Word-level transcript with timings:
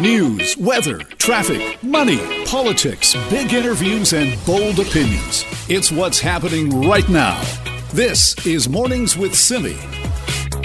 News, 0.00 0.56
weather, 0.56 1.00
traffic, 1.18 1.82
money, 1.82 2.46
politics, 2.46 3.14
big 3.28 3.52
interviews, 3.52 4.14
and 4.14 4.42
bold 4.46 4.78
opinions. 4.80 5.44
It's 5.68 5.92
what's 5.92 6.18
happening 6.18 6.88
right 6.88 7.06
now. 7.10 7.38
This 7.92 8.34
is 8.46 8.66
Mornings 8.66 9.18
with 9.18 9.34
Simi. 9.34 9.74
Have 9.74 10.62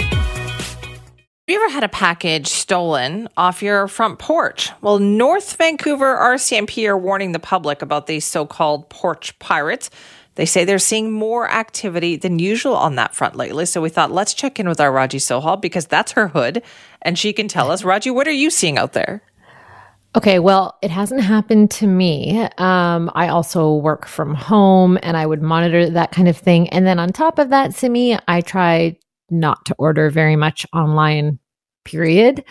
you 1.48 1.62
ever 1.62 1.70
had 1.70 1.84
a 1.84 1.88
package 1.90 2.46
stolen 2.46 3.28
off 3.36 3.62
your 3.62 3.88
front 3.88 4.18
porch? 4.18 4.70
Well, 4.80 4.98
North 4.98 5.56
Vancouver 5.56 6.16
RCMP 6.16 6.88
are 6.88 6.96
warning 6.96 7.32
the 7.32 7.38
public 7.38 7.82
about 7.82 8.06
these 8.06 8.24
so 8.24 8.46
called 8.46 8.88
porch 8.88 9.38
pirates. 9.38 9.90
They 10.36 10.46
say 10.46 10.64
they're 10.64 10.78
seeing 10.78 11.12
more 11.12 11.50
activity 11.50 12.16
than 12.16 12.38
usual 12.38 12.76
on 12.76 12.96
that 12.96 13.14
front 13.14 13.36
lately. 13.36 13.66
So 13.66 13.80
we 13.80 13.88
thought, 13.88 14.12
let's 14.12 14.34
check 14.34 14.60
in 14.60 14.68
with 14.68 14.80
our 14.80 14.92
Raji 14.92 15.18
Sohal 15.18 15.60
because 15.60 15.86
that's 15.86 16.12
her 16.12 16.28
hood 16.28 16.62
and 17.06 17.18
she 17.18 17.32
can 17.32 17.48
tell 17.48 17.70
us. 17.70 17.84
Raji, 17.84 18.10
what 18.10 18.26
are 18.28 18.32
you 18.32 18.50
seeing 18.50 18.76
out 18.76 18.92
there? 18.92 19.22
Okay, 20.16 20.38
well, 20.38 20.76
it 20.82 20.90
hasn't 20.90 21.20
happened 21.20 21.70
to 21.72 21.86
me. 21.86 22.40
Um, 22.58 23.10
I 23.14 23.28
also 23.28 23.74
work 23.74 24.06
from 24.06 24.34
home 24.34 24.98
and 25.02 25.16
I 25.16 25.24
would 25.24 25.42
monitor 25.42 25.88
that 25.90 26.10
kind 26.10 26.26
of 26.26 26.36
thing. 26.36 26.68
And 26.70 26.86
then 26.86 26.98
on 26.98 27.10
top 27.10 27.38
of 27.38 27.50
that, 27.50 27.74
Simi, 27.74 28.18
I 28.26 28.40
try 28.40 28.98
not 29.30 29.64
to 29.66 29.74
order 29.78 30.10
very 30.10 30.36
much 30.36 30.66
online 30.72 31.38
period. 31.84 32.44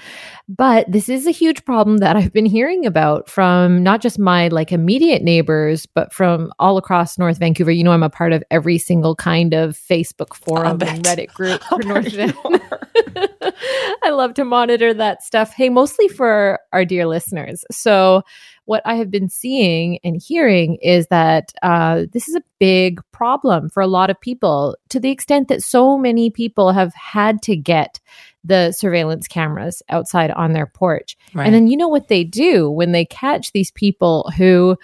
But 0.48 0.90
this 0.90 1.10
is 1.10 1.27
a 1.27 1.32
huge 1.32 1.66
problem 1.66 1.98
that 1.98 2.16
I've 2.16 2.32
been 2.32 2.46
hearing 2.46 2.85
about 2.85 3.30
from 3.30 3.84
not 3.84 4.02
just 4.02 4.18
my 4.18 4.48
like 4.48 4.72
immediate 4.72 5.24
neighbors, 5.24 5.85
but 5.85 6.13
from 6.13 6.54
all 6.60 6.77
across 6.77 7.18
North 7.18 7.40
Vancouver. 7.40 7.72
You 7.72 7.84
know, 7.84 7.91
I'm 7.91 8.04
a 8.04 8.10
part 8.10 8.32
of 8.32 8.44
every 8.52 8.77
single 8.77 9.16
kind 9.16 9.54
of 9.54 9.76
Facebook 9.76 10.34
forum 10.35 10.82
and 10.82 11.04
Reddit 11.04 11.34
group 11.34 11.62
for 11.70 11.80
North 11.80 12.12
Vancouver. 12.13 12.85
I 14.04 14.09
love 14.12 14.34
to 14.35 14.45
monitor 14.45 14.94
that 14.94 15.23
stuff. 15.23 15.54
Hey, 15.54 15.70
mostly 15.70 16.08
for 16.08 16.59
our 16.72 16.85
dear 16.85 17.05
listeners. 17.08 17.63
So 17.71 18.24
what 18.65 18.82
I 18.85 18.96
have 18.96 19.12
been 19.12 19.29
seeing 19.29 19.99
and 20.04 20.21
hearing 20.21 20.76
is 20.82 21.07
that 21.07 21.54
uh, 21.62 22.05
this 22.12 22.27
is 22.27 22.35
a 22.35 22.43
big 22.60 22.99
problem 23.12 23.70
for 23.70 23.82
a 23.82 23.87
lot 23.87 24.10
of 24.10 24.20
people 24.20 24.76
to 24.90 24.99
the 24.99 25.12
extent 25.12 25.48
that 25.49 25.63
so 25.63 25.98
many 25.98 26.29
people 26.29 26.71
have 26.71 26.93
had 26.93 27.41
to 27.43 27.55
get 27.55 27.99
the 28.43 28.71
surveillance 28.71 29.27
cameras 29.27 29.82
outside 29.90 30.32
on 30.32 30.54
their 30.54 30.68
porch. 30.68 31.18
Right. 31.34 31.46
And 31.46 31.54
then 31.54 31.68
you 31.68 31.77
know 31.77 31.87
what 31.87 32.07
they 32.07 32.24
do 32.24 32.70
when 32.70 32.91
they 32.91 33.05
catch 33.05 33.52
these 33.52 33.71
people 33.71 34.32
who 34.37 34.77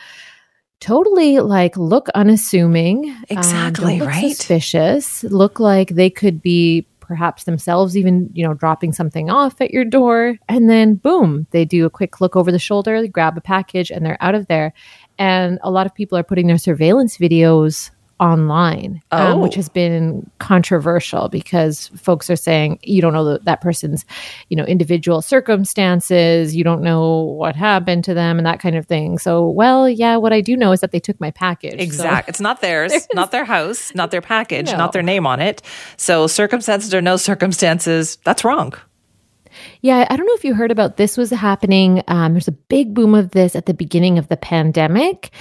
totally 0.80 1.40
like 1.40 1.78
look 1.78 2.09
unassuming 2.09 3.12
um, 3.12 3.25
exactly 3.30 4.02
um, 4.02 4.08
right 4.08 4.36
suspicious 4.36 5.23
look 5.25 5.59
like 5.59 5.90
they 5.90 6.09
could 6.09 6.42
be 6.42 6.88
perhaps 7.12 7.44
themselves 7.44 7.98
even, 7.98 8.30
you 8.31 8.42
know, 8.48 8.54
dropping 8.54 8.94
something 8.94 9.30
off 9.30 9.59
at 9.59 9.72
your 9.72 9.84
door. 9.84 10.38
And 10.48 10.70
then 10.70 10.95
boom, 10.95 11.45
they 11.52 11.66
do 11.66 11.86
a 11.86 11.90
quick 11.90 12.22
look 12.22 12.38
over 12.38 12.53
the 12.53 12.58
shoulder, 12.58 13.06
grab 13.08 13.38
a 13.38 13.42
package, 13.42 13.92
and 13.92 14.06
they're 14.06 14.18
out 14.22 14.34
of 14.34 14.48
there. 14.48 14.72
And 15.18 15.59
a 15.62 15.70
lot 15.70 15.86
of 15.86 15.94
people 15.94 16.18
are 16.18 16.23
putting 16.23 16.48
their 16.48 16.58
surveillance 16.58 17.18
videos 17.18 17.92
online, 18.22 19.02
oh. 19.12 19.34
um, 19.34 19.42
which 19.42 19.54
oh. 19.54 19.56
has 19.58 19.68
been 19.68 20.30
controversial 20.40 21.28
because 21.28 21.88
folks 21.90 22.30
are 22.30 22.36
saying 22.36 22.80
you 22.84 23.02
don't 23.02 23.14
know 23.14 23.26
the, 23.26 23.40
that 23.40 23.60
person's, 23.60 24.06
you 24.50 24.56
know, 24.56 24.64
individual 24.64 25.22
circumstances, 25.22 26.56
you 26.56 26.64
don't 26.64 26.82
know 26.82 27.24
what 27.24 27.56
happened 27.56 28.04
to 28.06 28.14
them, 28.14 28.38
and 28.38 28.46
that 28.46 28.60
kind 28.60 28.78
of 28.78 28.86
thing. 28.86 29.18
So, 29.18 29.50
well, 29.50 29.90
yeah, 29.90 30.16
what 30.16 30.32
I 30.32 30.40
do 30.40 30.56
know 30.56 30.72
is 30.72 30.80
that 30.82 30.92
they 30.92 31.00
took 31.00 31.20
my 31.20 31.32
package. 31.32 31.80
Exactly, 31.80 32.28
so. 32.28 32.30
it's 32.30 32.40
not 32.42 32.62
theirs, 32.62 33.08
not 33.14 33.32
their 33.32 33.46
house, 33.46 33.94
not 33.96 34.12
their 34.12 34.22
package, 34.22 34.68
no. 34.68 34.78
not 34.78 34.94
their 34.94 35.04
name 35.04 35.26
on 35.26 35.40
it. 35.40 35.62
So, 35.98 36.28
circumstances 36.28 36.94
or 36.94 37.02
no 37.02 37.18
circumstances, 37.18 38.18
that's 38.24 38.46
wrong. 38.46 38.74
Yeah, 39.82 40.06
I 40.10 40.16
don't 40.16 40.26
know 40.26 40.34
if 40.34 40.44
you 40.44 40.54
heard 40.54 40.72
about 40.72 40.98
this 40.98 41.18
was 41.18 41.30
happening. 41.30 42.04
Um, 42.08 42.34
there's 42.34 42.48
a 42.48 42.54
big 42.54 42.94
boom 42.94 43.16
of 43.16 43.32
this 43.32 43.56
at 43.56 43.66
the 43.66 43.74
beginning 43.74 44.18
of 44.18 44.28
the 44.28 44.38
pandemic. 44.38 45.32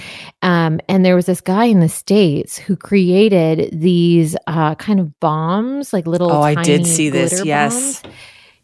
Um, 0.41 0.79
and 0.87 1.05
there 1.05 1.15
was 1.15 1.25
this 1.25 1.41
guy 1.41 1.65
in 1.65 1.79
the 1.79 1.89
States 1.89 2.57
who 2.57 2.75
created 2.75 3.79
these 3.79 4.35
uh, 4.47 4.75
kind 4.75 4.99
of 4.99 5.19
bombs, 5.19 5.93
like 5.93 6.07
little. 6.07 6.31
Oh, 6.31 6.41
I 6.41 6.55
did 6.55 6.85
see 6.85 7.09
this. 7.09 7.43
Yes. 7.43 8.01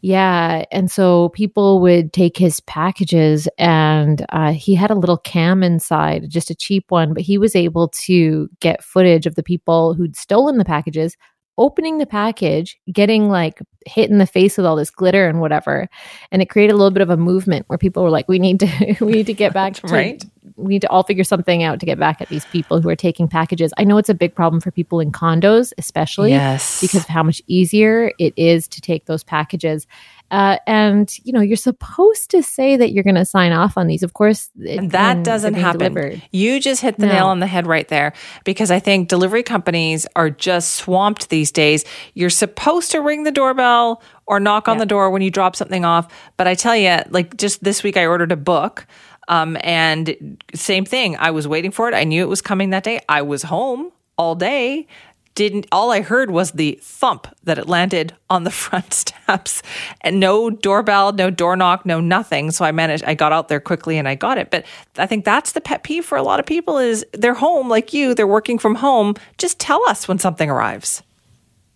Yeah. 0.01 0.63
And 0.71 0.91
so 0.91 1.29
people 1.29 1.81
would 1.81 2.13
take 2.13 2.37
his 2.37 2.59
packages 2.61 3.47
and 3.57 4.25
uh, 4.29 4.53
he 4.53 4.75
had 4.75 4.91
a 4.91 4.95
little 4.95 5.17
cam 5.17 5.63
inside, 5.63 6.29
just 6.29 6.51
a 6.51 6.55
cheap 6.55 6.85
one, 6.89 7.13
but 7.13 7.23
he 7.23 7.37
was 7.37 7.55
able 7.55 7.87
to 7.89 8.47
get 8.59 8.83
footage 8.83 9.25
of 9.25 9.35
the 9.35 9.43
people 9.43 9.95
who'd 9.95 10.15
stolen 10.15 10.57
the 10.57 10.65
packages 10.65 11.17
opening 11.57 11.97
the 11.97 12.05
package, 12.05 12.79
getting 12.91 13.29
like 13.29 13.59
hit 13.85 14.09
in 14.09 14.17
the 14.17 14.27
face 14.27 14.57
with 14.57 14.65
all 14.65 14.75
this 14.75 14.89
glitter 14.89 15.27
and 15.27 15.39
whatever. 15.39 15.87
And 16.31 16.41
it 16.41 16.49
created 16.49 16.73
a 16.73 16.75
little 16.75 16.91
bit 16.91 17.01
of 17.01 17.09
a 17.09 17.17
movement 17.17 17.65
where 17.67 17.77
people 17.77 18.03
were 18.03 18.09
like, 18.09 18.27
we 18.27 18.37
need 18.39 18.59
to, 18.59 18.95
we 19.01 19.11
need 19.11 19.25
to 19.27 19.33
get 19.33 19.53
back 19.53 19.73
to, 19.75 19.87
right. 19.87 20.23
We 20.55 20.69
need 20.69 20.81
to 20.81 20.89
all 20.89 21.03
figure 21.03 21.23
something 21.23 21.63
out 21.63 21.79
to 21.79 21.85
get 21.85 21.99
back 21.99 22.21
at 22.21 22.29
these 22.29 22.45
people 22.45 22.81
who 22.81 22.89
are 22.89 22.95
taking 22.95 23.27
packages. 23.27 23.73
I 23.77 23.83
know 23.83 23.97
it's 23.97 24.09
a 24.09 24.13
big 24.13 24.33
problem 24.33 24.61
for 24.61 24.71
people 24.71 24.99
in 24.99 25.11
condos, 25.11 25.73
especially 25.77 26.31
yes. 26.31 26.81
because 26.81 27.01
of 27.01 27.07
how 27.07 27.23
much 27.23 27.41
easier 27.47 28.11
it 28.17 28.33
is 28.37 28.67
to 28.69 28.81
take 28.81 29.05
those 29.05 29.23
packages. 29.23 29.87
Uh, 30.29 30.57
and 30.67 31.17
you 31.23 31.31
know 31.31 31.41
you're 31.41 31.55
supposed 31.55 32.29
to 32.31 32.43
say 32.43 32.75
that 32.75 32.91
you're 32.91 33.03
going 33.03 33.15
to 33.15 33.25
sign 33.25 33.51
off 33.51 33.77
on 33.77 33.87
these. 33.87 34.03
Of 34.03 34.13
course 34.13 34.49
and 34.67 34.91
that 34.91 35.23
doesn't 35.23 35.53
happen. 35.53 35.93
delivered. 35.93 36.21
you 36.31 36.59
just 36.59 36.81
hit 36.81 36.97
the 36.97 37.05
no. 37.05 37.13
nail 37.13 37.27
on 37.27 37.39
the 37.39 37.47
head 37.47 37.67
right 37.67 37.87
there 37.87 38.13
because 38.43 38.71
i 38.71 38.79
think 38.79 39.07
delivery 39.07 39.43
companies 39.43 40.05
are 40.15 40.29
just 40.29 40.75
swamped 40.75 41.29
these 41.29 41.51
days. 41.51 41.85
You're 42.13 42.29
supposed 42.29 42.91
to 42.91 43.01
ring 43.01 43.23
the 43.23 43.31
doorbell 43.31 44.01
or 44.25 44.39
knock 44.39 44.67
on 44.67 44.75
yeah. 44.75 44.79
the 44.79 44.85
door 44.87 45.09
when 45.09 45.21
you 45.21 45.31
drop 45.31 45.55
something 45.55 45.85
off. 45.85 46.11
But 46.35 46.47
i 46.47 46.55
tell 46.55 46.75
you 46.75 46.99
like 47.09 47.37
just 47.37 47.63
this 47.63 47.83
week 47.83 47.97
i 47.97 48.05
ordered 48.05 48.31
a 48.31 48.37
book 48.37 48.85
um, 49.27 49.57
and 49.61 50.41
same 50.53 50.85
thing. 50.85 51.17
I 51.17 51.31
was 51.31 51.47
waiting 51.47 51.71
for 51.71 51.89
it. 51.89 51.93
I 51.93 52.05
knew 52.05 52.23
it 52.23 52.29
was 52.29 52.41
coming 52.41 52.69
that 52.69 52.83
day. 52.83 53.01
I 53.09 53.21
was 53.23 53.43
home 53.43 53.91
all 54.17 54.35
day 54.35 54.87
didn't 55.37 55.67
all 55.71 55.91
I 55.91 56.01
heard 56.01 56.31
was 56.31 56.53
the 56.53 56.79
thump 56.81 57.27
that 57.43 57.59
it 57.59 57.69
landed 57.69 58.11
on 58.27 58.43
the 58.43 58.49
front 58.65 58.91
steps 58.91 59.61
and 60.01 60.19
no 60.19 60.49
doorbell, 60.49 61.13
no 61.13 61.29
door 61.29 61.55
knock, 61.55 61.85
no 61.85 61.99
nothing. 61.99 62.49
So 62.49 62.65
I 62.65 62.71
managed 62.71 63.03
I 63.03 63.13
got 63.13 63.31
out 63.31 63.47
there 63.47 63.59
quickly 63.59 63.99
and 63.99 64.07
I 64.07 64.15
got 64.15 64.39
it. 64.39 64.49
But 64.49 64.65
I 64.97 65.05
think 65.05 65.25
that's 65.25 65.51
the 65.51 65.61
pet 65.61 65.83
peeve 65.83 66.03
for 66.03 66.17
a 66.17 66.23
lot 66.23 66.39
of 66.39 66.47
people 66.47 66.79
is 66.79 67.05
they're 67.13 67.35
home 67.35 67.69
like 67.69 67.93
you, 67.93 68.15
they're 68.15 68.25
working 68.25 68.57
from 68.57 68.73
home. 68.73 69.13
Just 69.37 69.59
tell 69.59 69.87
us 69.87 70.07
when 70.07 70.17
something 70.17 70.49
arrives. 70.49 71.03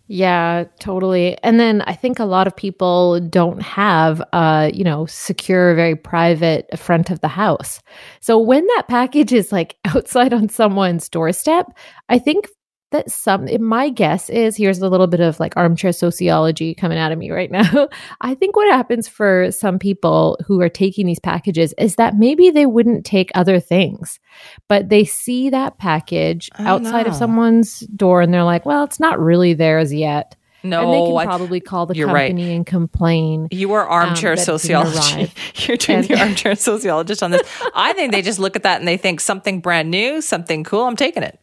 Yeah, 0.08 0.64
totally. 0.80 1.38
And 1.44 1.60
then 1.60 1.82
I 1.82 1.94
think 1.94 2.18
a 2.18 2.24
lot 2.24 2.48
of 2.48 2.56
people 2.56 3.20
don't 3.20 3.62
have 3.62 4.20
a, 4.32 4.72
you 4.74 4.82
know, 4.82 5.06
secure, 5.06 5.72
very 5.76 5.94
private 5.94 6.66
front 6.76 7.10
of 7.10 7.20
the 7.20 7.28
house. 7.28 7.80
So 8.20 8.38
when 8.38 8.66
that 8.66 8.88
package 8.88 9.32
is 9.32 9.52
like 9.52 9.76
outside 9.84 10.34
on 10.34 10.48
someone's 10.48 11.08
doorstep, 11.08 11.66
I 12.08 12.18
think 12.18 12.48
that 12.92 13.10
some 13.10 13.48
my 13.60 13.88
guess 13.88 14.30
is 14.30 14.56
here's 14.56 14.78
a 14.78 14.88
little 14.88 15.06
bit 15.06 15.20
of 15.20 15.38
like 15.40 15.56
armchair 15.56 15.92
sociology 15.92 16.74
coming 16.74 16.98
out 16.98 17.12
of 17.12 17.18
me 17.18 17.30
right 17.30 17.50
now 17.50 17.88
i 18.20 18.34
think 18.34 18.56
what 18.56 18.70
happens 18.70 19.08
for 19.08 19.50
some 19.50 19.78
people 19.78 20.38
who 20.46 20.60
are 20.60 20.68
taking 20.68 21.06
these 21.06 21.18
packages 21.18 21.74
is 21.78 21.96
that 21.96 22.16
maybe 22.16 22.50
they 22.50 22.66
wouldn't 22.66 23.04
take 23.04 23.30
other 23.34 23.58
things 23.58 24.20
but 24.68 24.88
they 24.88 25.04
see 25.04 25.50
that 25.50 25.78
package 25.78 26.48
outside 26.58 27.06
of 27.06 27.14
someone's 27.14 27.80
door 27.80 28.22
and 28.22 28.32
they're 28.32 28.44
like 28.44 28.64
well 28.64 28.84
it's 28.84 29.00
not 29.00 29.18
really 29.20 29.54
theirs 29.54 29.92
yet 29.92 30.36
no, 30.62 30.82
and 30.82 30.92
they 30.92 31.18
can 31.18 31.26
probably 31.26 31.60
call 31.72 31.86
the 31.86 31.94
company 31.94 32.44
right. 32.44 32.56
and 32.56 32.66
complain. 32.66 33.48
You 33.50 33.72
are 33.72 33.86
armchair 33.86 34.32
um, 34.32 34.38
sociology. 34.38 35.32
You're 35.56 35.76
doing 35.76 35.98
and, 35.98 36.08
the 36.08 36.20
armchair 36.20 36.54
sociologist 36.54 37.22
on 37.22 37.32
this. 37.32 37.42
I 37.74 37.92
think 37.94 38.12
they 38.12 38.22
just 38.22 38.38
look 38.38 38.56
at 38.56 38.62
that 38.62 38.78
and 38.78 38.86
they 38.86 38.96
think 38.96 39.20
something 39.20 39.60
brand 39.60 39.90
new, 39.90 40.20
something 40.20 40.64
cool. 40.64 40.84
I'm 40.84 40.96
taking 40.96 41.22
it. 41.22 41.41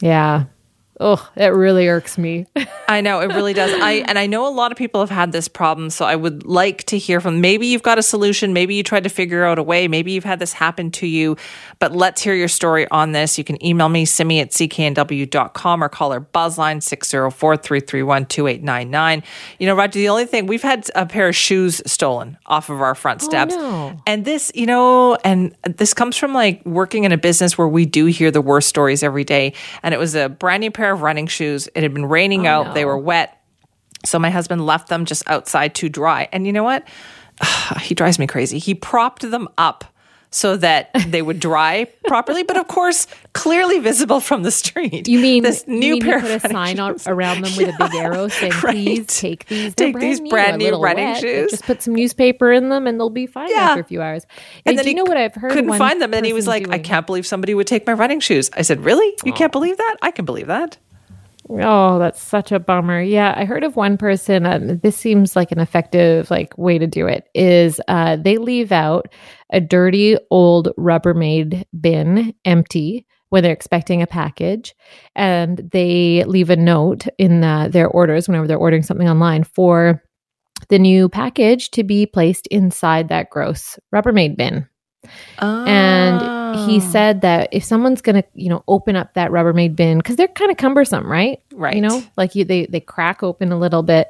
Yeah. 0.00 0.46
Oh, 1.02 1.30
it 1.34 1.46
really 1.46 1.88
irks 1.88 2.18
me. 2.18 2.46
I 2.88 3.00
know 3.00 3.20
it 3.20 3.28
really 3.28 3.54
does. 3.54 3.72
I 3.80 4.04
and 4.06 4.18
I 4.18 4.26
know 4.26 4.46
a 4.46 4.52
lot 4.52 4.70
of 4.70 4.76
people 4.76 5.00
have 5.00 5.08
had 5.08 5.32
this 5.32 5.48
problem, 5.48 5.88
so 5.88 6.04
I 6.04 6.14
would 6.14 6.44
like 6.44 6.84
to 6.84 6.98
hear 6.98 7.22
from 7.22 7.40
maybe 7.40 7.68
you've 7.68 7.82
got 7.82 7.98
a 7.98 8.02
solution, 8.02 8.52
maybe 8.52 8.74
you 8.74 8.82
tried 8.82 9.04
to 9.04 9.08
figure 9.08 9.42
out 9.44 9.58
a 9.58 9.62
way, 9.62 9.88
maybe 9.88 10.12
you've 10.12 10.24
had 10.24 10.40
this 10.40 10.52
happen 10.52 10.90
to 10.90 11.06
you, 11.06 11.38
but 11.78 11.92
let's 11.92 12.20
hear 12.20 12.34
your 12.34 12.48
story 12.48 12.86
on 12.90 13.12
this. 13.12 13.38
You 13.38 13.44
can 13.44 13.64
email 13.64 13.88
me, 13.88 14.04
simi 14.04 14.40
at 14.40 14.50
cknw.com 14.50 15.82
or 15.82 15.88
call 15.88 16.12
our 16.12 16.20
buzzline 16.20 16.82
604-331-2899. 16.82 19.22
You 19.58 19.68
know, 19.68 19.74
Raji, 19.74 20.00
the 20.00 20.10
only 20.10 20.26
thing 20.26 20.46
we've 20.46 20.60
had 20.60 20.86
a 20.94 21.06
pair 21.06 21.28
of 21.28 21.36
shoes 21.36 21.80
stolen 21.86 22.36
off 22.44 22.68
of 22.68 22.82
our 22.82 22.94
front 22.94 23.22
oh, 23.22 23.24
steps. 23.24 23.54
Oh, 23.56 23.60
no. 23.60 23.98
And 24.06 24.26
this, 24.26 24.52
you 24.54 24.66
know, 24.66 25.16
and 25.24 25.56
this 25.64 25.94
comes 25.94 26.18
from 26.18 26.34
like 26.34 26.62
working 26.66 27.04
in 27.04 27.12
a 27.12 27.18
business 27.18 27.56
where 27.56 27.68
we 27.68 27.86
do 27.86 28.04
hear 28.04 28.30
the 28.30 28.42
worst 28.42 28.68
stories 28.68 29.02
every 29.02 29.24
day. 29.24 29.54
And 29.82 29.94
it 29.94 29.98
was 29.98 30.14
a 30.14 30.28
brand 30.28 30.60
new 30.60 30.70
pair 30.70 30.89
pair 30.90 30.94
of 30.94 31.02
running 31.02 31.28
shoes. 31.28 31.68
It 31.74 31.82
had 31.82 31.94
been 31.94 32.06
raining 32.06 32.46
oh, 32.46 32.50
out, 32.50 32.66
no. 32.68 32.74
they 32.74 32.84
were 32.84 32.98
wet. 32.98 33.40
So 34.04 34.18
my 34.18 34.30
husband 34.30 34.66
left 34.66 34.88
them 34.88 35.04
just 35.04 35.22
outside 35.28 35.74
to 35.76 35.88
dry. 35.88 36.28
And 36.32 36.46
you 36.46 36.52
know 36.52 36.64
what? 36.64 36.86
he 37.80 37.94
drives 37.94 38.18
me 38.18 38.26
crazy. 38.26 38.58
He 38.58 38.74
propped 38.74 39.22
them 39.30 39.48
up 39.56 39.84
so 40.30 40.56
that 40.56 40.90
they 41.08 41.22
would 41.22 41.40
dry 41.40 41.84
properly. 42.06 42.42
But 42.42 42.56
of 42.56 42.68
course, 42.68 43.06
clearly 43.32 43.78
visible 43.78 44.20
from 44.20 44.42
the 44.42 44.50
street. 44.50 45.08
You 45.08 45.18
mean 45.18 45.42
this 45.42 45.66
new 45.66 45.96
you 45.96 46.00
pair 46.00 46.20
put 46.20 46.30
a 46.30 46.40
sign 46.40 46.76
shoes. 46.76 47.06
around 47.06 47.42
them 47.42 47.52
with 47.56 47.68
yeah, 47.68 47.76
a 47.78 47.88
big 47.88 47.94
arrow 48.00 48.28
saying, 48.28 48.52
right. 48.62 48.74
"Please 48.74 49.06
take 49.06 49.46
these. 49.46 49.74
Take 49.74 49.94
brand 49.94 50.02
these 50.08 50.20
new, 50.20 50.30
brand 50.30 50.58
new 50.58 50.76
running 50.80 51.06
wet. 51.06 51.20
shoes. 51.20 51.50
Just 51.50 51.64
put 51.64 51.82
some 51.82 51.94
newspaper 51.94 52.52
in 52.52 52.68
them, 52.68 52.86
and 52.86 52.98
they'll 52.98 53.10
be 53.10 53.26
fine 53.26 53.50
yeah. 53.50 53.56
after 53.56 53.80
a 53.80 53.84
few 53.84 54.02
hours." 54.02 54.24
And, 54.64 54.72
and 54.72 54.78
then 54.78 54.86
you 54.86 54.94
know 54.94 55.04
what 55.04 55.16
I've 55.16 55.34
heard? 55.34 55.52
Couldn't 55.52 55.76
find 55.76 56.00
them, 56.00 56.14
and 56.14 56.24
he 56.24 56.32
was 56.32 56.46
like, 56.46 56.64
doing. 56.64 56.74
"I 56.74 56.78
can't 56.78 57.06
believe 57.06 57.26
somebody 57.26 57.54
would 57.54 57.66
take 57.66 57.86
my 57.86 57.92
running 57.92 58.20
shoes." 58.20 58.50
I 58.54 58.62
said, 58.62 58.84
"Really? 58.84 59.06
You 59.24 59.32
oh. 59.32 59.36
can't 59.36 59.52
believe 59.52 59.76
that? 59.76 59.96
I 60.02 60.10
can 60.10 60.24
believe 60.24 60.46
that." 60.46 60.78
Oh, 61.58 61.98
that's 61.98 62.22
such 62.22 62.52
a 62.52 62.60
bummer. 62.60 63.02
Yeah, 63.02 63.34
I 63.36 63.44
heard 63.44 63.64
of 63.64 63.74
one 63.74 63.96
person. 63.96 64.46
Um, 64.46 64.78
this 64.78 64.96
seems 64.96 65.34
like 65.34 65.50
an 65.50 65.58
effective 65.58 66.30
like 66.30 66.56
way 66.56 66.78
to 66.78 66.86
do 66.86 67.06
it. 67.06 67.28
Is 67.34 67.80
uh, 67.88 68.16
they 68.16 68.36
leave 68.36 68.70
out 68.70 69.08
a 69.50 69.60
dirty 69.60 70.16
old 70.30 70.68
Rubbermaid 70.78 71.64
bin 71.80 72.34
empty 72.44 73.06
when 73.30 73.42
they're 73.42 73.52
expecting 73.52 74.02
a 74.02 74.06
package, 74.06 74.74
and 75.14 75.58
they 75.72 76.24
leave 76.24 76.50
a 76.50 76.56
note 76.56 77.06
in 77.16 77.40
the, 77.40 77.68
their 77.70 77.88
orders 77.88 78.28
whenever 78.28 78.46
they're 78.46 78.58
ordering 78.58 78.82
something 78.82 79.08
online 79.08 79.44
for 79.44 80.02
the 80.68 80.78
new 80.78 81.08
package 81.08 81.70
to 81.70 81.84
be 81.84 82.06
placed 82.06 82.46
inside 82.48 83.08
that 83.08 83.30
gross 83.30 83.78
Rubbermaid 83.94 84.36
bin. 84.36 84.66
Oh. 85.38 85.64
And 85.64 86.68
he 86.68 86.76
oh. 86.76 86.90
said 86.90 87.22
that 87.22 87.48
if 87.52 87.64
someone's 87.64 88.02
going 88.02 88.22
to, 88.22 88.28
you 88.34 88.50
know, 88.50 88.62
open 88.68 88.96
up 88.96 89.14
that 89.14 89.30
Rubbermaid 89.30 89.74
bin 89.76 89.98
because 89.98 90.16
they're 90.16 90.28
kind 90.28 90.50
of 90.50 90.56
cumbersome, 90.56 91.10
right? 91.10 91.40
Right. 91.52 91.74
You 91.74 91.80
know, 91.80 92.02
like 92.16 92.34
you, 92.34 92.44
they 92.44 92.66
they 92.66 92.80
crack 92.80 93.22
open 93.22 93.52
a 93.52 93.58
little 93.58 93.82
bit, 93.82 94.08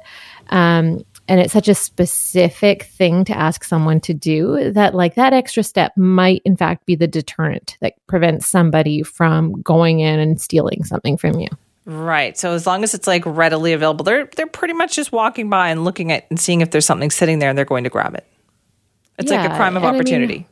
um, 0.49 1.01
and 1.27 1.39
it's 1.39 1.53
such 1.53 1.67
a 1.67 1.75
specific 1.75 2.83
thing 2.83 3.23
to 3.25 3.37
ask 3.37 3.63
someone 3.63 4.01
to 4.01 4.13
do 4.13 4.71
that, 4.71 4.93
like 4.93 5.15
that 5.15 5.33
extra 5.33 5.63
step 5.63 5.95
might, 5.95 6.41
in 6.45 6.57
fact, 6.57 6.85
be 6.85 6.95
the 6.95 7.07
deterrent 7.07 7.77
that 7.81 7.93
prevents 8.07 8.47
somebody 8.47 9.03
from 9.03 9.61
going 9.61 9.99
in 9.99 10.19
and 10.19 10.41
stealing 10.41 10.83
something 10.83 11.17
from 11.17 11.39
you. 11.39 11.47
Right. 11.85 12.37
So 12.37 12.53
as 12.53 12.67
long 12.67 12.83
as 12.83 12.93
it's 12.93 13.07
like 13.07 13.25
readily 13.25 13.73
available, 13.73 14.03
they're 14.03 14.29
they're 14.35 14.45
pretty 14.45 14.73
much 14.73 14.95
just 14.95 15.11
walking 15.11 15.49
by 15.49 15.69
and 15.69 15.83
looking 15.83 16.11
at 16.11 16.25
and 16.29 16.39
seeing 16.39 16.61
if 16.61 16.71
there's 16.71 16.85
something 16.85 17.09
sitting 17.09 17.39
there, 17.39 17.49
and 17.49 17.57
they're 17.57 17.65
going 17.65 17.85
to 17.85 17.89
grab 17.89 18.13
it. 18.13 18.25
It's 19.17 19.31
yeah, 19.31 19.41
like 19.41 19.51
a 19.51 19.55
crime 19.55 19.77
of 19.77 19.83
opportunity. 19.83 20.33
I 20.33 20.37
mean, 20.37 20.45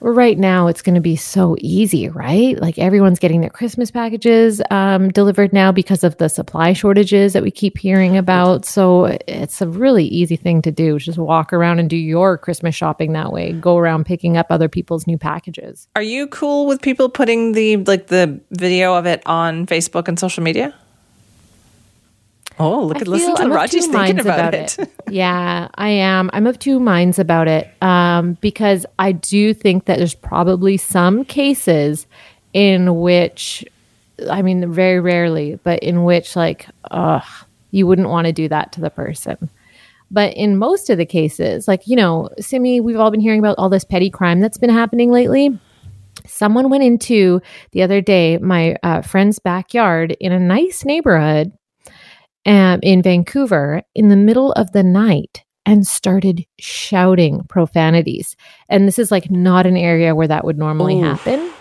right 0.00 0.38
now 0.38 0.66
it's 0.66 0.82
going 0.82 0.94
to 0.94 1.00
be 1.00 1.16
so 1.16 1.56
easy, 1.58 2.08
right? 2.08 2.60
Like 2.60 2.78
everyone's 2.78 3.18
getting 3.18 3.40
their 3.40 3.50
Christmas 3.50 3.90
packages 3.90 4.60
um, 4.70 5.10
delivered 5.10 5.52
now 5.52 5.72
because 5.72 6.04
of 6.04 6.16
the 6.18 6.28
supply 6.28 6.72
shortages 6.72 7.32
that 7.32 7.42
we 7.42 7.50
keep 7.50 7.78
hearing 7.78 8.16
about. 8.16 8.64
So 8.64 9.06
it's 9.26 9.60
a 9.60 9.68
really 9.68 10.04
easy 10.04 10.36
thing 10.36 10.62
to 10.62 10.70
do. 10.70 10.98
Just 10.98 11.18
walk 11.18 11.52
around 11.52 11.78
and 11.78 11.88
do 11.88 11.96
your 11.96 12.38
Christmas 12.38 12.74
shopping 12.74 13.12
that 13.12 13.32
way. 13.32 13.52
Go 13.52 13.76
around 13.76 14.06
picking 14.06 14.36
up 14.36 14.46
other 14.50 14.68
people's 14.68 15.06
new 15.06 15.18
packages. 15.18 15.88
Are 15.96 16.02
you 16.02 16.26
cool 16.26 16.66
with 16.66 16.82
people 16.82 17.08
putting 17.08 17.52
the 17.52 17.78
like 17.78 18.08
the 18.08 18.40
video 18.50 18.94
of 18.94 19.06
it 19.06 19.22
on 19.26 19.66
Facebook 19.66 20.08
and 20.08 20.18
social 20.18 20.42
media? 20.42 20.74
Oh, 22.58 22.84
look 22.84 23.02
at 23.02 23.08
listen 23.08 23.34
to 23.36 23.42
I'm 23.42 23.50
Raji's 23.50 23.86
thinking 23.86 24.18
about, 24.18 24.38
about 24.38 24.54
it. 24.54 24.78
it. 24.78 24.90
yeah, 25.10 25.68
I 25.74 25.88
am. 25.88 26.30
I'm 26.32 26.46
of 26.46 26.58
two 26.58 26.80
minds 26.80 27.18
about 27.18 27.48
it 27.48 27.70
um, 27.82 28.38
because 28.40 28.86
I 28.98 29.12
do 29.12 29.52
think 29.52 29.84
that 29.84 29.98
there's 29.98 30.14
probably 30.14 30.78
some 30.78 31.24
cases 31.24 32.06
in 32.54 33.00
which, 33.00 33.64
I 34.30 34.40
mean, 34.40 34.72
very 34.72 35.00
rarely, 35.00 35.58
but 35.62 35.80
in 35.80 36.04
which 36.04 36.34
like, 36.34 36.66
uh, 36.90 37.20
you 37.72 37.86
wouldn't 37.86 38.08
want 38.08 38.26
to 38.26 38.32
do 38.32 38.48
that 38.48 38.72
to 38.72 38.80
the 38.80 38.90
person. 38.90 39.50
But 40.10 40.34
in 40.34 40.56
most 40.56 40.88
of 40.88 40.96
the 40.96 41.06
cases, 41.06 41.68
like 41.68 41.86
you 41.86 41.96
know, 41.96 42.30
Simi, 42.38 42.80
we've 42.80 42.96
all 42.96 43.10
been 43.10 43.20
hearing 43.20 43.40
about 43.40 43.58
all 43.58 43.68
this 43.68 43.84
petty 43.84 44.08
crime 44.08 44.40
that's 44.40 44.58
been 44.58 44.70
happening 44.70 45.10
lately. 45.10 45.58
Someone 46.26 46.70
went 46.70 46.84
into 46.84 47.42
the 47.72 47.82
other 47.82 48.00
day 48.00 48.38
my 48.38 48.76
uh, 48.82 49.02
friend's 49.02 49.38
backyard 49.38 50.16
in 50.20 50.32
a 50.32 50.40
nice 50.40 50.84
neighborhood 50.84 51.52
um, 52.46 52.80
in 52.82 53.02
Vancouver 53.02 53.82
in 53.94 54.08
the 54.08 54.16
middle 54.16 54.52
of 54.52 54.72
the 54.72 54.82
night 54.82 55.44
and 55.66 55.86
started 55.86 56.46
shouting 56.60 57.42
profanities. 57.48 58.36
And 58.68 58.86
this 58.86 58.98
is 58.98 59.10
like 59.10 59.30
not 59.30 59.66
an 59.66 59.76
area 59.76 60.14
where 60.14 60.28
that 60.28 60.44
would 60.44 60.56
normally 60.56 61.00
Ooh, 61.00 61.04
happen. 61.04 61.52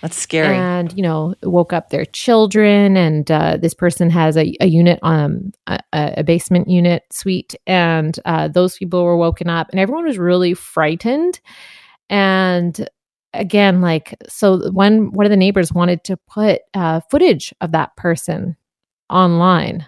That's 0.00 0.16
scary. 0.16 0.56
And, 0.56 0.92
you 0.94 1.02
know, 1.02 1.34
woke 1.42 1.72
up 1.72 1.90
their 1.90 2.06
children. 2.06 2.96
And 2.96 3.30
uh, 3.30 3.58
this 3.58 3.74
person 3.74 4.10
has 4.10 4.36
a, 4.36 4.54
a 4.60 4.66
unit, 4.66 4.98
um, 5.02 5.52
a, 5.66 5.78
a, 5.92 6.24
basement 6.24 6.68
unit 6.68 7.02
suite. 7.10 7.54
And 7.66 8.18
uh, 8.24 8.48
those 8.48 8.76
people 8.76 9.04
were 9.04 9.16
woken 9.16 9.48
up 9.48 9.68
and 9.70 9.78
everyone 9.78 10.06
was 10.06 10.18
really 10.18 10.54
frightened. 10.54 11.40
And 12.08 12.88
again, 13.34 13.80
like, 13.80 14.14
so 14.28 14.70
one, 14.70 15.12
one 15.12 15.26
of 15.26 15.30
the 15.30 15.36
neighbors 15.36 15.72
wanted 15.72 16.04
to 16.04 16.16
put 16.16 16.60
uh, 16.72 17.00
footage 17.10 17.54
of 17.60 17.72
that 17.72 17.94
person 17.96 18.56
online 19.10 19.86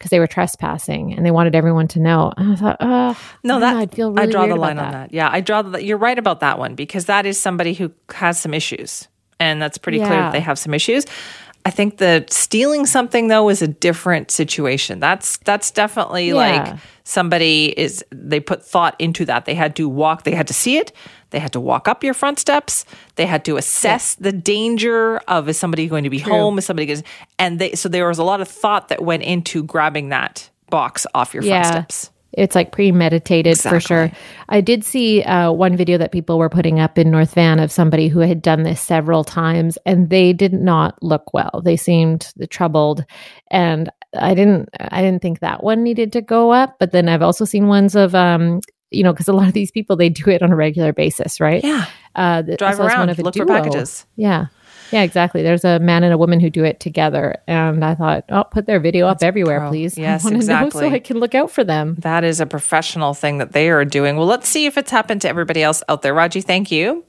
because 0.00 0.08
they 0.08 0.18
were 0.18 0.26
trespassing 0.26 1.12
and 1.12 1.26
they 1.26 1.30
wanted 1.30 1.54
everyone 1.54 1.86
to 1.86 2.00
know. 2.00 2.32
And 2.38 2.52
I 2.52 2.56
thought, 2.56 2.78
oh, 2.80 3.20
no, 3.44 3.60
that 3.60 3.76
I'd 3.76 3.94
feel 3.94 4.12
really 4.12 4.28
I 4.28 4.30
draw 4.30 4.46
the 4.46 4.56
line 4.56 4.78
on 4.78 4.92
that. 4.92 5.12
Yeah, 5.12 5.28
I 5.30 5.42
draw 5.42 5.60
the. 5.60 5.84
You're 5.84 5.98
right 5.98 6.18
about 6.18 6.40
that 6.40 6.58
one 6.58 6.74
because 6.74 7.04
that 7.04 7.26
is 7.26 7.38
somebody 7.38 7.74
who 7.74 7.92
has 8.14 8.40
some 8.40 8.54
issues, 8.54 9.08
and 9.38 9.60
that's 9.60 9.76
pretty 9.76 9.98
yeah. 9.98 10.06
clear 10.06 10.20
that 10.20 10.32
they 10.32 10.40
have 10.40 10.58
some 10.58 10.72
issues. 10.72 11.04
I 11.66 11.70
think 11.70 11.98
the 11.98 12.24
stealing 12.30 12.86
something 12.86 13.28
though 13.28 13.48
is 13.50 13.60
a 13.60 13.68
different 13.68 14.30
situation. 14.30 14.98
That's 14.98 15.36
that's 15.38 15.70
definitely 15.70 16.28
yeah. 16.28 16.34
like 16.34 16.78
somebody 17.04 17.78
is 17.78 18.04
they 18.10 18.40
put 18.40 18.64
thought 18.64 18.96
into 18.98 19.24
that. 19.26 19.44
They 19.44 19.54
had 19.54 19.76
to 19.76 19.88
walk, 19.88 20.24
they 20.24 20.34
had 20.34 20.46
to 20.48 20.54
see 20.54 20.78
it, 20.78 20.92
they 21.30 21.38
had 21.38 21.52
to 21.52 21.60
walk 21.60 21.86
up 21.86 22.02
your 22.02 22.14
front 22.14 22.38
steps, 22.38 22.86
they 23.16 23.26
had 23.26 23.44
to 23.44 23.56
assess 23.56 24.16
yeah. 24.18 24.30
the 24.30 24.32
danger 24.32 25.18
of 25.28 25.48
is 25.48 25.58
somebody 25.58 25.86
going 25.86 26.04
to 26.04 26.10
be 26.10 26.20
True. 26.20 26.32
home, 26.32 26.58
is 26.58 26.64
somebody 26.64 26.86
going 26.86 27.04
and 27.38 27.58
they 27.58 27.72
so 27.74 27.88
there 27.88 28.08
was 28.08 28.18
a 28.18 28.24
lot 28.24 28.40
of 28.40 28.48
thought 28.48 28.88
that 28.88 29.02
went 29.02 29.22
into 29.22 29.62
grabbing 29.62 30.08
that 30.08 30.48
box 30.70 31.06
off 31.14 31.34
your 31.34 31.42
yeah. 31.42 31.62
front 31.62 31.92
steps. 31.92 32.10
It's 32.32 32.54
like 32.54 32.72
premeditated 32.72 33.52
exactly. 33.52 33.80
for 33.80 33.86
sure. 33.86 34.12
I 34.48 34.60
did 34.60 34.84
see 34.84 35.22
uh, 35.22 35.50
one 35.52 35.76
video 35.76 35.98
that 35.98 36.12
people 36.12 36.38
were 36.38 36.48
putting 36.48 36.78
up 36.78 36.96
in 36.98 37.10
North 37.10 37.34
Van 37.34 37.58
of 37.58 37.72
somebody 37.72 38.08
who 38.08 38.20
had 38.20 38.40
done 38.40 38.62
this 38.62 38.80
several 38.80 39.24
times, 39.24 39.78
and 39.84 40.10
they 40.10 40.32
did 40.32 40.52
not 40.52 41.02
look 41.02 41.34
well. 41.34 41.60
They 41.64 41.76
seemed 41.76 42.32
troubled, 42.50 43.04
and 43.50 43.90
I 44.16 44.34
didn't. 44.34 44.68
I 44.78 45.02
didn't 45.02 45.22
think 45.22 45.40
that 45.40 45.64
one 45.64 45.82
needed 45.82 46.12
to 46.12 46.20
go 46.20 46.52
up. 46.52 46.76
But 46.78 46.92
then 46.92 47.08
I've 47.08 47.22
also 47.22 47.44
seen 47.44 47.66
ones 47.66 47.96
of, 47.96 48.14
um, 48.14 48.60
you 48.90 49.02
know, 49.02 49.12
because 49.12 49.28
a 49.28 49.32
lot 49.32 49.48
of 49.48 49.54
these 49.54 49.70
people 49.70 49.96
they 49.96 50.08
do 50.08 50.30
it 50.30 50.42
on 50.42 50.52
a 50.52 50.56
regular 50.56 50.92
basis, 50.92 51.40
right? 51.40 51.64
Yeah. 51.64 51.86
Uh, 52.14 52.42
Drive 52.42 52.80
around, 52.80 53.16
look 53.18 53.34
duo. 53.34 53.44
for 53.44 53.46
packages. 53.46 54.06
Yeah. 54.16 54.46
Yeah, 54.92 55.02
exactly. 55.02 55.42
There's 55.42 55.64
a 55.64 55.78
man 55.78 56.02
and 56.04 56.12
a 56.12 56.18
woman 56.18 56.40
who 56.40 56.50
do 56.50 56.64
it 56.64 56.80
together, 56.80 57.36
and 57.46 57.84
I 57.84 57.94
thought, 57.94 58.24
oh, 58.28 58.44
put 58.44 58.66
their 58.66 58.80
video 58.80 59.06
That's 59.06 59.22
up 59.22 59.26
everywhere, 59.26 59.60
pro. 59.60 59.70
please. 59.70 59.96
Yes, 59.96 60.26
exactly. 60.26 60.80
so 60.80 60.90
I 60.90 60.98
can 60.98 61.18
look 61.18 61.34
out 61.34 61.50
for 61.50 61.64
them. 61.64 61.96
That 61.98 62.24
is 62.24 62.40
a 62.40 62.46
professional 62.46 63.14
thing 63.14 63.38
that 63.38 63.52
they 63.52 63.70
are 63.70 63.84
doing. 63.84 64.16
Well, 64.16 64.26
let's 64.26 64.48
see 64.48 64.66
if 64.66 64.76
it's 64.76 64.90
happened 64.90 65.22
to 65.22 65.28
everybody 65.28 65.62
else 65.62 65.82
out 65.88 66.02
there. 66.02 66.14
Raji, 66.14 66.40
thank 66.40 66.70
you. 66.70 67.04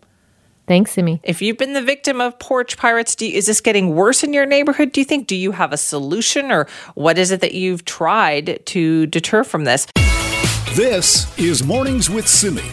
Thanks, 0.67 0.91
Simi. 0.91 1.19
If 1.23 1.41
you've 1.41 1.57
been 1.57 1.73
the 1.73 1.81
victim 1.81 2.21
of 2.21 2.37
porch 2.39 2.77
pirates, 2.77 3.15
you, 3.19 3.29
is 3.29 3.47
this 3.47 3.61
getting 3.61 3.95
worse 3.95 4.23
in 4.23 4.31
your 4.31 4.45
neighborhood? 4.45 4.91
Do 4.91 5.01
you 5.01 5.05
think? 5.05 5.27
Do 5.27 5.35
you 5.35 5.51
have 5.51 5.73
a 5.73 5.77
solution, 5.77 6.51
or 6.51 6.67
what 6.95 7.17
is 7.17 7.31
it 7.31 7.41
that 7.41 7.53
you've 7.53 7.83
tried 7.85 8.65
to 8.67 9.07
deter 9.07 9.43
from 9.43 9.63
this? 9.63 9.87
This 10.75 11.37
is 11.37 11.65
Mornings 11.65 12.09
with 12.09 12.27
Simi. 12.27 12.63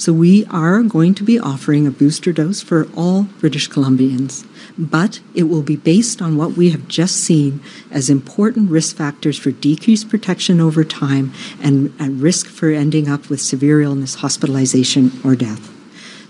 So 0.00 0.14
we 0.14 0.46
are 0.46 0.82
going 0.82 1.14
to 1.16 1.22
be 1.22 1.38
offering 1.38 1.86
a 1.86 1.90
booster 1.90 2.32
dose 2.32 2.62
for 2.62 2.88
all 2.96 3.24
British 3.38 3.68
Columbians, 3.68 4.46
but 4.78 5.20
it 5.34 5.42
will 5.42 5.60
be 5.60 5.76
based 5.76 6.22
on 6.22 6.38
what 6.38 6.52
we 6.52 6.70
have 6.70 6.88
just 6.88 7.16
seen 7.16 7.60
as 7.90 8.08
important 8.08 8.70
risk 8.70 8.96
factors 8.96 9.38
for 9.38 9.50
decreased 9.50 10.08
protection 10.08 10.58
over 10.58 10.84
time 10.84 11.34
and 11.62 11.92
at 12.00 12.12
risk 12.12 12.46
for 12.46 12.70
ending 12.70 13.10
up 13.10 13.28
with 13.28 13.42
severe 13.42 13.82
illness, 13.82 14.14
hospitalization, 14.14 15.12
or 15.22 15.36
death. 15.36 15.70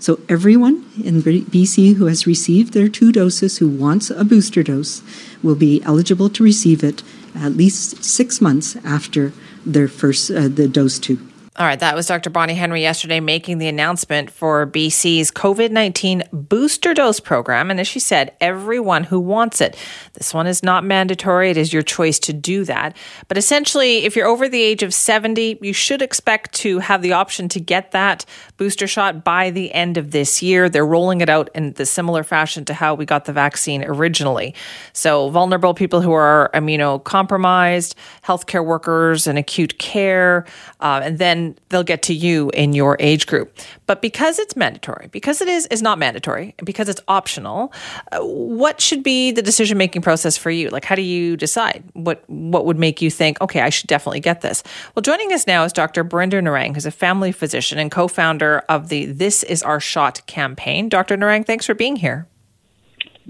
So 0.01 0.19
everyone 0.27 0.85
in 1.01 1.21
BC 1.21 1.95
who 1.95 2.07
has 2.07 2.27
received 2.27 2.73
their 2.73 2.89
two 2.89 3.13
doses 3.13 3.59
who 3.59 3.69
wants 3.69 4.09
a 4.09 4.25
booster 4.25 4.63
dose 4.63 5.01
will 5.41 5.55
be 5.55 5.81
eligible 5.83 6.27
to 6.31 6.43
receive 6.43 6.83
it 6.83 7.03
at 7.33 7.55
least 7.55 8.03
six 8.03 8.41
months 8.41 8.75
after 8.83 9.31
their 9.65 9.87
first 9.87 10.29
uh, 10.29 10.49
the 10.49 10.67
dose 10.67 10.99
two. 10.99 11.25
All 11.57 11.65
right, 11.65 11.81
that 11.81 11.95
was 11.95 12.07
Dr. 12.07 12.29
Bonnie 12.29 12.53
Henry 12.53 12.79
yesterday 12.79 13.19
making 13.19 13.57
the 13.57 13.67
announcement 13.67 14.31
for 14.31 14.65
BC's 14.65 15.31
COVID 15.31 15.69
19 15.69 16.23
booster 16.31 16.93
dose 16.93 17.19
program. 17.19 17.69
And 17.69 17.77
as 17.77 17.89
she 17.89 17.99
said, 17.99 18.33
everyone 18.39 19.03
who 19.03 19.19
wants 19.19 19.59
it. 19.59 19.75
This 20.13 20.33
one 20.33 20.47
is 20.47 20.63
not 20.63 20.85
mandatory, 20.85 21.51
it 21.51 21.57
is 21.57 21.73
your 21.73 21.81
choice 21.81 22.19
to 22.19 22.31
do 22.31 22.63
that. 22.63 22.95
But 23.27 23.37
essentially, 23.37 24.05
if 24.05 24.15
you're 24.15 24.29
over 24.29 24.47
the 24.47 24.61
age 24.61 24.81
of 24.81 24.93
70, 24.93 25.59
you 25.61 25.73
should 25.73 26.01
expect 26.01 26.53
to 26.55 26.79
have 26.79 27.01
the 27.01 27.11
option 27.11 27.49
to 27.49 27.59
get 27.59 27.91
that 27.91 28.23
booster 28.61 28.85
shot 28.85 29.23
by 29.23 29.49
the 29.49 29.73
end 29.73 29.97
of 29.97 30.11
this 30.11 30.43
year. 30.43 30.69
They're 30.69 30.85
rolling 30.85 31.21
it 31.21 31.29
out 31.29 31.49
in 31.55 31.73
the 31.73 31.87
similar 31.87 32.23
fashion 32.23 32.65
to 32.65 32.75
how 32.75 32.93
we 32.93 33.05
got 33.05 33.25
the 33.25 33.33
vaccine 33.33 33.83
originally. 33.83 34.53
So, 34.93 35.31
vulnerable 35.31 35.73
people 35.73 36.01
who 36.01 36.11
are 36.11 36.51
immunocompromised, 36.53 37.95
healthcare 38.23 38.63
workers 38.63 39.25
and 39.25 39.39
acute 39.39 39.79
care, 39.79 40.45
uh, 40.79 41.01
and 41.03 41.17
then 41.17 41.31
then 41.31 41.55
they'll 41.69 41.83
get 41.83 42.03
to 42.03 42.13
you 42.13 42.49
in 42.51 42.73
your 42.73 42.97
age 42.99 43.27
group. 43.27 43.57
But 43.91 44.01
because 44.01 44.39
it's 44.39 44.55
mandatory, 44.55 45.09
because 45.11 45.41
it 45.41 45.49
is 45.49 45.65
is 45.65 45.81
not 45.81 45.99
mandatory, 45.99 46.55
because 46.63 46.87
it's 46.87 47.01
optional, 47.09 47.73
uh, 48.13 48.19
what 48.21 48.79
should 48.79 49.03
be 49.03 49.31
the 49.31 49.41
decision 49.41 49.77
making 49.77 50.01
process 50.01 50.37
for 50.37 50.49
you? 50.49 50.69
Like, 50.69 50.85
how 50.85 50.95
do 50.95 51.01
you 51.01 51.35
decide 51.35 51.83
what 51.91 52.23
what 52.29 52.65
would 52.65 52.79
make 52.79 53.01
you 53.01 53.11
think, 53.11 53.41
okay, 53.41 53.59
I 53.59 53.69
should 53.69 53.87
definitely 53.87 54.21
get 54.21 54.39
this? 54.39 54.63
Well, 54.95 55.01
joining 55.01 55.33
us 55.33 55.45
now 55.45 55.65
is 55.65 55.73
Dr. 55.73 56.05
Birinder 56.05 56.41
Narang, 56.41 56.73
who's 56.73 56.85
a 56.85 56.91
family 56.91 57.33
physician 57.33 57.79
and 57.79 57.91
co-founder 57.91 58.59
of 58.69 58.87
the 58.87 59.07
This 59.07 59.43
Is 59.43 59.61
Our 59.61 59.81
Shot 59.81 60.25
campaign. 60.25 60.87
Dr. 60.87 61.17
Narang, 61.17 61.45
thanks 61.45 61.65
for 61.65 61.73
being 61.73 61.97
here. 61.97 62.29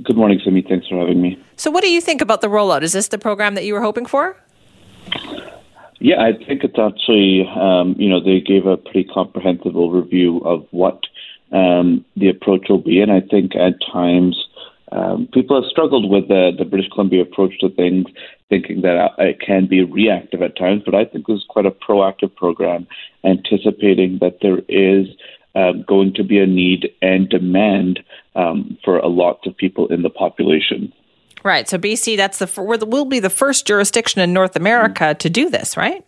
Good 0.04 0.16
morning, 0.16 0.40
Simi. 0.46 0.62
Thanks 0.62 0.88
for 0.88 1.00
having 1.00 1.24
me. 1.24 1.44
So, 1.56 1.72
what 1.72 1.82
do 1.82 1.90
you 1.90 2.02
think 2.02 2.22
about 2.22 2.42
the 2.42 2.50
rollout? 2.50 2.84
Is 2.84 2.94
this 2.94 3.08
the 3.08 3.18
program 3.18 3.56
that 3.56 3.66
you 3.66 3.74
were 3.74 3.82
hoping 3.82 4.06
for? 4.06 4.38
Yeah, 6.04 6.20
I 6.20 6.32
think 6.34 6.64
it's 6.64 6.80
actually, 6.80 7.48
um, 7.48 7.96
you 8.00 8.10
know, 8.10 8.20
they 8.20 8.42
gave 8.42 8.66
a 8.66 8.76
pretty 8.76 9.04
comprehensive 9.04 9.74
overview 9.74 10.44
of 10.44 10.66
what 10.72 11.00
um, 11.52 12.04
the 12.16 12.28
approach 12.28 12.66
will 12.70 12.80
be. 12.82 13.02
And 13.02 13.12
I 13.12 13.22
think 13.22 13.56
at 13.56 13.76
times 13.94 14.48
um, 14.92 15.30
people 15.32 15.62
have 15.62 15.70
struggled 15.70 16.10
with 16.10 16.28
the, 16.28 16.54
the 16.58 16.66
British 16.66 16.90
Columbia 16.90 17.22
approach 17.22 17.60
to 17.60 17.70
things, 17.70 18.08
thinking 18.50 18.82
that 18.82 18.98
uh, 18.98 19.10
it 19.20 19.42
can 19.42 19.68
be 19.68 19.84
reactive 19.84 20.42
at 20.42 20.58
times. 20.58 20.82
But 20.84 20.96
I 20.96 21.06
think 21.06 21.30
it 21.30 21.32
was 21.32 21.46
quite 21.48 21.68
a 21.68 21.72
proactive 21.72 22.36
program, 22.36 22.88
anticipating 23.24 24.18
that 24.22 24.40
there 24.42 24.62
is 24.68 25.06
uh, 25.54 25.74
going 25.88 26.16
to 26.16 26.24
be 26.24 26.40
a 26.40 26.48
need 26.48 26.90
and 27.04 27.30
demand 27.30 28.00
um, 28.36 28.76
for 28.84 28.98
a 28.98 29.08
lot 29.08 29.46
of 29.46 29.56
people 29.56 29.88
in 29.90 30.02
the 30.02 30.10
population. 30.10 30.92
Right. 31.44 31.68
So 31.68 31.78
BC, 31.78 32.18
that's 32.18 32.40
the 32.40 32.86
will 32.86 33.06
be 33.06 33.20
the 33.20 33.30
first 33.30 33.66
jurisdiction 33.66 34.22
in 34.22 34.34
North 34.34 34.56
America 34.56 35.16
to 35.16 35.30
do 35.30 35.50
this, 35.50 35.76
right? 35.76 36.06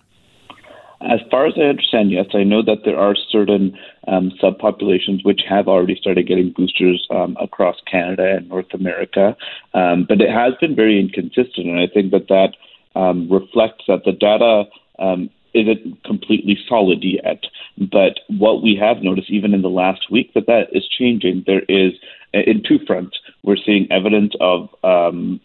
As 1.02 1.20
far 1.30 1.48
as 1.48 1.54
I 1.58 1.64
understand, 1.64 2.12
yes. 2.12 2.28
I 2.34 2.44
know 2.44 2.62
that 2.64 2.86
there 2.86 2.98
are 2.98 3.16
certain 3.30 3.78
um, 4.08 4.32
subpopulations 4.42 5.26
which 5.26 5.42
have 5.50 5.68
already 5.68 5.96
started 5.96 6.28
getting 6.28 6.54
boosters 6.56 7.06
um, 7.12 7.36
across 7.42 7.76
Canada 7.92 8.36
and 8.38 8.48
North 8.48 8.74
America, 8.74 9.36
um, 9.74 10.06
but 10.08 10.22
it 10.22 10.30
has 10.30 10.54
been 10.62 10.76
very 10.76 11.00
inconsistent, 11.00 11.68
and 11.68 11.80
I 11.80 11.88
think 11.88 12.12
that 12.12 12.30
that 12.30 12.56
um, 12.98 13.30
reflects 13.30 13.84
that 13.88 14.06
the 14.06 14.14
data 14.14 14.64
um, 14.98 15.30
isn't 15.54 16.04
completely 16.04 16.58
solid 16.70 17.04
yet. 17.04 17.44
But 17.78 18.20
what 18.28 18.64
we 18.64 18.76
have 18.80 19.04
noticed, 19.04 19.30
even 19.30 19.54
in 19.54 19.62
the 19.62 19.70
last 19.70 20.10
week, 20.10 20.34
that 20.36 20.48
that 20.48 20.68
is 20.72 20.88
changing. 20.88 21.44
There 21.46 21.64
is, 21.68 21.94
in 22.34 22.64
two 22.68 22.80
fronts, 22.86 23.18
we're 23.44 23.58
seeing 23.58 23.88
evidence 23.92 24.34
of 24.40 24.70
um, 24.84 25.40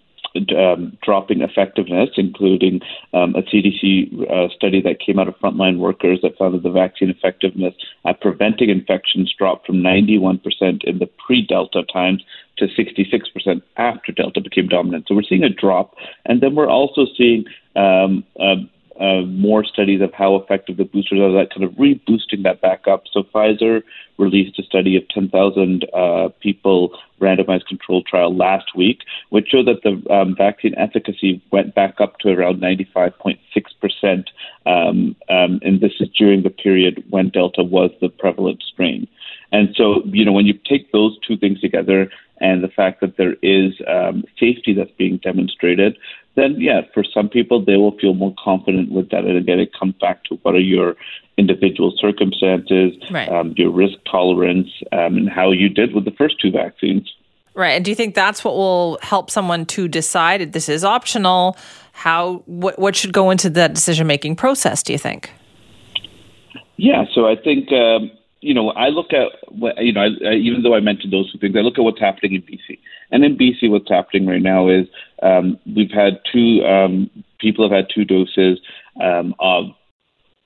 um, 0.57 0.97
dropping 1.03 1.41
effectiveness, 1.43 2.11
including 2.17 2.81
um, 3.13 3.35
a 3.35 3.43
CDC 3.43 4.31
uh, 4.31 4.49
study 4.55 4.81
that 4.83 5.01
came 5.01 5.19
out 5.19 5.29
of 5.29 5.35
frontline 5.37 5.79
workers 5.79 6.21
that 6.23 6.37
found 6.39 6.55
that 6.55 6.63
the 6.63 6.71
vaccine 6.71 7.11
effectiveness 7.11 7.75
at 8.07 8.21
preventing 8.21 8.71
infections 8.71 9.35
dropped 9.37 9.67
from 9.67 9.77
91% 9.77 10.41
in 10.85 10.99
the 10.99 11.09
pre 11.25 11.45
Delta 11.47 11.83
times 11.93 12.23
to 12.59 12.67
66% 12.67 13.63
after 13.77 14.13
Delta 14.13 14.41
became 14.41 14.69
dominant. 14.69 15.07
So 15.09 15.15
we're 15.15 15.23
seeing 15.23 15.45
a 15.45 15.49
drop. 15.49 15.95
And 16.27 16.41
then 16.41 16.55
we're 16.55 16.71
also 16.71 17.07
seeing 17.17 17.45
um, 17.77 18.25
uh, 18.39 18.57
uh, 19.01 19.23
more 19.23 19.65
studies 19.65 20.01
of 20.01 20.13
how 20.13 20.37
effective 20.37 20.77
the 20.77 20.85
boosters 20.85 21.21
are, 21.21 21.33
that 21.33 21.51
kind 21.51 21.65
of 21.65 21.73
reboosting 21.73 22.43
that 22.43 22.61
back 22.61 22.89
up. 22.89 23.05
So 23.13 23.23
Pfizer 23.23 23.83
released 24.19 24.59
a 24.59 24.63
study 24.65 24.97
of 24.97 25.09
10,000 25.09 25.87
uh, 25.95 26.29
people 26.41 26.99
randomized 27.21 27.67
controlled 27.67 28.07
trial 28.07 28.35
last 28.35 28.77
week, 28.77 29.01
which 29.31 29.49
showed 29.49 29.67
that 29.67 29.83
the 29.83 30.13
um, 30.13 30.35
vaccine 30.37 30.75
efficacy 30.77 31.41
went 31.53 31.75
back 31.75 32.01
up 32.01 32.19
to 32.19 32.31
around 32.31 32.61
95.6%. 32.61 34.25
Um, 34.67 35.17
um, 35.29 35.61
and 35.63 35.81
this 35.81 35.93
is 36.01 36.09
during 36.11 36.43
the 36.43 36.51
period 36.51 37.05
when 37.11 37.31
Delta 37.31 37.63
was 37.63 37.91
the 38.01 38.09
prevalent 38.09 38.63
strain. 38.63 39.07
And 39.53 39.75
so, 39.77 40.03
you 40.07 40.25
know, 40.25 40.33
when 40.33 40.47
you 40.47 40.55
take 40.69 40.93
those 40.93 41.17
two 41.27 41.37
things 41.37 41.61
together 41.61 42.11
and 42.41 42.63
the 42.63 42.69
fact 42.69 43.01
that 43.01 43.17
there 43.17 43.35
is 43.43 43.73
um, 43.87 44.25
safety 44.39 44.75
that's 44.75 44.91
being 44.93 45.19
demonstrated, 45.19 45.97
then 46.39 46.57
yeah, 46.59 46.83
for 46.95 47.05
some 47.05 47.29
people 47.29 47.65
they 47.65 47.77
will 47.77 47.97
feel 47.99 48.15
more 48.15 48.35
confident 48.43 48.93
with 48.93 49.11
that. 49.11 49.25
And 49.25 49.37
again, 49.37 49.59
it 49.59 49.73
comes 49.79 49.95
back 50.01 50.25
to 50.25 50.37
what 50.43 50.55
are 50.55 50.61
your 50.61 50.97
individual 51.37 51.93
circumstances, 51.99 52.95
right. 53.11 53.29
um, 53.29 53.55
your 53.57 53.71
risk 53.71 53.99
tolerance, 54.11 54.69
um, 54.93 55.17
and 55.17 55.29
how 55.29 55.53
you 55.53 55.69
did 55.69 55.95
with 55.95 56.05
the 56.05 56.11
first 56.13 56.41
two 56.41 56.51
vaccines. 56.51 57.13
Right. 57.55 57.71
And 57.71 57.85
do 57.85 57.91
you 57.91 57.95
think 57.95 58.15
that's 58.15 58.45
what 58.45 58.55
will 58.55 58.99
help 59.03 59.31
someone 59.31 59.67
to 59.67 59.89
decide 59.89 60.41
if 60.41 60.53
this 60.53 60.69
is 60.69 60.85
optional? 60.85 61.57
How 61.93 62.43
what 62.47 62.79
what 62.79 62.95
should 62.95 63.13
go 63.13 63.31
into 63.31 63.51
that 63.51 63.75
decision 63.75 64.07
making 64.07 64.37
process? 64.37 64.83
Do 64.83 64.93
you 64.93 64.99
think? 64.99 65.31
Yeah. 66.77 67.05
So 67.15 67.27
I 67.27 67.37
think. 67.37 67.73
Um, 67.73 68.13
you 68.41 68.55
know, 68.55 68.71
I 68.71 68.89
look 68.89 69.13
at 69.13 69.33
you 69.83 69.93
know, 69.93 70.01
I, 70.01 70.35
even 70.35 70.63
though 70.63 70.75
I 70.75 70.81
mentioned 70.81 71.13
those 71.13 71.31
two 71.33 71.39
things, 71.39 71.57
I 71.57 71.61
look 71.61 71.77
at 71.77 71.83
what's 71.83 71.99
happening 71.99 72.35
in 72.35 72.43
BC. 72.43 72.78
And 73.11 73.25
in 73.25 73.37
BC, 73.37 73.71
what's 73.71 73.89
happening 73.89 74.27
right 74.27 74.43
now 74.43 74.69
is 74.69 74.87
um, 75.23 75.59
we've 75.75 75.91
had 75.91 76.21
two 76.31 76.65
um, 76.65 77.11
people 77.41 77.69
have 77.69 77.77
had 77.77 77.87
two 77.93 78.05
doses 78.05 78.61
um, 79.03 79.35
of 79.39 79.67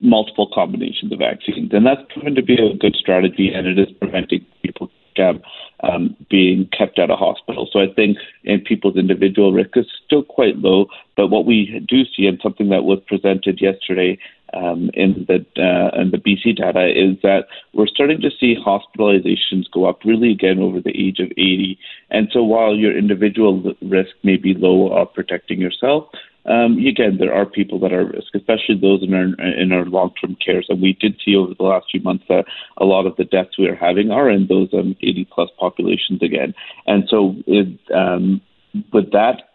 multiple 0.01 0.51
combinations 0.53 1.13
of 1.13 1.19
vaccines, 1.19 1.73
and 1.73 1.87
that's 1.87 2.03
proven 2.13 2.35
to 2.35 2.43
be 2.43 2.55
a 2.55 2.77
good 2.77 2.97
strategy, 2.97 3.53
and 3.53 3.67
it 3.67 3.79
is 3.79 3.93
preventing 4.01 4.45
people 4.63 4.91
um, 5.19 5.43
um, 5.83 6.17
being 6.31 6.69
kept 6.77 6.99
out 6.99 7.11
of 7.11 7.19
hospital. 7.19 7.69
So 7.71 7.81
I 7.81 7.93
think 7.95 8.17
in 8.45 8.61
people's 8.61 8.97
individual 8.97 9.53
risk 9.53 9.77
is 9.77 9.87
still 10.05 10.23
quite 10.23 10.57
low, 10.57 10.87
but 11.17 11.29
what 11.29 11.45
we 11.45 11.85
do 11.87 12.05
see, 12.17 12.27
and 12.27 12.41
something 12.43 12.69
that 12.71 12.85
was 12.85 13.01
presented 13.07 13.61
yesterday 13.61 14.19
um, 14.55 14.91
in 14.95 15.27
the 15.29 15.45
uh, 15.61 16.01
in 16.01 16.11
the 16.11 16.19
BC 16.19 16.57
data 16.57 16.87
is 16.89 17.17
that 17.23 17.47
we're 17.73 17.87
starting 17.87 18.21
to 18.21 18.31
see 18.39 18.57
hospitalizations 18.57 19.71
go 19.73 19.87
up 19.87 20.01
really 20.05 20.31
again 20.31 20.59
over 20.59 20.81
the 20.81 20.91
age 20.91 21.19
of 21.19 21.31
80. 21.33 21.79
And 22.11 22.29
so 22.33 22.43
while 22.43 22.75
your 22.75 22.97
individual 22.97 23.75
risk 23.83 24.11
may 24.23 24.37
be 24.37 24.55
low 24.55 24.93
of 24.93 25.13
protecting 25.15 25.61
yourself, 25.61 26.09
um, 26.45 26.79
again, 26.79 27.19
there 27.19 27.33
are 27.33 27.47
people 27.47 27.79
that 27.81 27.93
are 27.93 28.01
at 28.09 28.15
risk, 28.15 28.35
especially 28.35 28.79
those 28.81 29.03
in 29.03 29.15
our 29.15 29.47
in 29.57 29.73
our 29.73 29.85
long 29.85 30.13
term 30.21 30.37
cares. 30.45 30.67
And 30.69 30.83
we 30.83 30.95
did 30.95 31.21
see 31.25 31.37
over 31.37 31.55
the 31.55 31.65
last 31.65 31.87
few 31.91 32.01
months 32.01 32.25
that 32.29 32.45
a 32.79 32.85
lot 32.85 33.07
of 33.07 33.17
the 33.17 33.25
deaths 33.25 33.59
we 33.59 33.69
are 33.69 33.77
having 33.77 34.11
are 34.11 34.29
in 34.29 34.49
those 34.49 34.69
um, 34.73 34.97
80 35.01 35.29
plus 35.33 35.51
populations 35.59 36.21
again. 36.21 36.55
And 36.87 37.05
so, 37.09 37.37
it, 37.47 37.79
um, 37.95 38.41
with 38.93 39.13
that 39.13 39.52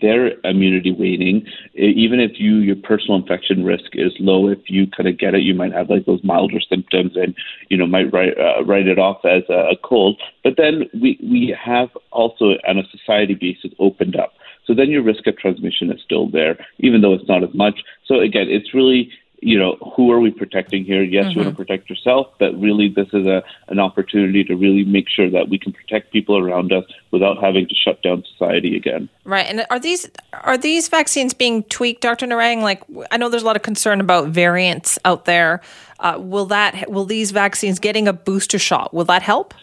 their 0.00 0.32
immunity 0.44 0.92
waning, 0.92 1.46
even 1.74 2.20
if 2.20 2.32
you 2.38 2.56
your 2.56 2.76
personal 2.76 3.16
infection 3.16 3.64
risk 3.64 3.90
is 3.94 4.12
low, 4.18 4.48
if 4.48 4.58
you 4.68 4.86
kind 4.88 5.08
of 5.08 5.18
get 5.18 5.34
it, 5.34 5.42
you 5.42 5.54
might 5.54 5.72
have 5.72 5.90
like 5.90 6.06
those 6.06 6.22
milder 6.24 6.60
symptoms 6.68 7.12
and 7.16 7.34
you 7.68 7.76
know 7.76 7.86
might 7.86 8.12
write 8.12 8.38
uh, 8.38 8.64
write 8.64 8.86
it 8.86 8.98
off 8.98 9.24
as 9.24 9.42
a, 9.48 9.70
a 9.72 9.76
cold. 9.82 10.20
But 10.44 10.54
then 10.56 10.84
we 10.94 11.18
we 11.22 11.56
have 11.62 11.88
also 12.10 12.54
on 12.68 12.78
a 12.78 12.88
society 12.90 13.34
basis 13.34 13.72
opened 13.78 14.16
up. 14.16 14.32
So 14.66 14.74
then 14.74 14.90
your 14.90 15.02
risk 15.02 15.26
of 15.26 15.36
transmission 15.38 15.92
is 15.92 16.00
still 16.04 16.28
there, 16.28 16.58
even 16.78 17.00
though 17.00 17.14
it's 17.14 17.28
not 17.28 17.44
as 17.44 17.54
much. 17.54 17.80
So 18.04 18.20
again, 18.20 18.46
it's 18.48 18.74
really 18.74 19.10
you 19.46 19.56
know, 19.56 19.76
who 19.94 20.10
are 20.10 20.18
we 20.18 20.32
protecting 20.32 20.84
here? 20.84 21.04
Yes, 21.04 21.26
mm-hmm. 21.26 21.38
you 21.38 21.44
want 21.44 21.56
to 21.56 21.64
protect 21.64 21.88
yourself, 21.88 22.26
but 22.40 22.52
really 22.60 22.88
this 22.88 23.06
is 23.12 23.28
a, 23.28 23.44
an 23.68 23.78
opportunity 23.78 24.42
to 24.42 24.56
really 24.56 24.82
make 24.82 25.08
sure 25.08 25.30
that 25.30 25.48
we 25.48 25.56
can 25.56 25.72
protect 25.72 26.12
people 26.12 26.36
around 26.36 26.72
us 26.72 26.84
without 27.12 27.40
having 27.40 27.68
to 27.68 27.74
shut 27.76 28.02
down 28.02 28.24
society 28.32 28.76
again. 28.76 29.08
Right. 29.22 29.46
And 29.46 29.64
are 29.70 29.78
these 29.78 30.10
are 30.32 30.58
these 30.58 30.88
vaccines 30.88 31.32
being 31.32 31.62
tweaked, 31.62 32.02
Dr. 32.02 32.26
Narang? 32.26 32.62
Like 32.62 32.82
I 33.12 33.18
know 33.18 33.28
there's 33.28 33.44
a 33.44 33.46
lot 33.46 33.54
of 33.54 33.62
concern 33.62 34.00
about 34.00 34.30
variants 34.30 34.98
out 35.04 35.26
there. 35.26 35.60
Uh, 36.00 36.18
will 36.20 36.46
that 36.46 36.90
will 36.90 37.04
these 37.04 37.30
vaccines 37.30 37.78
getting 37.78 38.08
a 38.08 38.12
booster 38.12 38.58
shot, 38.58 38.92
will 38.92 39.04
that 39.04 39.22
help? 39.22 39.54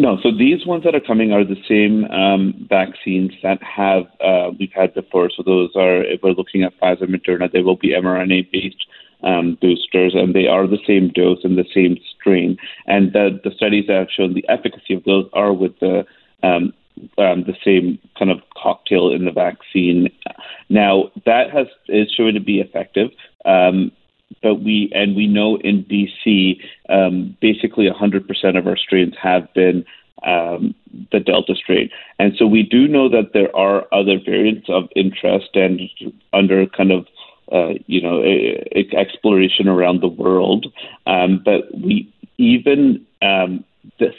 No, 0.00 0.16
so 0.22 0.30
these 0.32 0.64
ones 0.64 0.84
that 0.84 0.94
are 0.94 1.00
coming 1.00 1.30
are 1.30 1.44
the 1.44 1.62
same 1.68 2.06
um, 2.06 2.66
vaccines 2.70 3.32
that 3.42 3.62
have 3.62 4.04
uh, 4.24 4.50
we've 4.58 4.72
had 4.72 4.94
before. 4.94 5.28
So 5.28 5.42
those 5.42 5.72
are, 5.76 6.02
if 6.02 6.22
we're 6.22 6.30
looking 6.30 6.62
at 6.62 6.72
Pfizer, 6.80 7.02
Moderna, 7.02 7.52
they 7.52 7.60
will 7.60 7.76
be 7.76 7.90
mRNA-based 7.90 8.86
um, 9.22 9.58
boosters, 9.60 10.14
and 10.14 10.34
they 10.34 10.46
are 10.46 10.66
the 10.66 10.78
same 10.86 11.10
dose 11.10 11.40
and 11.44 11.58
the 11.58 11.66
same 11.74 11.98
strain. 12.16 12.56
And 12.86 13.12
the, 13.12 13.38
the 13.44 13.50
studies 13.50 13.88
that 13.88 13.98
have 13.98 14.08
shown 14.10 14.32
the 14.32 14.48
efficacy 14.48 14.94
of 14.94 15.04
those 15.04 15.28
are 15.34 15.52
with 15.52 15.78
the 15.80 16.06
um, 16.42 16.72
um, 17.18 17.44
the 17.44 17.56
same 17.62 17.98
kind 18.18 18.30
of 18.30 18.38
cocktail 18.56 19.12
in 19.12 19.26
the 19.26 19.32
vaccine. 19.32 20.08
Now 20.70 21.10
that 21.26 21.50
has 21.50 21.66
is 21.88 22.10
showing 22.16 22.32
to 22.34 22.40
be 22.40 22.60
effective. 22.60 23.10
Um, 23.44 23.92
but 24.42 24.56
we 24.56 24.90
and 24.94 25.16
we 25.16 25.26
know 25.26 25.56
in 25.58 25.84
BC, 25.84 26.60
um, 26.88 27.36
basically 27.40 27.88
100% 27.88 28.58
of 28.58 28.66
our 28.66 28.76
strains 28.76 29.14
have 29.20 29.52
been 29.54 29.84
um, 30.26 30.74
the 31.12 31.20
Delta 31.20 31.54
strain, 31.54 31.90
and 32.18 32.34
so 32.36 32.46
we 32.46 32.62
do 32.62 32.86
know 32.86 33.08
that 33.08 33.32
there 33.32 33.54
are 33.56 33.86
other 33.92 34.18
variants 34.22 34.68
of 34.68 34.88
interest 34.94 35.50
and 35.54 35.80
under 36.32 36.66
kind 36.66 36.92
of 36.92 37.06
uh, 37.52 37.74
you 37.86 38.00
know 38.00 38.22
exploration 38.92 39.68
around 39.68 40.00
the 40.00 40.08
world, 40.08 40.66
um, 41.06 41.42
but 41.44 41.62
we 41.76 42.12
even 42.38 43.04
um, 43.22 43.64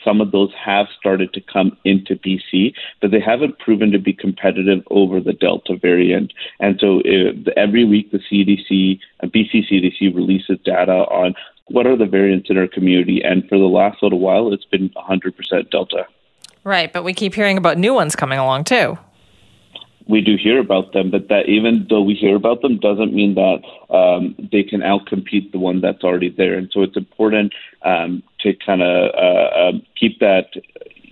some 0.04 0.22
of 0.22 0.32
those 0.32 0.52
have 0.54 0.88
started 0.98 1.34
to 1.34 1.42
come 1.42 1.78
into 1.84 2.16
BC, 2.16 2.74
but 3.02 3.12
they 3.12 3.20
haven't 3.20 3.60
proven 3.60 3.92
to 3.92 4.00
be 4.00 4.14
competitive 4.14 4.84
over 4.90 5.20
the 5.20 5.34
Delta 5.34 5.76
variant. 5.76 6.34
And 6.60 6.80
so 6.80 7.02
every 7.56 7.86
week 7.86 8.12
the 8.12 8.20
CDC, 8.20 9.00
uh, 9.24 9.28
BC 9.28 9.70
CDC 9.70 10.14
releases 10.16 10.58
data 10.64 11.06
on 11.10 11.36
what 11.68 11.88
are 11.88 11.96
the 11.96 12.06
variants 12.06 12.50
in 12.50 12.58
our 12.58 12.68
community. 12.68 13.22
And 13.24 13.48
for 13.48 13.58
the 13.58 13.66
last 13.66 14.02
little 14.02 14.20
while, 14.20 14.52
it's 14.52 14.66
been 14.66 14.90
100% 14.90 15.70
Delta. 15.70 16.06
Right, 16.64 16.92
but 16.92 17.04
we 17.04 17.14
keep 17.14 17.34
hearing 17.34 17.58
about 17.58 17.78
new 17.78 17.94
ones 17.94 18.16
coming 18.16 18.40
along 18.40 18.66
too 18.66 18.98
we 20.12 20.22
do 20.22 20.36
hear 20.36 20.60
about 20.60 20.94
them, 20.94 21.10
but 21.10 21.30
that 21.30 21.48
even 21.48 21.88
though 21.90 22.02
we 22.02 22.14
hear 22.16 22.36
about 22.36 22.62
them 22.62 22.78
doesn't 22.78 23.14
mean 23.14 23.36
that 23.36 23.62
um, 23.90 24.36
they 24.52 24.62
can 24.62 24.82
outcompete 24.82 25.52
the 25.52 25.60
one 25.60 25.80
that's 25.80 26.04
already 26.04 26.30
there. 26.30 26.56
And 26.56 26.70
so 26.74 26.82
it's 26.82 26.98
important 26.98 27.54
um, 27.84 28.22
to 28.44 28.54
kind 28.66 28.82
of 28.82 29.12
uh, 29.14 29.18
uh, 29.18 29.72
keep 30.00 30.20
that, 30.20 30.48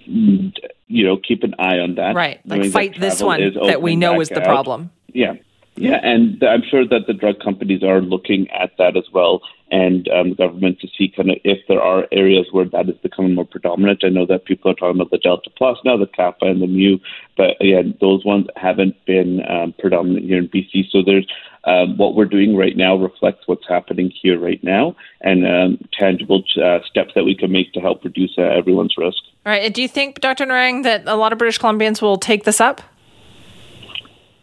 you 0.06 1.06
know, 1.06 1.18
keep 1.18 1.44
an 1.44 1.56
eye 1.60 1.80
on 1.80 1.96
that. 1.96 2.16
Right, 2.16 2.40
like 2.46 2.66
fight 2.72 3.00
this 3.00 3.22
one 3.22 3.54
that 3.68 3.82
we 3.82 3.96
know 3.96 4.22
is 4.22 4.30
the 4.30 4.42
out. 4.42 4.46
problem. 4.46 4.92
Yeah, 5.14 5.34
yeah, 5.80 6.00
and 6.04 6.44
I'm 6.44 6.64
sure 6.70 6.86
that 6.86 7.08
the 7.08 7.14
drug 7.14 7.40
companies 7.40 7.84
are 7.84 8.02
looking 8.02 8.50
at 8.50 8.72
that 8.78 8.98
as 8.98 9.06
well, 9.14 9.42
and 9.72 10.10
um, 10.10 10.34
government 10.34 10.82
to 10.82 10.90
see 10.98 11.08
kind 11.08 11.32
of 11.32 11.38
if 11.46 11.60
there 11.70 11.82
are 11.82 12.06
areas 12.12 12.48
where 12.52 12.66
that 12.66 12.90
is 12.90 12.98
becoming 13.02 13.34
more 13.34 13.46
predominant. 13.46 14.04
I 14.04 14.10
know 14.10 14.26
that 14.26 14.44
people 14.44 14.70
are 14.70 14.74
talking 14.74 15.00
about 15.00 15.12
the 15.12 15.20
Delta 15.20 15.50
Plus 15.58 15.78
now, 15.86 15.96
the 15.96 16.06
Kappa 16.06 16.48
and 16.48 16.62
the 16.62 16.68
Mu, 16.68 16.98
but 17.38 17.52
again, 17.62 17.98
those 18.02 18.26
ones 18.26 18.48
haven't 18.58 18.94
been 19.06 19.40
um, 19.50 19.74
predominant 19.80 20.26
here 20.26 20.40
in 20.40 20.50
BC. 20.50 20.90
So 20.92 21.02
there's 21.02 21.28
um, 21.66 21.98
what 21.98 22.16
we're 22.16 22.26
doing 22.26 22.56
right 22.56 22.76
now 22.76 22.96
reflects 22.96 23.48
what's 23.48 23.68
happening 23.68 24.12
here 24.22 24.40
right 24.40 24.64
now, 24.64 24.96
and 25.22 25.46
um, 25.46 25.78
tangible 25.94 26.44
uh, 26.62 26.80
steps 26.90 27.12
that 27.16 27.24
we 27.24 27.36
can 27.36 27.52
make 27.52 27.74
to 27.74 27.80
help 27.80 28.04
reduce 28.04 28.36
uh, 28.38 28.44
everyone's 28.44 28.96
risk. 28.98 29.18
All 29.46 29.52
right. 29.52 29.74
Do 29.74 29.82
you 29.82 29.88
think, 29.88 30.20
Dr. 30.20 30.46
Narang, 30.46 30.84
that 30.84 31.04
a 31.06 31.16
lot 31.16 31.32
of 31.32 31.38
British 31.40 31.60
Columbians 31.60 32.02
will 32.02 32.18
take 32.18 32.44
this 32.44 32.62
up? 32.62 32.82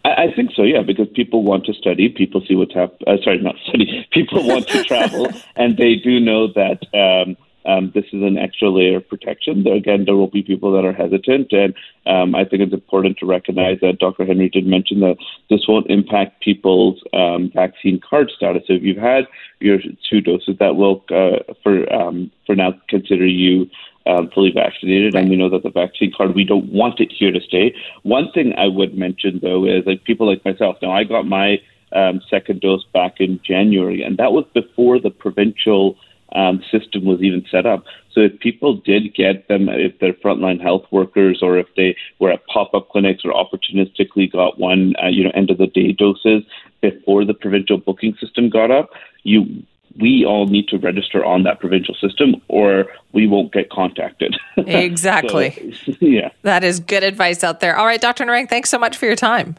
I, 0.07 0.33
think 0.35 0.53
so, 0.55 0.63
yeah, 0.63 0.83
because 0.83 1.09
people 1.15 1.43
want 1.43 1.65
to 1.67 1.75
study, 1.75 2.09
people 2.09 2.41
see 2.47 2.55
what's 2.55 2.75
happening. 2.75 3.03
Uh, 3.07 3.23
sorry, 3.23 3.39
not 3.41 3.57
study. 3.67 4.07
People 4.13 4.47
want 4.47 4.69
to 4.69 4.85
travel, 4.85 5.29
and 5.57 5.77
they 5.77 5.97
do 5.97 6.21
know 6.21 6.47
that 6.53 6.83
um, 6.95 7.37
um, 7.67 7.91
this 7.95 8.05
is 8.13 8.23
an 8.23 8.39
extra 8.39 8.71
layer 8.71 8.99
of 8.99 9.09
protection. 9.09 9.65
There, 9.65 9.75
again, 9.75 10.05
there 10.05 10.17
will 10.17 10.31
be 10.31 10.43
people 10.43 10.73
that 10.73 10.85
are 10.85 10.93
hesitant, 10.93 11.53
and 11.53 11.75
um, 12.07 12.35
I 12.35 12.45
think 12.45 12.63
it's 12.63 12.73
important 12.73 13.19
to 13.19 13.27
recognize 13.27 13.79
that 13.81 13.99
Dr. 13.99 14.25
Henry 14.25 14.49
did 14.49 14.67
mention 14.67 15.01
that 15.01 15.17
this 15.51 15.67
won't 15.69 15.91
impact 15.91 16.43
people's 16.43 17.03
um, 17.13 17.51
vaccine 17.53 18.01
card 18.01 18.31
status. 18.35 18.63
So 18.67 18.75
if 18.75 18.83
you've 18.83 18.97
had 18.97 19.25
your 19.61 19.79
two 20.09 20.21
doses, 20.21 20.57
that 20.61 20.77
will, 20.77 21.05
uh, 21.11 21.53
for 21.63 21.93
um, 21.93 22.31
for 22.47 22.55
now, 22.55 22.75
consider 22.89 23.27
you 23.27 23.69
um, 24.07 24.31
fully 24.33 24.53
vaccinated, 24.53 25.15
and 25.15 25.29
we 25.29 25.37
know 25.37 25.51
that 25.51 25.63
the 25.63 25.71
vaccine 25.71 26.13
card, 26.17 26.35
we 26.35 26.45
don't 26.45 26.73
want 26.73 27.01
it 27.01 27.13
here 27.13 27.33
to 27.33 27.41
stay. 27.41 27.75
One 28.03 28.31
thing 28.33 28.55
I 28.57 28.69
would 28.69 28.97
mention, 28.97 29.41
though, 29.43 29.65
is 29.65 29.85
like 29.87 30.05
people 30.05 30.29
like 30.29 30.45
myself. 30.45 30.77
Now, 30.81 30.93
I 30.93 31.05
got 31.05 31.27
my 31.27 31.61
um, 31.93 32.21
second 32.31 32.61
dose 32.61 32.85
back 32.93 33.17
in 33.19 33.41
January, 33.45 34.03
and 34.03 34.17
that 34.19 34.33
was 34.33 34.45
before 34.55 35.01
the 35.01 35.11
provincial 35.11 35.97
um, 36.37 36.62
system 36.71 37.05
was 37.05 37.23
even 37.23 37.45
set 37.50 37.66
up. 37.66 37.85
So 38.12 38.21
if 38.21 38.38
people 38.38 38.76
did 38.76 39.14
get 39.14 39.49
them, 39.49 39.69
if 39.69 39.99
they're 39.99 40.12
frontline 40.12 40.61
health 40.61 40.85
workers, 40.90 41.40
or 41.43 41.59
if 41.59 41.66
they 41.76 41.97
were 42.19 42.31
at 42.31 42.47
pop-up 42.47 42.90
clinics 42.90 43.25
or 43.25 43.33
opportunistically 43.33 44.31
got 44.31 44.59
one, 44.59 44.95
uh, 45.02 45.09
you 45.09 45.25
know, 45.25 45.33
end 45.35 45.50
of 45.50 45.59
the 45.59 45.66
day 45.66 45.93
doses 45.93 46.45
before 46.83 47.25
the 47.25 47.35
provincial 47.35 47.78
booking 47.78 48.14
system 48.21 48.50
got 48.50 48.71
up, 48.71 48.90
you 49.23 49.64
we 49.99 50.26
all 50.26 50.47
need 50.47 50.69
to 50.69 50.76
register 50.76 51.25
on 51.25 51.43
that 51.45 51.59
provincial 51.59 51.95
system 51.95 52.35
or 52.49 52.85
we 53.12 53.26
won't 53.26 53.50
get 53.52 53.71
contacted. 53.71 54.37
Exactly. 54.66 55.73
so, 55.73 55.93
yeah. 56.00 56.31
That 56.43 56.64
is 56.64 56.81
good 56.81 57.02
advice 57.02 57.45
out 57.45 57.61
there. 57.61 57.76
All 57.76 57.87
right, 57.87 58.00
Dr. 58.00 58.25
Narang, 58.25 58.49
thanks 58.49 58.69
so 58.69 58.78
much 58.78 58.97
for 58.97 59.07
your 59.07 59.16
time. 59.16 59.59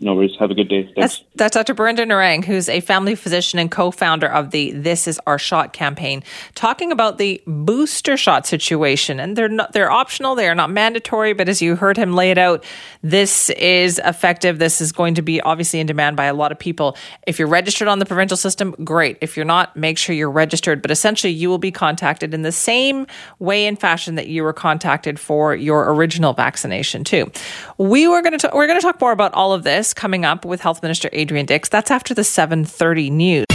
No 0.00 0.14
worries. 0.14 0.36
Have 0.38 0.50
a 0.50 0.54
good 0.54 0.68
day. 0.68 0.90
That's, 0.96 1.22
that's 1.34 1.54
Dr. 1.54 1.74
Birinder 1.74 2.06
Narang, 2.06 2.44
who's 2.44 2.68
a 2.68 2.80
family 2.80 3.14
physician 3.14 3.58
and 3.58 3.70
co 3.70 3.90
founder 3.90 4.28
of 4.28 4.50
the 4.50 4.70
This 4.72 5.08
Is 5.08 5.20
Our 5.26 5.38
Shot 5.38 5.72
campaign, 5.72 6.22
talking 6.54 6.92
about 6.92 7.18
the 7.18 7.42
booster 7.46 8.16
shot 8.16 8.46
situation. 8.46 9.18
And 9.18 9.36
they're 9.36 9.48
not, 9.48 9.72
they're 9.72 9.90
optional, 9.90 10.34
they 10.34 10.48
are 10.48 10.54
not 10.54 10.70
mandatory, 10.70 11.32
but 11.32 11.48
as 11.48 11.60
you 11.60 11.74
heard 11.74 11.96
him 11.96 12.14
lay 12.14 12.30
it 12.30 12.38
out, 12.38 12.64
this 13.02 13.50
is 13.50 14.00
effective. 14.04 14.58
This 14.58 14.80
is 14.80 14.92
going 14.92 15.14
to 15.14 15.22
be 15.22 15.40
obviously 15.40 15.80
in 15.80 15.86
demand 15.86 16.16
by 16.16 16.26
a 16.26 16.34
lot 16.34 16.52
of 16.52 16.58
people. 16.58 16.96
If 17.26 17.38
you're 17.38 17.48
registered 17.48 17.88
on 17.88 17.98
the 17.98 18.06
provincial 18.06 18.36
system, 18.36 18.74
great. 18.84 19.18
If 19.20 19.36
you're 19.36 19.46
not, 19.46 19.76
make 19.76 19.98
sure 19.98 20.14
you're 20.14 20.30
registered. 20.30 20.80
But 20.80 20.90
essentially, 20.90 21.32
you 21.32 21.48
will 21.48 21.58
be 21.58 21.72
contacted 21.72 22.34
in 22.34 22.42
the 22.42 22.52
same 22.52 23.06
way 23.38 23.66
and 23.66 23.78
fashion 23.78 24.14
that 24.14 24.28
you 24.28 24.42
were 24.42 24.52
contacted 24.52 25.18
for 25.18 25.54
your 25.54 25.92
original 25.92 26.32
vaccination, 26.34 27.04
too. 27.04 27.30
We 27.78 28.06
were 28.06 28.22
going 28.22 28.38
to, 28.38 28.50
we're 28.54 28.66
going 28.66 28.78
to 28.78 28.84
talk 28.84 29.00
more 29.00 29.12
about 29.12 29.34
all 29.34 29.52
of 29.52 29.64
this 29.64 29.87
coming 29.94 30.24
up 30.24 30.44
with 30.44 30.60
Health 30.60 30.82
Minister 30.82 31.08
Adrian 31.12 31.46
Dix. 31.46 31.68
That's 31.68 31.90
after 31.90 32.14
the 32.14 32.24
7:30 32.24 33.10
news. 33.10 33.46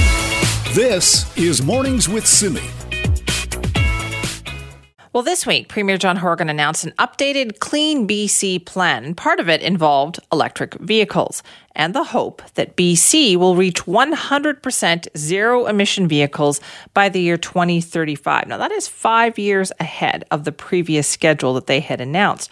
This 0.73 1.25
is 1.37 1.61
Mornings 1.61 2.09
with 2.09 2.25
Simi. 2.25 2.61
Well, 5.13 5.21
this 5.21 5.45
week, 5.45 5.67
Premier 5.67 5.99
John 5.99 6.15
Horgan 6.15 6.49
announced 6.49 6.85
an 6.85 6.93
updated 6.97 7.59
Clean 7.59 8.07
BC 8.07 8.65
plan, 8.65 9.13
part 9.13 9.39
of 9.39 9.47
it 9.47 9.61
involved 9.61 10.19
electric 10.31 10.73
vehicles 10.79 11.43
and 11.75 11.93
the 11.93 12.03
hope 12.03 12.41
that 12.55 12.75
BC 12.75 13.37
will 13.37 13.55
reach 13.55 13.85
100% 13.85 15.07
zero 15.15 15.67
emission 15.67 16.07
vehicles 16.07 16.59
by 16.95 17.09
the 17.09 17.21
year 17.21 17.37
2035. 17.37 18.47
Now, 18.47 18.57
that 18.57 18.71
is 18.71 18.87
five 18.87 19.37
years 19.37 19.71
ahead 19.79 20.23
of 20.31 20.45
the 20.45 20.51
previous 20.51 21.07
schedule 21.07 21.53
that 21.53 21.67
they 21.67 21.79
had 21.79 22.01
announced. 22.01 22.49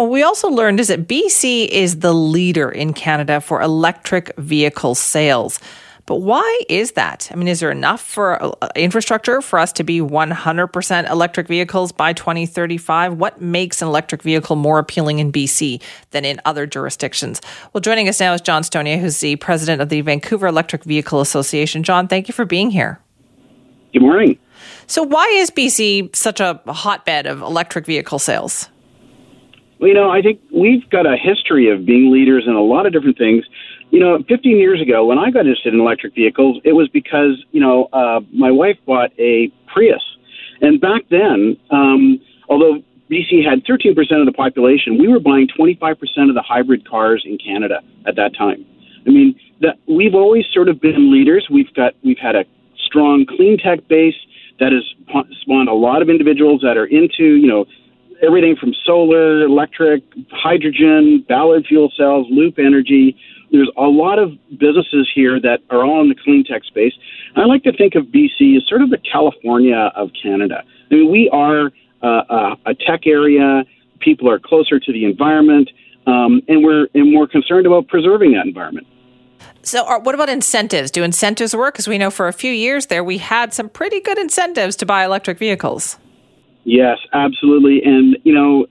What 0.00 0.08
we 0.08 0.22
also 0.22 0.48
learned 0.48 0.80
is 0.80 0.88
that 0.88 1.06
BC 1.06 1.68
is 1.68 1.98
the 1.98 2.14
leader 2.14 2.70
in 2.70 2.94
Canada 2.94 3.38
for 3.38 3.60
electric 3.60 4.34
vehicle 4.38 4.94
sales. 4.94 5.60
But 6.06 6.22
why 6.22 6.62
is 6.70 6.92
that? 6.92 7.28
I 7.30 7.34
mean, 7.34 7.48
is 7.48 7.60
there 7.60 7.70
enough 7.70 8.00
for 8.00 8.42
uh, 8.42 8.68
infrastructure 8.76 9.42
for 9.42 9.58
us 9.58 9.74
to 9.74 9.84
be 9.84 10.00
100% 10.00 11.10
electric 11.10 11.48
vehicles 11.48 11.92
by 11.92 12.14
2035? 12.14 13.18
What 13.18 13.42
makes 13.42 13.82
an 13.82 13.88
electric 13.88 14.22
vehicle 14.22 14.56
more 14.56 14.78
appealing 14.78 15.18
in 15.18 15.30
BC 15.30 15.82
than 16.12 16.24
in 16.24 16.40
other 16.46 16.66
jurisdictions? 16.66 17.42
Well, 17.74 17.82
joining 17.82 18.08
us 18.08 18.20
now 18.20 18.32
is 18.32 18.40
John 18.40 18.62
Stonier, 18.62 18.98
who's 18.98 19.20
the 19.20 19.36
president 19.36 19.82
of 19.82 19.90
the 19.90 20.00
Vancouver 20.00 20.46
Electric 20.46 20.84
Vehicle 20.84 21.20
Association. 21.20 21.82
John, 21.82 22.08
thank 22.08 22.26
you 22.26 22.32
for 22.32 22.46
being 22.46 22.70
here. 22.70 23.00
Good 23.92 24.00
morning. 24.00 24.38
So, 24.86 25.02
why 25.02 25.26
is 25.26 25.50
BC 25.50 26.16
such 26.16 26.40
a 26.40 26.58
hotbed 26.66 27.26
of 27.26 27.42
electric 27.42 27.84
vehicle 27.84 28.18
sales? 28.18 28.70
You 29.80 29.94
know, 29.94 30.10
I 30.10 30.20
think 30.20 30.40
we've 30.52 30.88
got 30.90 31.06
a 31.06 31.16
history 31.16 31.70
of 31.70 31.86
being 31.86 32.12
leaders 32.12 32.44
in 32.46 32.54
a 32.54 32.62
lot 32.62 32.86
of 32.86 32.92
different 32.92 33.16
things. 33.16 33.44
You 33.90 34.00
know, 34.00 34.22
15 34.28 34.56
years 34.56 34.80
ago, 34.80 35.06
when 35.06 35.18
I 35.18 35.30
got 35.30 35.40
interested 35.40 35.72
in 35.72 35.80
electric 35.80 36.14
vehicles, 36.14 36.60
it 36.64 36.72
was 36.72 36.88
because, 36.88 37.42
you 37.50 37.60
know, 37.60 37.88
uh, 37.92 38.20
my 38.32 38.50
wife 38.50 38.76
bought 38.86 39.10
a 39.18 39.50
Prius. 39.72 40.02
And 40.60 40.80
back 40.80 41.02
then, 41.10 41.56
um, 41.70 42.20
although 42.48 42.82
BC 43.10 43.42
had 43.42 43.64
13% 43.64 43.96
of 44.20 44.26
the 44.26 44.32
population, 44.32 44.98
we 44.98 45.08
were 45.08 45.18
buying 45.18 45.48
25% 45.48 45.96
of 46.28 46.34
the 46.34 46.44
hybrid 46.46 46.88
cars 46.88 47.24
in 47.26 47.38
Canada 47.38 47.80
at 48.06 48.16
that 48.16 48.36
time. 48.36 48.64
I 49.06 49.10
mean, 49.10 49.34
that 49.60 49.78
we've 49.88 50.14
always 50.14 50.44
sort 50.52 50.68
of 50.68 50.80
been 50.80 51.10
leaders. 51.10 51.48
We've 51.50 51.72
got 51.74 51.94
we've 52.04 52.18
had 52.18 52.36
a 52.36 52.44
strong 52.86 53.24
clean 53.26 53.58
tech 53.58 53.88
base 53.88 54.14
that 54.58 54.72
has 54.72 54.84
spawned 55.40 55.68
a 55.68 55.74
lot 55.74 56.02
of 56.02 56.10
individuals 56.10 56.60
that 56.60 56.76
are 56.76 56.84
into, 56.84 57.24
you 57.24 57.46
know, 57.46 57.64
everything 58.22 58.56
from 58.56 58.74
solar, 58.84 59.42
electric, 59.42 60.02
hydrogen, 60.30 61.24
Ballard 61.28 61.66
fuel 61.66 61.92
cells, 61.96 62.26
loop 62.30 62.58
energy. 62.58 63.16
There's 63.52 63.70
a 63.76 63.82
lot 63.82 64.18
of 64.18 64.32
businesses 64.50 65.10
here 65.14 65.40
that 65.40 65.60
are 65.70 65.84
all 65.84 66.00
in 66.02 66.08
the 66.08 66.14
clean 66.14 66.44
tech 66.44 66.64
space. 66.64 66.92
I 67.36 67.44
like 67.44 67.62
to 67.64 67.72
think 67.72 67.94
of 67.94 68.06
BC 68.06 68.56
as 68.56 68.68
sort 68.68 68.82
of 68.82 68.90
the 68.90 68.98
California 68.98 69.90
of 69.96 70.10
Canada. 70.20 70.62
I 70.90 70.94
mean, 70.94 71.10
we 71.10 71.28
are 71.30 71.72
uh, 72.02 72.56
a 72.66 72.74
tech 72.74 73.06
area. 73.06 73.64
People 74.00 74.30
are 74.30 74.38
closer 74.38 74.78
to 74.78 74.92
the 74.92 75.04
environment, 75.04 75.70
um, 76.06 76.40
and 76.48 76.64
we're 76.64 76.88
and 76.94 77.30
concerned 77.30 77.66
about 77.66 77.88
preserving 77.88 78.32
that 78.32 78.46
environment. 78.46 78.86
So, 79.62 79.84
are, 79.84 80.00
what 80.00 80.14
about 80.14 80.28
incentives? 80.28 80.90
Do 80.90 81.02
incentives 81.02 81.54
work? 81.54 81.74
Because 81.74 81.86
we 81.86 81.98
know 81.98 82.10
for 82.10 82.28
a 82.28 82.32
few 82.32 82.52
years 82.52 82.86
there 82.86 83.04
we 83.04 83.18
had 83.18 83.52
some 83.52 83.68
pretty 83.68 84.00
good 84.00 84.18
incentives 84.18 84.76
to 84.76 84.86
buy 84.86 85.04
electric 85.04 85.38
vehicles. 85.38 85.98
Yes, 86.64 86.98
absolutely, 87.12 87.82
and 87.82 88.18
you 88.22 88.34
know 88.34 88.66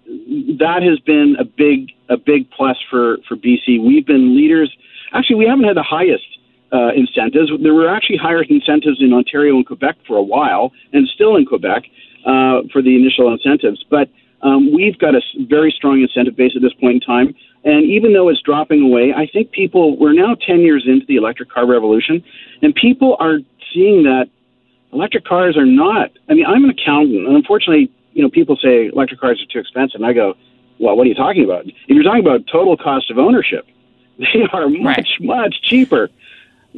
that 0.60 0.84
has 0.84 1.00
been 1.00 1.36
a 1.40 1.44
big 1.44 1.92
a 2.10 2.18
big 2.18 2.50
plus 2.52 2.78
for 2.90 3.18
for 3.28 3.36
BC. 3.36 3.84
We've 3.84 4.06
been 4.06 4.36
leaders. 4.38 4.76
Actually, 5.14 5.38
we 5.38 5.48
haven't 5.48 5.66
had 5.66 5.76
the 5.76 5.84
highest 5.84 6.26
uh, 6.72 6.92
incentives. 6.96 7.50
There 7.62 7.74
were 7.74 7.90
actually 7.90 8.18
higher 8.18 8.44
incentives 8.44 9.02
in 9.02 9.12
Ontario 9.12 9.56
and 9.56 9.66
Quebec 9.66 9.96
for 10.08 10.18
a 10.18 10.24
while, 10.24 10.72
and 10.94 11.08
still 11.08 11.36
in 11.36 11.46
Quebec 11.46 11.84
uh, 12.26 12.62
for 12.72 12.82
the 12.82 12.96
initial 12.96 13.34
incentives. 13.34 13.84
But 13.90 14.10
um, 14.42 14.74
we've 14.74 14.98
got 14.98 15.16
a 15.16 15.22
very 15.48 15.72
strong 15.76 16.02
incentive 16.02 16.36
base 16.36 16.54
at 16.56 16.62
this 16.62 16.74
point 16.74 16.96
in 16.96 17.00
time. 17.02 17.36
And 17.64 17.86
even 17.86 18.14
though 18.14 18.30
it's 18.30 18.42
dropping 18.42 18.82
away, 18.84 19.14
I 19.16 19.28
think 19.28 19.52
people, 19.52 19.98
we're 19.98 20.14
now 20.14 20.36
10 20.36 20.62
years 20.62 20.86
into 20.88 21.06
the 21.08 21.18
electric 21.18 21.50
car 21.50 21.68
revolution, 21.68 22.24
and 22.62 22.74
people 22.74 23.18
are 23.20 23.40
seeing 23.74 24.04
that 24.04 24.30
electric 24.94 25.26
cars 25.26 25.58
are 25.58 25.66
not. 25.66 26.12
I 26.30 26.34
mean, 26.34 26.46
I'm 26.46 26.64
an 26.64 26.70
accountant, 26.70 27.28
and 27.28 27.36
unfortunately, 27.36 27.92
you 28.14 28.24
know, 28.24 28.30
people 28.30 28.58
say 28.62 28.88
electric 28.88 29.20
cars 29.20 29.42
are 29.42 29.52
too 29.52 29.60
expensive, 29.60 30.02
and 30.02 30.06
I 30.06 30.14
go, 30.14 30.36
well, 30.80 30.96
what 30.96 31.06
are 31.06 31.10
you 31.10 31.16
talking 31.16 31.44
about? 31.44 31.66
If 31.68 31.74
you're 31.88 32.04
talking 32.04 32.26
about 32.26 32.48
total 32.52 32.78
cost 32.78 33.12
of 33.12 33.18
ownership, 33.18 33.68
they 34.18 34.48
are 34.52 34.70
much, 34.70 34.98
right. 35.20 35.22
much 35.22 35.62
cheaper. 35.62 36.10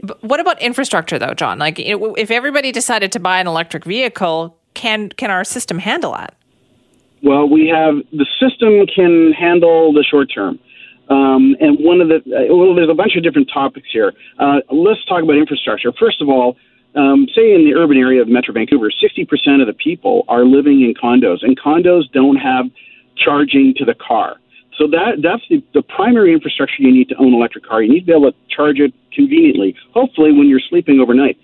But 0.04 0.24
what 0.24 0.40
about 0.40 0.62
infrastructure, 0.62 1.20
though, 1.20 1.34
John? 1.34 1.60
Like, 1.60 1.78
if 1.80 2.32
everybody 2.32 2.72
decided 2.72 3.12
to 3.14 3.20
buy 3.20 3.40
an 3.40 3.48
electric 3.48 3.86
vehicle, 3.86 4.58
can 4.74 5.10
can 5.10 5.30
our 5.30 5.44
system 5.44 5.80
handle 5.80 6.14
that? 6.14 6.36
Well, 7.24 7.48
we 7.48 7.68
have 7.68 7.96
the 8.12 8.26
system 8.40 8.88
can 8.88 9.34
handle 9.34 9.94
the 9.94 10.04
short 10.04 10.32
term. 10.34 10.60
Um, 11.10 11.58
and 11.60 11.78
one 11.80 12.00
of 12.00 12.08
the 12.08 12.18
uh, 12.18 12.56
well, 12.56 12.74
there's 12.74 12.90
a 12.90 12.94
bunch 12.94 13.18
of 13.18 13.24
different 13.24 13.50
topics 13.54 13.88
here. 13.92 14.14
Uh, 14.40 14.62
let's 14.72 15.04
talk 15.06 15.22
about 15.24 15.36
infrastructure. 15.36 15.92
First 16.00 16.22
of 16.22 16.30
all, 16.30 16.56
um, 16.96 17.28
say 17.36 17.54
in 17.54 17.66
the 17.66 17.74
urban 17.76 17.98
area 17.98 18.22
of 18.22 18.28
Metro 18.28 18.54
Vancouver, 18.54 18.92
60% 18.92 19.62
of 19.62 19.68
the 19.68 19.74
people 19.74 20.26
are 20.28 20.46
living 20.46 20.82
in 20.82 20.94
condos, 20.94 21.40
and 21.42 21.60
condos 21.60 22.12
don't 22.12 22.38
have 22.38 22.66
charging 23.16 23.74
to 23.78 23.86
the 23.86 23.96
car. 23.96 24.38
So 24.78 24.88
that 24.88 25.22
that's 25.22 25.44
the, 25.50 25.64
the 25.74 25.84
primary 25.84 26.34
infrastructure 26.34 26.82
you 26.82 26.92
need 26.92 27.10
to 27.10 27.16
own 27.16 27.28
an 27.28 27.34
electric 27.34 27.66
car. 27.66 27.84
You 27.84 27.92
need 27.92 28.02
to 28.02 28.06
be 28.06 28.12
able 28.14 28.32
to 28.32 28.38
charge 28.50 28.80
it 28.80 28.94
conveniently, 29.14 29.76
hopefully 29.94 30.32
when 30.32 30.48
you're 30.48 30.64
sleeping 30.70 31.00
overnight. 31.00 31.38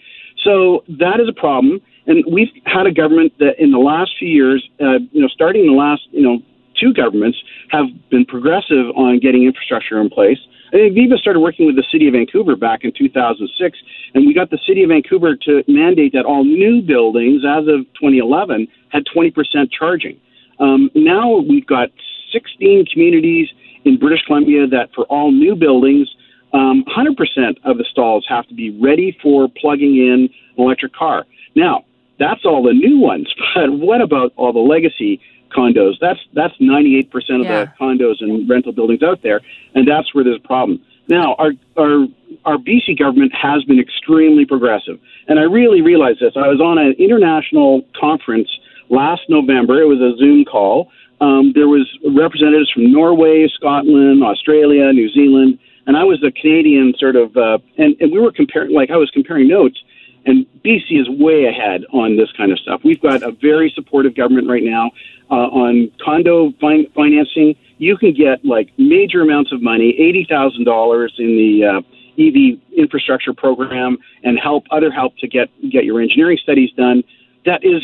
So 0.44 0.84
that 0.88 1.20
is 1.20 1.28
a 1.30 1.34
problem. 1.34 1.82
And 2.08 2.24
we've 2.32 2.48
had 2.66 2.88
a 2.88 2.92
government 2.92 3.34
that 3.40 3.60
in 3.60 3.72
the 3.72 3.80
last 3.80 4.12
few 4.18 4.30
years, 4.30 4.68
uh, 4.80 5.00
you 5.12 5.22
know, 5.22 5.28
starting 5.28 5.66
in 5.66 5.68
the 5.68 5.78
last, 5.78 6.04
you 6.12 6.22
know, 6.22 6.40
two 6.80 6.94
governments 6.94 7.38
have 7.70 7.86
been 8.10 8.26
progressive 8.26 8.90
on 8.96 9.20
getting 9.20 9.44
infrastructure 9.44 10.00
in 10.00 10.10
place. 10.10 10.38
I 10.70 10.72
think 10.72 10.96
VEVA 10.96 11.18
started 11.18 11.40
working 11.40 11.66
with 11.66 11.76
the 11.76 11.86
city 11.92 12.08
of 12.08 12.14
Vancouver 12.14 12.56
back 12.56 12.84
in 12.84 12.92
2006, 12.92 13.78
and 14.14 14.28
we 14.28 14.34
got 14.34 14.50
the 14.50 14.60
city 14.68 14.84
of 14.84 14.90
Vancouver 14.90 15.36
to 15.36 15.64
mandate 15.68 16.12
that 16.14 16.26
all 16.26 16.44
new 16.44 16.82
buildings, 16.82 17.44
as 17.48 17.68
of 17.68 17.88
2011, 17.96 18.68
had 18.90 19.04
20% 19.06 19.34
charging. 19.72 20.20
Um, 20.60 20.90
now 20.94 21.38
we've 21.38 21.66
got 21.66 21.90
16 22.34 22.86
communities 22.92 23.48
in 23.86 23.98
British 23.98 24.26
Columbia 24.26 24.68
that 24.68 24.90
for 24.94 25.06
all 25.06 25.32
new 25.32 25.56
buildings, 25.56 26.10
um, 26.54 26.84
100% 26.86 27.16
of 27.64 27.78
the 27.78 27.86
stalls 27.90 28.26
have 28.28 28.48
to 28.48 28.54
be 28.54 28.78
ready 28.82 29.18
for 29.22 29.48
plugging 29.62 29.98
in 29.98 30.30
an 30.58 30.64
electric 30.64 30.94
car. 30.94 31.26
Now, 31.56 31.86
that's 32.20 32.46
all 32.46 32.64
the 32.64 32.74
new 32.74 33.00
ones, 33.00 33.34
but 33.56 33.72
what 33.72 34.02
about 34.02 34.34
all 34.36 34.52
the 34.52 34.60
legacy 34.60 35.22
condos? 35.50 35.94
That's 36.00 36.20
that's 36.34 36.56
98% 36.58 37.06
of 37.14 37.46
yeah. 37.46 37.66
the 37.66 37.74
condos 37.80 38.22
and 38.22 38.50
rental 38.50 38.72
buildings 38.72 39.04
out 39.04 39.22
there, 39.24 39.42
and 39.76 39.88
that's 39.88 40.14
where 40.14 40.24
there's 40.24 40.40
a 40.44 40.48
problem. 40.48 40.82
Now, 41.08 41.36
our 41.36 41.52
our 41.78 42.08
our 42.46 42.58
BC 42.58 43.00
government 43.00 43.34
has 43.34 43.64
been 43.64 43.80
extremely 43.80 44.46
progressive, 44.46 45.00
and 45.28 45.40
I 45.40 45.44
really 45.44 45.82
realized 45.82 46.20
this. 46.20 46.34
I 46.36 46.48
was 46.48 46.60
on 46.62 46.78
an 46.78 46.94
international 47.00 47.84
conference 48.00 48.50
last 48.90 49.22
November. 49.30 49.82
It 49.82 49.88
was 49.88 50.02
a 50.02 50.18
Zoom 50.18 50.46
call. 50.46 50.92
Um, 51.20 51.52
there 51.56 51.68
was 51.68 51.88
representatives 52.06 52.72
from 52.72 52.92
Norway, 52.92 53.48
Scotland, 53.48 54.24
Australia, 54.24 54.92
New 54.94 55.10
Zealand, 55.12 55.58
and 55.88 55.98
I 55.98 56.04
was 56.04 56.22
a 56.24 56.32
Canadian 56.32 56.94
sort 57.00 57.16
of, 57.16 57.36
uh, 57.36 57.58
and, 57.78 57.96
and 58.00 58.12
we 58.12 58.20
were 58.20 58.32
comparing, 58.32 58.74
like 58.74 58.92
I 58.92 58.98
was 58.98 59.10
comparing 59.10 59.48
notes, 59.48 59.82
and 60.26 60.46
BC 60.64 61.00
is 61.00 61.10
way 61.10 61.46
ahead 61.46 61.86
on 61.94 62.18
this 62.18 62.32
kind 62.34 62.52
of 62.52 62.60
stuff. 62.60 62.82
We've 62.84 63.02
got 63.02 63.24
a 63.24 63.32
very 63.32 63.72
supportive 63.74 64.16
government 64.16 64.50
right 64.50 64.64
now 64.64 64.92
uh, 65.32 65.36
on 65.36 65.92
condo 66.04 66.52
fin- 66.60 66.88
financing. 66.94 67.56
You 67.78 67.98
can 67.98 68.14
get 68.14 68.44
like 68.44 68.70
major 68.78 69.22
amounts 69.22 69.52
of 69.52 69.62
money, 69.62 69.96
eighty 70.00 70.26
thousand 70.30 70.66
dollars 70.66 71.14
in 71.18 71.38
the 71.38 71.66
uh, 71.66 71.82
EV 72.20 72.60
infrastructure 72.78 73.34
program, 73.34 73.98
and 74.24 74.40
help 74.40 74.66
other 74.72 74.92
help 74.92 75.18
to 75.20 75.28
get 75.28 75.50
get 75.70 75.86
your 75.86 76.02
engineering 76.02 76.38
studies 76.42 76.72
done. 76.74 77.04
That 77.46 77.64
is 77.64 77.82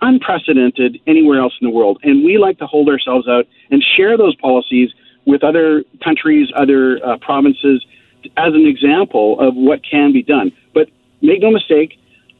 unprecedented 0.00 0.98
anywhere 1.06 1.40
else 1.40 1.54
in 1.60 1.66
the 1.66 1.72
world. 1.72 1.98
And 2.02 2.24
we 2.24 2.38
like 2.38 2.58
to 2.58 2.66
hold 2.66 2.88
ourselves 2.88 3.28
out 3.28 3.46
and 3.70 3.84
share 3.96 4.16
those 4.16 4.34
policies 4.36 4.90
with 5.26 5.44
other 5.44 5.84
countries, 6.02 6.48
other 6.56 7.04
uh, 7.04 7.18
provinces, 7.18 7.84
as 8.36 8.54
an 8.54 8.66
example 8.66 9.38
of 9.40 9.54
what 9.54 9.80
can 9.88 10.12
be 10.12 10.22
done. 10.22 10.52
But 11.26 11.32
make 11.32 11.42
no 11.42 11.50
mistake, 11.50 11.98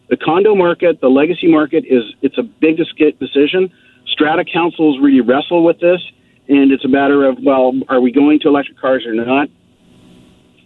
the 0.08 0.16
condo 0.16 0.54
market, 0.54 1.00
the 1.00 1.08
legacy 1.08 1.48
market 1.48 1.84
is 1.88 2.04
it's 2.22 2.38
a 2.38 2.42
big 2.42 2.76
decision. 2.76 3.72
Strata 4.06 4.44
councils 4.44 4.98
really 5.00 5.20
wrestle 5.20 5.64
with 5.64 5.80
this, 5.80 6.00
and 6.48 6.70
it's 6.70 6.84
a 6.84 6.88
matter 6.88 7.24
of 7.24 7.38
well, 7.42 7.72
are 7.88 8.00
we 8.00 8.12
going 8.12 8.38
to 8.40 8.48
electric 8.48 8.78
cars 8.78 9.04
or 9.06 9.14
not? 9.14 9.48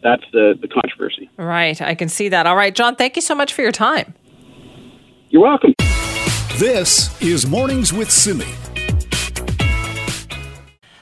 That's 0.03 0.25
the 0.33 0.55
the 0.61 0.69
controversy. 0.69 1.31
Right, 1.37 1.81
I 1.81 1.95
can 1.95 2.09
see 2.09 2.29
that. 2.29 2.47
All 2.47 2.57
right, 2.57 2.75
John, 2.75 2.97
thank 2.97 3.17
you 3.17 3.23
so 3.23 3.35
much 3.35 3.55
for 3.55 3.63
your 3.63 3.73
time. 3.73 4.15
You're 5.31 5.43
welcome. 5.43 5.73
This 6.59 7.21
is 7.23 7.47
Mornings 7.47 7.93
with 7.93 8.11
Simi. 8.11 8.70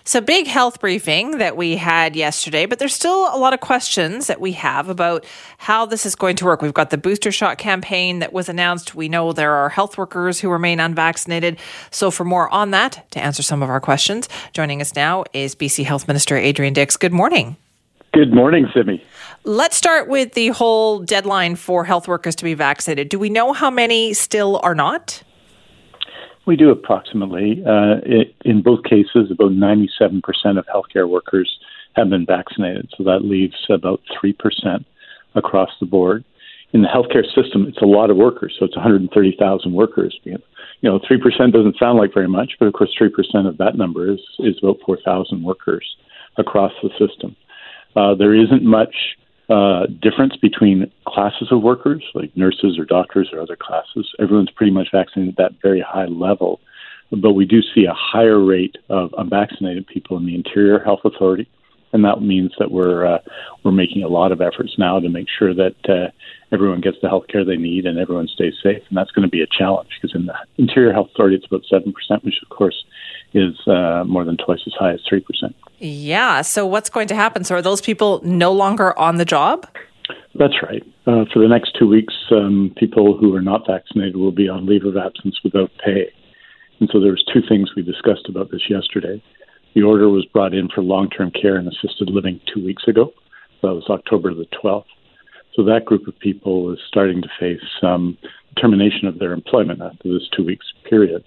So, 0.09 0.23
big 0.23 0.47
health 0.47 0.81
briefing 0.81 1.37
that 1.37 1.55
we 1.55 1.77
had 1.77 2.16
yesterday, 2.16 2.64
but 2.64 2.79
there's 2.79 2.94
still 2.94 3.29
a 3.31 3.37
lot 3.37 3.53
of 3.53 3.61
questions 3.61 4.27
that 4.29 4.40
we 4.40 4.53
have 4.53 4.88
about 4.88 5.27
how 5.59 5.85
this 5.85 6.07
is 6.07 6.14
going 6.14 6.35
to 6.37 6.47
work. 6.47 6.62
We've 6.62 6.73
got 6.73 6.88
the 6.88 6.97
booster 6.97 7.31
shot 7.31 7.59
campaign 7.59 8.21
that 8.21 8.33
was 8.33 8.49
announced. 8.49 8.94
We 8.94 9.11
know 9.11 9.35
there 9.35 9.53
are 9.53 9.68
health 9.68 9.99
workers 9.99 10.40
who 10.40 10.49
remain 10.49 10.81
unvaccinated. 10.81 11.59
So, 11.90 12.11
for 12.11 12.25
more 12.25 12.49
on 12.49 12.71
that, 12.71 13.05
to 13.11 13.21
answer 13.23 13.42
some 13.42 13.62
of 13.62 13.68
our 13.68 13.83
questions, 13.83 14.31
joining 14.55 14.81
us 14.81 14.97
now 14.97 15.25
is 15.35 15.55
BC 15.55 15.85
Health 15.85 16.09
Minister 16.09 16.38
Adrian 16.38 16.73
Dix. 16.73 16.97
Good 16.97 17.12
morning. 17.12 17.59
Good 18.14 18.33
morning, 18.33 18.66
Simi. 18.73 19.05
Let's 19.44 19.77
start 19.77 20.09
with 20.09 20.33
the 20.33 20.49
whole 20.49 21.01
deadline 21.01 21.55
for 21.55 21.85
health 21.85 22.09
workers 22.09 22.35
to 22.37 22.44
be 22.44 22.55
vaccinated. 22.55 23.11
Do 23.11 23.18
we 23.18 23.29
know 23.29 23.53
how 23.53 23.68
many 23.68 24.14
still 24.14 24.59
are 24.62 24.75
not? 24.75 25.23
We 26.48 26.56
do 26.56 26.70
approximately. 26.70 27.62
Uh, 27.62 28.00
it, 28.06 28.34
in 28.42 28.62
both 28.62 28.82
cases, 28.84 29.30
about 29.30 29.52
97% 29.52 30.22
of 30.58 30.64
healthcare 30.64 31.06
workers 31.06 31.58
have 31.94 32.08
been 32.08 32.24
vaccinated, 32.24 32.88
so 32.96 33.04
that 33.04 33.20
leaves 33.22 33.66
about 33.68 34.00
3% 34.18 34.34
across 35.34 35.68
the 35.78 35.84
board. 35.84 36.24
In 36.72 36.80
the 36.80 36.88
healthcare 36.88 37.26
system, 37.34 37.66
it's 37.68 37.82
a 37.82 37.84
lot 37.84 38.08
of 38.08 38.16
workers, 38.16 38.56
so 38.58 38.64
it's 38.64 38.76
130,000 38.76 39.74
workers. 39.74 40.18
You 40.24 40.38
know, 40.82 40.98
3% 41.00 41.52
doesn't 41.52 41.76
sound 41.78 41.98
like 41.98 42.14
very 42.14 42.28
much, 42.28 42.54
but 42.58 42.64
of 42.64 42.72
course, 42.72 42.96
3% 42.98 43.46
of 43.46 43.58
that 43.58 43.76
number 43.76 44.11
is, 44.11 44.20
is 44.38 44.56
about 44.62 44.78
4,000 44.87 45.42
workers 45.42 45.84
across 46.38 46.72
the 46.82 46.88
system. 46.98 47.37
Uh, 47.94 48.14
there 48.14 48.34
isn't 48.34 48.62
much 48.62 48.94
uh, 49.48 49.87
difference 50.02 50.37
between 50.37 50.90
classes 51.06 51.48
of 51.50 51.62
workers, 51.62 52.04
like 52.14 52.37
nurses 52.37 52.78
or 52.78 52.84
doctors 52.84 53.30
or 53.32 53.40
other 53.40 53.56
classes. 53.56 54.11
Everyone's 54.18 54.50
pretty 54.50 54.72
much 54.72 54.88
vaccinated 54.92 55.34
at 55.34 55.37
that 55.38 55.62
very 55.62 55.80
high 55.80 56.06
level. 56.06 56.61
But 57.11 57.32
we 57.32 57.46
do 57.46 57.62
see 57.62 57.87
a 57.87 57.94
higher 57.94 58.38
rate 58.38 58.76
of 58.90 59.14
unvaccinated 59.16 59.87
people 59.87 60.18
in 60.18 60.26
the 60.26 60.34
Interior 60.34 60.78
Health 60.78 61.00
Authority, 61.04 61.48
and 61.94 62.04
that 62.04 62.20
means 62.20 62.52
that 62.58 62.70
we're 62.70 63.06
uh, 63.06 63.20
we're 63.64 63.72
making 63.72 64.02
a 64.02 64.08
lot 64.08 64.30
of 64.30 64.42
efforts 64.42 64.74
now 64.76 65.00
to 65.00 65.08
make 65.08 65.26
sure 65.38 65.54
that 65.54 65.76
uh, 65.88 66.11
everyone 66.52 66.82
gets 66.82 66.98
the 67.00 67.08
health 67.08 67.24
care 67.28 67.46
they 67.46 67.56
need 67.56 67.87
and 67.87 67.98
everyone 67.98 68.28
stays 68.28 68.52
safe. 68.62 68.82
And 68.88 68.98
that's 68.98 69.11
going 69.12 69.26
to 69.26 69.30
be 69.30 69.40
a 69.40 69.46
challenge 69.46 69.88
because 70.00 70.14
in 70.14 70.26
the 70.26 70.34
Interior 70.58 70.92
Health 70.92 71.08
Authority, 71.14 71.37
it's 71.37 71.46
about 71.46 71.64
seven 71.64 71.94
percent, 71.94 72.24
which 72.24 72.42
of 72.42 72.54
course 72.54 72.84
is 73.34 73.54
uh, 73.66 74.04
more 74.06 74.24
than 74.24 74.36
twice 74.36 74.60
as 74.66 74.72
high 74.78 74.92
as 74.92 75.00
three 75.08 75.20
percent. 75.20 75.54
Yeah. 75.78 76.42
So 76.42 76.66
what's 76.66 76.90
going 76.90 77.08
to 77.08 77.14
happen? 77.14 77.44
So 77.44 77.56
are 77.56 77.62
those 77.62 77.80
people 77.80 78.20
no 78.24 78.52
longer 78.52 78.98
on 78.98 79.16
the 79.16 79.24
job? 79.24 79.66
That's 80.34 80.62
right. 80.62 80.82
Uh, 81.06 81.24
for 81.32 81.40
the 81.40 81.48
next 81.48 81.76
two 81.78 81.88
weeks, 81.88 82.14
um, 82.30 82.72
people 82.76 83.16
who 83.16 83.34
are 83.34 83.42
not 83.42 83.66
vaccinated 83.66 84.16
will 84.16 84.32
be 84.32 84.48
on 84.48 84.66
leave 84.66 84.84
of 84.84 84.96
absence 84.96 85.40
without 85.42 85.70
pay. 85.84 86.12
And 86.80 86.88
so 86.92 87.00
there 87.00 87.10
was 87.10 87.24
two 87.32 87.42
things 87.48 87.74
we 87.74 87.82
discussed 87.82 88.28
about 88.28 88.50
this 88.50 88.70
yesterday. 88.70 89.22
The 89.74 89.82
order 89.82 90.08
was 90.08 90.24
brought 90.26 90.54
in 90.54 90.68
for 90.68 90.82
long-term 90.82 91.32
care 91.32 91.56
and 91.56 91.68
assisted 91.68 92.10
living 92.10 92.40
two 92.52 92.64
weeks 92.64 92.84
ago. 92.86 93.12
That 93.62 93.74
was 93.74 93.84
October 93.90 94.32
the 94.32 94.46
12th. 94.62 94.84
So 95.54 95.64
that 95.64 95.84
group 95.84 96.06
of 96.06 96.18
people 96.20 96.72
is 96.72 96.78
starting 96.86 97.20
to 97.22 97.28
face 97.40 97.64
um, 97.82 98.16
termination 98.60 99.08
of 99.08 99.18
their 99.18 99.32
employment 99.32 99.82
after 99.82 100.12
this 100.12 100.28
two 100.36 100.44
weeks 100.44 100.66
period. 100.88 101.24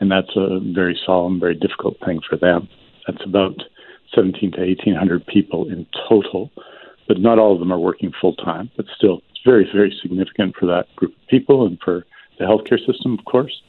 And 0.00 0.10
that's 0.10 0.34
a 0.36 0.60
very 0.60 0.98
solemn, 1.04 1.38
very 1.38 1.54
difficult 1.54 1.96
thing 2.04 2.20
for 2.28 2.36
them. 2.36 2.68
That's 3.06 3.22
about 3.24 3.62
17 4.14 4.52
to 4.52 4.60
1800 4.60 5.26
people 5.26 5.68
in 5.68 5.86
total, 6.08 6.50
but 7.06 7.20
not 7.20 7.38
all 7.38 7.52
of 7.52 7.60
them 7.60 7.72
are 7.72 7.78
working 7.78 8.12
full 8.20 8.34
time. 8.36 8.70
But 8.76 8.86
still, 8.96 9.20
it's 9.30 9.40
very, 9.44 9.68
very 9.72 9.96
significant 10.02 10.56
for 10.56 10.66
that 10.66 10.86
group 10.96 11.12
of 11.12 11.28
people 11.28 11.66
and 11.66 11.78
for 11.84 12.06
the 12.38 12.44
healthcare 12.44 12.84
system, 12.84 13.18
of 13.18 13.24
course. 13.24 13.62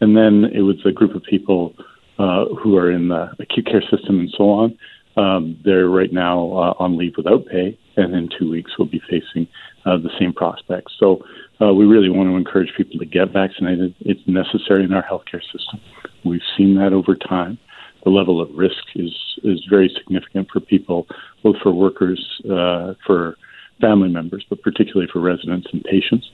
And 0.00 0.16
then 0.16 0.50
it 0.52 0.62
was 0.62 0.76
a 0.84 0.92
group 0.92 1.14
of 1.14 1.22
people 1.22 1.74
uh, 2.18 2.46
who 2.46 2.76
are 2.76 2.90
in 2.90 3.08
the 3.08 3.30
acute 3.38 3.66
care 3.66 3.82
system 3.82 4.20
and 4.20 4.30
so 4.36 4.50
on. 4.50 4.78
Um, 5.16 5.58
they're 5.64 5.88
right 5.88 6.12
now 6.12 6.38
uh, 6.52 6.74
on 6.78 6.98
leave 6.98 7.14
without 7.16 7.46
pay, 7.46 7.78
and 7.96 8.14
in 8.14 8.28
two 8.38 8.50
weeks 8.50 8.76
will 8.78 8.86
be 8.86 9.00
facing 9.08 9.48
uh, 9.86 9.96
the 9.96 10.10
same 10.18 10.32
prospects. 10.32 10.92
So 10.98 11.24
uh, 11.60 11.72
we 11.72 11.84
really 11.84 12.10
want 12.10 12.28
to 12.28 12.36
encourage 12.36 12.72
people 12.76 12.98
to 12.98 13.06
get 13.06 13.32
vaccinated. 13.32 13.94
It's 14.00 14.20
necessary 14.26 14.84
in 14.84 14.92
our 14.92 15.02
healthcare 15.02 15.42
system. 15.42 15.80
We've 16.24 16.42
seen 16.56 16.76
that 16.76 16.92
over 16.92 17.14
time 17.14 17.58
the 18.04 18.10
level 18.10 18.40
of 18.40 18.48
risk 18.54 18.84
is 18.94 19.12
is 19.42 19.64
very 19.68 19.88
significant 19.88 20.48
for 20.50 20.60
people, 20.60 21.06
both 21.42 21.56
for 21.62 21.72
workers, 21.72 22.40
uh, 22.50 22.94
for 23.04 23.36
family 23.80 24.08
members, 24.08 24.44
but 24.48 24.62
particularly 24.62 25.08
for 25.12 25.20
residents 25.20 25.68
and 25.72 25.84
patients. 25.84 26.30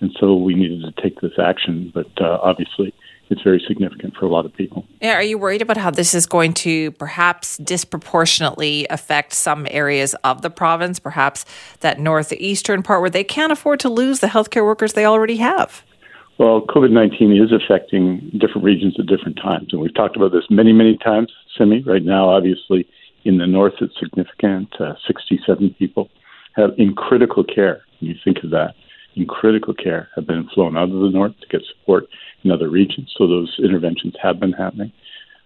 and 0.00 0.14
so 0.20 0.34
we 0.36 0.54
needed 0.54 0.82
to 0.82 1.02
take 1.02 1.20
this 1.20 1.38
action. 1.38 1.90
But 1.94 2.10
uh, 2.20 2.38
obviously, 2.42 2.94
it's 3.30 3.42
very 3.42 3.62
significant 3.66 4.14
for 4.16 4.26
a 4.26 4.28
lot 4.28 4.44
of 4.44 4.54
people. 4.54 4.86
Yeah, 5.00 5.14
are 5.14 5.22
you 5.22 5.38
worried 5.38 5.62
about 5.62 5.76
how 5.76 5.90
this 5.90 6.14
is 6.14 6.26
going 6.26 6.52
to 6.54 6.90
perhaps 6.92 7.56
disproportionately 7.58 8.86
affect 8.90 9.32
some 9.32 9.66
areas 9.70 10.14
of 10.24 10.42
the 10.42 10.50
province, 10.50 10.98
perhaps 10.98 11.44
that 11.80 11.98
northeastern 11.98 12.82
part 12.82 13.00
where 13.00 13.10
they 13.10 13.24
can't 13.24 13.52
afford 13.52 13.80
to 13.80 13.88
lose 13.88 14.20
the 14.20 14.26
healthcare 14.26 14.64
workers 14.64 14.92
they 14.92 15.06
already 15.06 15.36
have? 15.36 15.82
Well, 16.36 16.62
COVID 16.62 16.90
19 16.90 17.32
is 17.32 17.52
affecting 17.52 18.30
different 18.38 18.64
regions 18.64 18.96
at 18.98 19.06
different 19.06 19.36
times. 19.36 19.68
And 19.72 19.80
we've 19.80 19.94
talked 19.94 20.16
about 20.16 20.32
this 20.32 20.44
many, 20.50 20.72
many 20.72 20.98
times, 20.98 21.32
Simi. 21.56 21.82
Right 21.82 22.02
now, 22.02 22.28
obviously, 22.28 22.88
in 23.24 23.38
the 23.38 23.46
north, 23.46 23.74
it's 23.80 23.98
significant. 24.00 24.74
Uh, 24.80 24.94
67 25.06 25.76
people 25.78 26.10
have 26.56 26.70
in 26.78 26.94
critical 26.94 27.44
care. 27.44 27.82
You 28.00 28.14
think 28.24 28.38
of 28.44 28.50
that, 28.50 28.74
in 29.16 29.26
critical 29.26 29.74
care 29.74 30.08
have 30.14 30.26
been 30.26 30.48
flown 30.54 30.76
out 30.76 30.90
of 30.90 31.00
the 31.00 31.10
north 31.10 31.32
to 31.40 31.46
get 31.48 31.62
support 31.66 32.04
in 32.42 32.50
other 32.50 32.68
regions. 32.68 33.12
So 33.16 33.26
those 33.26 33.54
interventions 33.62 34.14
have 34.22 34.40
been 34.40 34.52
happening. 34.52 34.92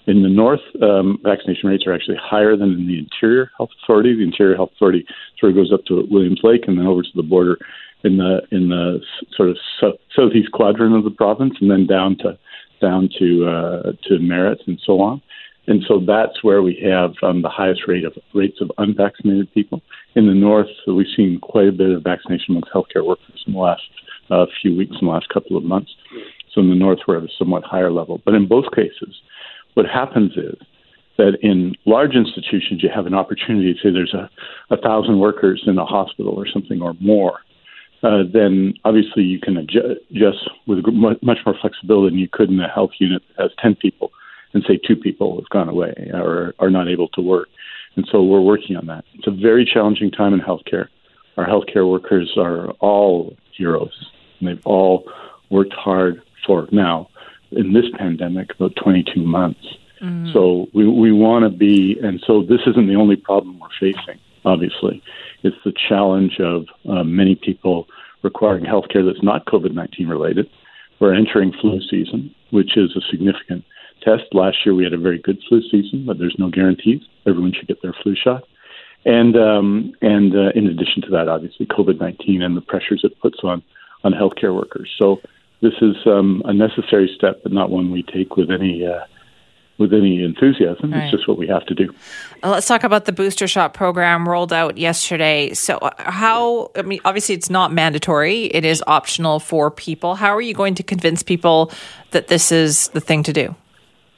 In 0.06 0.22
the 0.22 0.28
north, 0.28 0.62
um, 0.80 1.18
vaccination 1.22 1.68
rates 1.68 1.86
are 1.86 1.92
actually 1.92 2.16
higher 2.16 2.56
than 2.56 2.72
in 2.72 2.86
the 2.86 2.98
Interior 2.98 3.50
Health 3.58 3.70
Authority. 3.82 4.14
The 4.14 4.22
Interior 4.22 4.56
Health 4.56 4.70
Authority 4.76 5.04
sort 5.38 5.52
of 5.52 5.56
goes 5.56 5.72
up 5.72 5.84
to 5.86 6.06
Williams 6.10 6.40
Lake 6.42 6.64
and 6.66 6.78
then 6.78 6.86
over 6.86 7.02
to 7.02 7.08
the 7.14 7.22
border 7.22 7.58
in 8.04 8.16
the 8.16 8.40
in 8.50 8.70
the 8.70 9.00
sort 9.36 9.50
of 9.50 9.58
so, 9.80 9.98
southeast 10.16 10.50
quadrant 10.52 10.96
of 10.96 11.04
the 11.04 11.10
province, 11.10 11.54
and 11.60 11.70
then 11.70 11.86
down 11.86 12.16
to 12.18 12.38
down 12.80 13.10
to 13.18 13.46
uh, 13.46 13.92
to 14.04 14.18
Merritt 14.18 14.62
and 14.66 14.80
so 14.84 15.00
on. 15.00 15.20
And 15.68 15.84
so 15.86 16.00
that's 16.00 16.42
where 16.42 16.62
we 16.62 16.80
have 16.90 17.12
um, 17.22 17.42
the 17.42 17.50
highest 17.50 17.82
rate 17.86 18.04
of 18.04 18.14
rates 18.34 18.58
of 18.60 18.72
unvaccinated 18.78 19.52
people. 19.52 19.82
In 20.16 20.26
the 20.26 20.34
north, 20.34 20.68
we've 20.86 21.06
seen 21.14 21.38
quite 21.40 21.68
a 21.68 21.72
bit 21.72 21.90
of 21.90 22.02
vaccination 22.02 22.46
amongst 22.56 22.70
healthcare 22.72 23.06
workers 23.06 23.44
in 23.46 23.52
the 23.52 23.58
last 23.58 23.82
uh, 24.30 24.46
few 24.62 24.74
weeks, 24.74 24.96
in 25.00 25.06
the 25.06 25.12
last 25.12 25.28
couple 25.28 25.56
of 25.56 25.64
months. 25.64 25.90
So 26.54 26.62
in 26.62 26.70
the 26.70 26.74
north, 26.74 27.00
we're 27.06 27.18
at 27.18 27.22
a 27.22 27.28
somewhat 27.38 27.64
higher 27.64 27.92
level. 27.92 28.20
But 28.24 28.34
in 28.34 28.48
both 28.48 28.64
cases, 28.74 29.20
what 29.74 29.84
happens 29.86 30.32
is 30.38 30.56
that 31.18 31.36
in 31.42 31.74
large 31.84 32.14
institutions, 32.14 32.82
you 32.82 32.88
have 32.94 33.06
an 33.06 33.14
opportunity 33.14 33.78
say 33.82 33.90
there's 33.90 34.14
a, 34.14 34.30
a 34.74 34.78
thousand 34.78 35.18
workers 35.18 35.64
in 35.66 35.76
a 35.76 35.84
hospital 35.84 36.32
or 36.32 36.46
something 36.46 36.80
or 36.80 36.94
more 36.98 37.40
uh, 38.02 38.22
then 38.32 38.74
obviously 38.84 39.22
you 39.24 39.40
can 39.40 39.56
adjust 39.56 40.48
with 40.66 40.84
much 40.86 41.38
more 41.44 41.56
flexibility 41.60 42.10
than 42.10 42.18
you 42.18 42.28
could 42.30 42.48
in 42.48 42.60
a 42.60 42.68
health 42.68 42.92
unit 43.00 43.22
that 43.36 43.42
has 43.42 43.50
10 43.60 43.74
people 43.74 44.12
and 44.52 44.64
say 44.66 44.78
two 44.78 44.96
people 44.96 45.36
have 45.36 45.48
gone 45.50 45.68
away 45.68 46.10
or 46.12 46.54
are 46.58 46.70
not 46.70 46.88
able 46.88 47.08
to 47.08 47.20
work. 47.20 47.48
And 47.96 48.06
so 48.10 48.22
we're 48.22 48.40
working 48.40 48.76
on 48.76 48.86
that. 48.86 49.04
It's 49.14 49.26
a 49.26 49.30
very 49.30 49.64
challenging 49.64 50.10
time 50.10 50.32
in 50.34 50.40
healthcare. 50.40 50.88
Our 51.36 51.46
healthcare 51.46 51.88
workers 51.88 52.32
are 52.36 52.70
all 52.80 53.36
heroes, 53.56 54.10
and 54.38 54.48
they've 54.48 54.66
all 54.66 55.04
worked 55.50 55.72
hard 55.72 56.22
for 56.46 56.68
now 56.72 57.08
in 57.52 57.72
this 57.72 57.86
pandemic 57.96 58.50
about 58.54 58.72
22 58.82 59.20
months. 59.20 59.64
Mm-hmm. 60.02 60.32
So 60.32 60.66
we 60.74 60.86
we 60.88 61.12
want 61.12 61.44
to 61.44 61.50
be, 61.50 61.98
and 62.02 62.22
so 62.26 62.42
this 62.42 62.60
isn't 62.66 62.86
the 62.86 62.94
only 62.94 63.16
problem 63.16 63.58
we're 63.58 63.68
facing. 63.80 64.20
Obviously, 64.44 65.02
it's 65.42 65.56
the 65.64 65.72
challenge 65.88 66.38
of 66.40 66.66
uh, 66.88 67.02
many 67.02 67.34
people 67.34 67.86
requiring 68.22 68.64
healthcare 68.64 69.04
that's 69.04 69.22
not 69.22 69.46
COVID 69.46 69.74
19 69.74 70.08
related. 70.08 70.48
We're 71.00 71.14
entering 71.14 71.52
flu 71.60 71.80
season, 71.90 72.34
which 72.50 72.76
is 72.76 72.96
a 72.96 73.00
significant 73.10 73.64
test. 74.00 74.24
Last 74.32 74.58
year 74.64 74.74
we 74.74 74.84
had 74.84 74.92
a 74.92 74.98
very 74.98 75.18
good 75.18 75.38
flu 75.48 75.62
season, 75.70 76.04
but 76.06 76.18
there's 76.18 76.36
no 76.38 76.50
guarantees. 76.50 77.02
Everyone 77.26 77.52
should 77.52 77.68
get 77.68 77.82
their 77.82 77.94
flu 78.02 78.14
shot. 78.14 78.44
And 79.04 79.36
um, 79.36 79.92
and 80.02 80.34
uh, 80.34 80.50
in 80.54 80.66
addition 80.66 81.02
to 81.02 81.10
that, 81.10 81.28
obviously 81.28 81.66
COVID 81.66 82.00
19 82.00 82.42
and 82.42 82.56
the 82.56 82.60
pressures 82.60 83.02
it 83.04 83.18
puts 83.20 83.38
on 83.42 83.62
on 84.04 84.12
healthcare 84.12 84.54
workers. 84.54 84.92
So 84.98 85.20
this 85.60 85.74
is 85.80 85.96
um, 86.06 86.42
a 86.44 86.52
necessary 86.52 87.10
step, 87.16 87.42
but 87.42 87.52
not 87.52 87.70
one 87.70 87.90
we 87.90 88.02
take 88.02 88.36
with 88.36 88.50
any 88.50 88.86
uh, 88.86 89.04
with 89.78 89.94
any 89.94 90.22
enthusiasm. 90.22 90.92
Right. 90.92 91.04
It's 91.04 91.12
just 91.12 91.28
what 91.28 91.38
we 91.38 91.46
have 91.46 91.64
to 91.66 91.74
do. 91.74 91.94
Let's 92.42 92.66
talk 92.66 92.84
about 92.84 93.04
the 93.04 93.12
booster 93.12 93.46
shot 93.46 93.74
program 93.74 94.28
rolled 94.28 94.52
out 94.52 94.76
yesterday. 94.76 95.54
So, 95.54 95.78
uh, 95.78 95.90
how, 95.98 96.72
I 96.74 96.82
mean, 96.82 97.00
obviously 97.04 97.36
it's 97.36 97.48
not 97.48 97.72
mandatory, 97.72 98.46
it 98.46 98.64
is 98.64 98.82
optional 98.86 99.38
for 99.38 99.70
people. 99.70 100.16
How 100.16 100.34
are 100.34 100.42
you 100.42 100.52
going 100.52 100.74
to 100.74 100.82
convince 100.82 101.22
people 101.22 101.70
that 102.10 102.26
this 102.26 102.50
is 102.50 102.88
the 102.88 103.00
thing 103.00 103.22
to 103.22 103.32
do? 103.32 103.54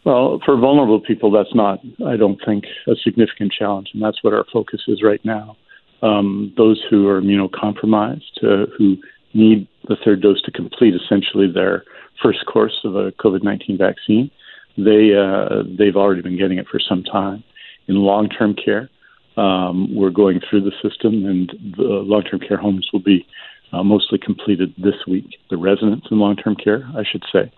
Well, 0.05 0.41
for 0.45 0.57
vulnerable 0.57 1.01
people, 1.01 1.31
that's 1.31 1.55
not, 1.55 1.81
I 2.07 2.17
don't 2.17 2.41
think, 2.45 2.65
a 2.87 2.95
significant 3.05 3.53
challenge. 3.53 3.91
And 3.93 4.03
that's 4.03 4.23
what 4.23 4.33
our 4.33 4.47
focus 4.53 4.81
is 4.89 5.03
right 5.03 5.23
now. 5.25 5.57
Um, 6.03 6.55
those 6.57 6.83
who 6.89 7.07
are 7.09 7.21
immunocompromised, 7.21 8.43
uh, 8.43 8.67
who 8.79 8.97
need 9.35 9.69
the 9.89 9.97
third 10.03 10.23
dose 10.23 10.41
to 10.43 10.51
complete 10.51 10.95
essentially 10.95 11.51
their 11.53 11.85
first 12.23 12.45
course 12.47 12.81
of 12.85 12.97
a 12.97 13.13
COVID 13.13 13.43
19 13.43 13.77
vaccine 13.77 14.31
they 14.77 15.15
uh, 15.15 15.63
they've 15.79 15.97
already 15.97 16.23
been 16.23 16.39
getting 16.39 16.59
it 16.59 16.67
for 16.69 16.81
some 16.81 17.03
time. 17.03 17.45
In 17.89 17.97
long-term 17.97 18.55
care, 18.55 18.89
um, 19.37 19.95
we're 19.95 20.11
going 20.11 20.41
through 20.49 20.63
the 20.63 20.73
system, 20.83 21.25
and 21.25 21.51
the 21.77 21.83
long-term 21.83 22.41
care 22.41 22.57
homes 22.57 22.89
will 22.93 23.03
be 23.03 23.27
uh, 23.73 23.83
mostly 23.83 24.19
completed 24.19 24.73
this 24.79 24.95
week. 25.09 25.27
The 25.51 25.57
residents 25.57 26.07
in 26.11 26.19
long-term 26.19 26.57
care, 26.57 26.89
I 26.97 27.03
should 27.11 27.25
say, 27.33 27.53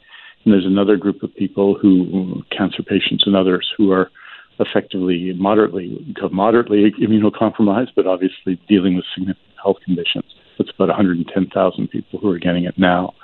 and 0.44 0.52
there's 0.52 0.66
another 0.66 0.96
group 0.96 1.22
of 1.22 1.34
people 1.34 1.76
who, 1.80 2.42
cancer 2.56 2.82
patients 2.82 3.24
and 3.26 3.36
others, 3.36 3.68
who 3.76 3.92
are 3.92 4.10
effectively 4.58 5.32
moderately 5.34 6.14
moderately 6.30 6.92
immunocompromised, 7.00 7.90
but 7.96 8.06
obviously 8.06 8.60
dealing 8.68 8.96
with 8.96 9.04
significant 9.14 9.56
health 9.62 9.78
conditions. 9.84 10.24
That's 10.58 10.70
about 10.70 10.88
110,000 10.88 11.88
people 11.88 12.18
who 12.20 12.30
are 12.30 12.38
getting 12.38 12.64
it 12.64 12.78
now. 12.78 13.14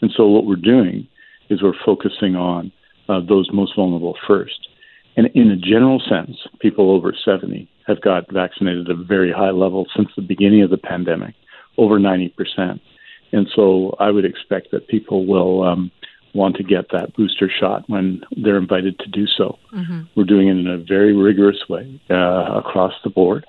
And 0.00 0.10
so 0.16 0.26
what 0.26 0.46
we're 0.46 0.56
doing 0.56 1.06
is 1.48 1.62
we're 1.62 1.72
focusing 1.84 2.34
on 2.34 2.72
uh, 3.08 3.20
those 3.26 3.48
most 3.52 3.76
vulnerable 3.76 4.16
first. 4.26 4.68
And 5.16 5.28
in 5.34 5.50
a 5.50 5.56
general 5.56 6.00
sense, 6.00 6.36
people 6.60 6.90
over 6.90 7.14
70 7.24 7.68
have 7.86 8.00
got 8.00 8.32
vaccinated 8.32 8.88
at 8.88 8.98
a 8.98 9.04
very 9.04 9.32
high 9.32 9.50
level 9.50 9.86
since 9.94 10.08
the 10.16 10.22
beginning 10.22 10.62
of 10.62 10.70
the 10.70 10.78
pandemic, 10.78 11.34
over 11.76 11.98
90%. 11.98 12.80
And 13.32 13.48
so 13.54 13.94
I 13.98 14.10
would 14.10 14.24
expect 14.24 14.70
that 14.72 14.88
people 14.88 15.26
will 15.26 15.62
um, 15.62 15.90
want 16.34 16.56
to 16.56 16.62
get 16.62 16.90
that 16.92 17.14
booster 17.14 17.50
shot 17.50 17.84
when 17.88 18.22
they're 18.36 18.56
invited 18.56 18.98
to 19.00 19.08
do 19.08 19.26
so. 19.26 19.58
Mm-hmm. 19.74 20.02
We're 20.16 20.24
doing 20.24 20.48
it 20.48 20.56
in 20.56 20.66
a 20.66 20.78
very 20.78 21.14
rigorous 21.14 21.68
way 21.68 22.00
uh, 22.10 22.54
across 22.54 22.94
the 23.04 23.10
board. 23.10 23.44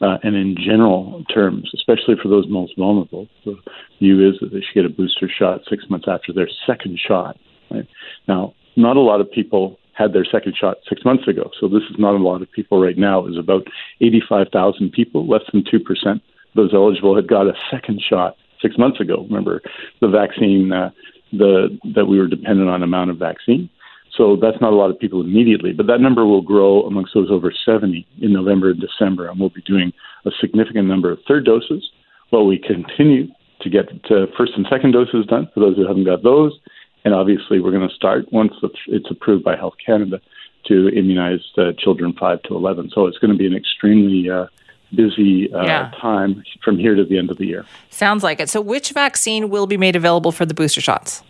Uh, 0.00 0.16
and 0.22 0.36
in 0.36 0.54
general 0.56 1.24
terms, 1.32 1.70
especially 1.74 2.14
for 2.22 2.28
those 2.28 2.46
most 2.48 2.76
vulnerable, 2.78 3.26
the 3.44 3.56
view 3.98 4.28
is 4.28 4.36
that 4.40 4.52
they 4.52 4.60
should 4.60 4.74
get 4.74 4.84
a 4.84 4.88
booster 4.88 5.28
shot 5.28 5.60
six 5.68 5.84
months 5.90 6.06
after 6.08 6.32
their 6.32 6.48
second 6.66 6.98
shot. 7.04 7.36
Right? 7.70 7.88
Now, 8.28 8.54
not 8.76 8.96
a 8.96 9.00
lot 9.00 9.20
of 9.20 9.30
people 9.30 9.78
had 9.94 10.12
their 10.12 10.24
second 10.24 10.56
shot 10.56 10.76
six 10.88 11.04
months 11.04 11.26
ago. 11.26 11.50
So 11.58 11.66
this 11.66 11.82
is 11.90 11.96
not 11.98 12.14
a 12.14 12.22
lot 12.22 12.42
of 12.42 12.52
people 12.52 12.80
right 12.80 12.96
now. 12.96 13.18
It 13.18 13.30
was 13.30 13.38
about 13.38 13.66
85,000 14.00 14.92
people, 14.92 15.26
less 15.26 15.42
than 15.52 15.64
2%. 15.64 16.20
Those 16.54 16.70
eligible 16.72 17.16
had 17.16 17.26
got 17.26 17.48
a 17.48 17.54
second 17.70 18.00
shot 18.00 18.36
six 18.62 18.78
months 18.78 19.00
ago. 19.00 19.26
Remember 19.28 19.60
the 20.00 20.08
vaccine, 20.08 20.72
uh, 20.72 20.90
the 21.32 21.78
that 21.94 22.06
we 22.06 22.18
were 22.18 22.26
dependent 22.26 22.68
on 22.68 22.82
amount 22.82 23.10
of 23.10 23.18
vaccine. 23.18 23.68
So 24.16 24.36
that's 24.36 24.60
not 24.60 24.72
a 24.72 24.76
lot 24.76 24.90
of 24.90 24.98
people 24.98 25.20
immediately, 25.20 25.72
but 25.72 25.86
that 25.86 26.00
number 26.00 26.26
will 26.26 26.42
grow 26.42 26.82
amongst 26.82 27.14
those 27.14 27.30
over 27.30 27.52
70 27.52 28.06
in 28.20 28.32
November 28.32 28.70
and 28.70 28.80
December, 28.80 29.28
and 29.28 29.38
we'll 29.38 29.50
be 29.50 29.62
doing 29.62 29.92
a 30.24 30.30
significant 30.40 30.88
number 30.88 31.12
of 31.12 31.20
third 31.28 31.44
doses 31.44 31.88
while 32.30 32.44
we 32.44 32.58
continue 32.58 33.28
to 33.60 33.70
get 33.70 33.86
to 34.04 34.26
first 34.36 34.52
and 34.56 34.66
second 34.70 34.92
doses 34.92 35.26
done 35.26 35.48
for 35.54 35.60
those 35.60 35.76
who 35.76 35.86
haven't 35.86 36.04
got 36.04 36.22
those, 36.22 36.58
and 37.04 37.14
obviously, 37.14 37.60
we're 37.60 37.70
going 37.70 37.88
to 37.88 37.94
start 37.94 38.30
once 38.32 38.52
it's 38.86 39.10
approved 39.10 39.44
by 39.44 39.56
Health 39.56 39.74
Canada 39.84 40.20
to 40.66 40.88
immunize 40.88 41.40
children 41.78 42.12
5 42.12 42.42
to 42.42 42.54
11. 42.54 42.90
So 42.94 43.06
it's 43.06 43.18
going 43.18 43.32
to 43.32 43.38
be 43.38 43.46
an 43.46 43.54
extremely 43.54 44.28
uh, 44.28 44.46
busy 44.94 45.52
uh, 45.52 45.64
yeah. 45.64 45.90
time 46.00 46.42
from 46.62 46.78
here 46.78 46.94
to 46.94 47.04
the 47.04 47.18
end 47.18 47.30
of 47.30 47.38
the 47.38 47.46
year. 47.46 47.64
Sounds 47.90 48.22
like 48.22 48.40
it. 48.40 48.48
So, 48.48 48.60
which 48.60 48.92
vaccine 48.92 49.50
will 49.50 49.66
be 49.66 49.76
made 49.76 49.96
available 49.96 50.32
for 50.32 50.46
the 50.46 50.54
booster 50.54 50.80
shots? 50.80 51.22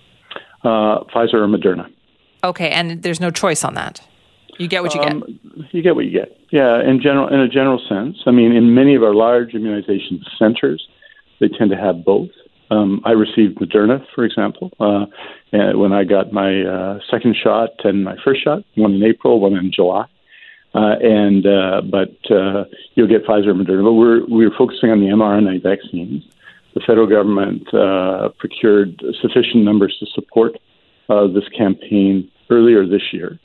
Uh, 0.65 1.05
Pfizer 1.05 1.35
or 1.35 1.47
Moderna. 1.47 1.91
Okay, 2.45 2.71
and 2.71 3.03
there's 3.03 3.21
no 3.21 3.31
choice 3.31 3.65
on 3.65 3.75
that. 3.75 4.01
You 4.59 4.69
get 4.69 4.83
what 4.83 4.95
you 4.95 5.01
um, 5.01 5.21
get. 5.21 5.75
You 5.75 5.83
get 5.83 5.95
what 5.95 6.05
you 6.05 6.11
get. 6.11 6.37
Yeah, 6.51 6.83
in 6.83 7.01
general, 7.01 7.29
in 7.29 7.41
a 7.41 7.49
general 7.49 7.81
sense. 7.89 8.19
I 8.27 8.31
mean, 8.31 8.53
in 8.53 8.75
many 8.75 8.95
of 8.95 9.03
our 9.03 9.15
large 9.15 9.55
immunization 9.55 10.25
centers, 10.39 10.87
they 11.41 11.49
tend 11.49 11.71
to 11.71 11.77
have 11.77 12.05
both. 12.05 12.31
Um, 12.71 13.01
I 13.05 13.13
received 13.13 13.59
Moderna, 13.59 14.05
for 14.15 14.25
example, 14.25 14.71
uh, 14.79 15.07
when 15.51 15.93
I 15.93 16.05
got 16.05 16.33
my 16.33 16.63
uh, 16.63 16.99
second 17.11 17.35
shot 17.37 17.71
and 17.85 18.05
my 18.05 18.17
first 18.23 18.45
shot, 18.45 18.63
one 18.75 18.95
in 18.95 19.03
April, 19.03 19.41
one 19.41 19.55
in 19.55 19.73
July. 19.73 20.07
Uh, 20.75 20.97
and 21.01 21.47
uh, 21.47 21.81
but 21.81 22.15
uh, 22.31 22.65
you'll 22.95 23.09
get 23.09 23.25
Pfizer 23.25 23.51
and 23.51 23.67
Moderna. 23.67 23.85
But 23.85 23.95
we're 23.95 24.27
we're 24.27 24.57
focusing 24.57 24.91
on 24.91 25.01
the 25.01 25.07
mRNA 25.07 25.63
vaccines. 25.63 26.23
The 26.75 26.81
federal 26.87 27.07
government 27.07 27.73
uh, 27.73 28.29
procured 28.39 29.03
sufficient 29.21 29.65
numbers 29.65 29.97
to 30.01 30.07
support 30.15 30.57
uh, 31.09 31.27
this 31.29 31.49
campaign 31.57 32.31
earlier 32.51 32.87
this 32.87 33.13
year, 33.13 33.39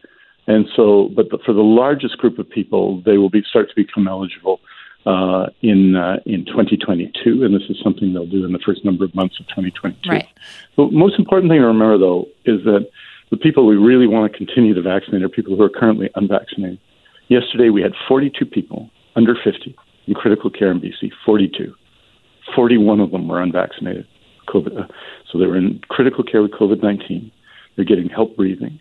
and 0.47 0.67
so 0.75 1.09
but 1.15 1.29
the, 1.29 1.39
for 1.45 1.53
the 1.53 1.61
largest 1.61 2.17
group 2.17 2.39
of 2.39 2.49
people, 2.49 3.01
they 3.05 3.17
will 3.17 3.29
be 3.29 3.41
start 3.49 3.69
to 3.69 3.75
become 3.75 4.07
eligible 4.07 4.59
uh, 5.05 5.47
in 5.61 5.95
uh, 5.95 6.17
in 6.25 6.45
2022, 6.45 7.43
and 7.43 7.53
this 7.53 7.63
is 7.69 7.77
something 7.83 8.13
they'll 8.13 8.25
do 8.25 8.45
in 8.45 8.51
the 8.51 8.59
first 8.59 8.83
number 8.85 9.05
of 9.05 9.15
months 9.15 9.39
of 9.39 9.47
2022. 9.47 10.09
Right. 10.09 10.27
The 10.77 10.89
most 10.91 11.17
important 11.17 11.51
thing 11.51 11.59
to 11.59 11.67
remember, 11.67 11.97
though, 11.97 12.27
is 12.45 12.63
that 12.65 12.89
the 13.29 13.37
people 13.37 13.65
we 13.65 13.75
really 13.75 14.07
want 14.07 14.31
to 14.31 14.37
continue 14.37 14.73
to 14.73 14.81
vaccinate 14.81 15.23
are 15.23 15.29
people 15.29 15.55
who 15.55 15.63
are 15.63 15.69
currently 15.69 16.09
unvaccinated. 16.15 16.79
Yesterday, 17.33 17.71
we 17.71 17.81
had 17.81 17.93
42 18.07 18.45
people 18.45 18.91
under 19.15 19.33
50 19.33 19.75
in 20.05 20.13
critical 20.13 20.51
care 20.51 20.69
in 20.69 20.79
BC. 20.79 21.09
42. 21.25 21.73
41 22.55 22.99
of 22.99 23.09
them 23.09 23.27
were 23.27 23.41
unvaccinated. 23.41 24.05
COVID, 24.47 24.79
uh, 24.79 24.87
so 25.31 25.39
they 25.39 25.47
were 25.47 25.57
in 25.57 25.81
critical 25.89 26.23
care 26.23 26.43
with 26.43 26.51
COVID 26.51 26.83
19. 26.83 27.31
They're 27.75 27.85
getting 27.85 28.07
help 28.07 28.35
breathing. 28.35 28.79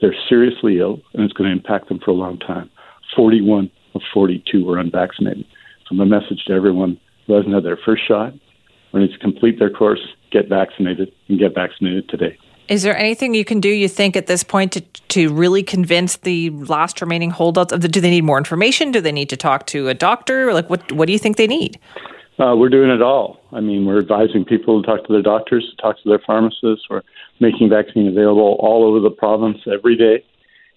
They're 0.00 0.14
seriously 0.28 0.78
ill, 0.78 1.00
and 1.12 1.24
it's 1.24 1.32
going 1.32 1.50
to 1.50 1.56
impact 1.56 1.88
them 1.88 1.98
for 1.98 2.12
a 2.12 2.14
long 2.14 2.38
time. 2.38 2.70
41 3.16 3.68
of 3.96 4.02
42 4.14 4.64
were 4.64 4.78
unvaccinated. 4.78 5.44
So 5.88 5.96
my 5.96 6.04
message 6.04 6.44
to 6.46 6.52
everyone 6.52 7.00
who 7.26 7.32
hasn't 7.32 7.52
had 7.52 7.64
their 7.64 7.78
first 7.84 8.06
shot 8.06 8.32
or 8.92 9.00
needs 9.00 9.14
to 9.14 9.18
complete 9.18 9.58
their 9.58 9.70
course, 9.70 10.06
get 10.30 10.48
vaccinated 10.48 11.10
and 11.28 11.36
get 11.36 11.52
vaccinated 11.52 12.08
today. 12.08 12.38
Is 12.68 12.82
there 12.82 12.96
anything 12.96 13.34
you 13.34 13.44
can 13.44 13.60
do, 13.60 13.68
you 13.68 13.88
think, 13.88 14.16
at 14.16 14.26
this 14.26 14.44
point 14.44 14.72
to, 14.72 14.80
to 14.80 15.32
really 15.32 15.62
convince 15.62 16.16
the 16.16 16.50
last 16.50 17.00
remaining 17.00 17.30
holdouts? 17.30 17.72
Of 17.72 17.80
the, 17.80 17.88
do 17.88 18.00
they 18.00 18.10
need 18.10 18.24
more 18.24 18.38
information? 18.38 18.92
Do 18.92 19.00
they 19.00 19.12
need 19.12 19.30
to 19.30 19.36
talk 19.36 19.66
to 19.68 19.88
a 19.88 19.94
doctor? 19.94 20.52
Like, 20.52 20.68
what, 20.68 20.92
what 20.92 21.06
do 21.06 21.12
you 21.12 21.18
think 21.18 21.38
they 21.38 21.46
need? 21.46 21.78
Uh, 22.38 22.54
we're 22.54 22.68
doing 22.68 22.90
it 22.90 23.02
all. 23.02 23.40
I 23.52 23.60
mean, 23.60 23.86
we're 23.86 23.98
advising 23.98 24.44
people 24.44 24.80
to 24.80 24.86
talk 24.86 25.06
to 25.06 25.12
their 25.12 25.22
doctors, 25.22 25.68
to 25.70 25.82
talk 25.82 26.00
to 26.02 26.08
their 26.08 26.20
pharmacists. 26.20 26.84
We're 26.88 27.02
making 27.40 27.70
vaccine 27.70 28.06
available 28.06 28.56
all 28.60 28.84
over 28.84 29.00
the 29.00 29.10
province 29.10 29.58
every 29.66 29.96
day 29.96 30.24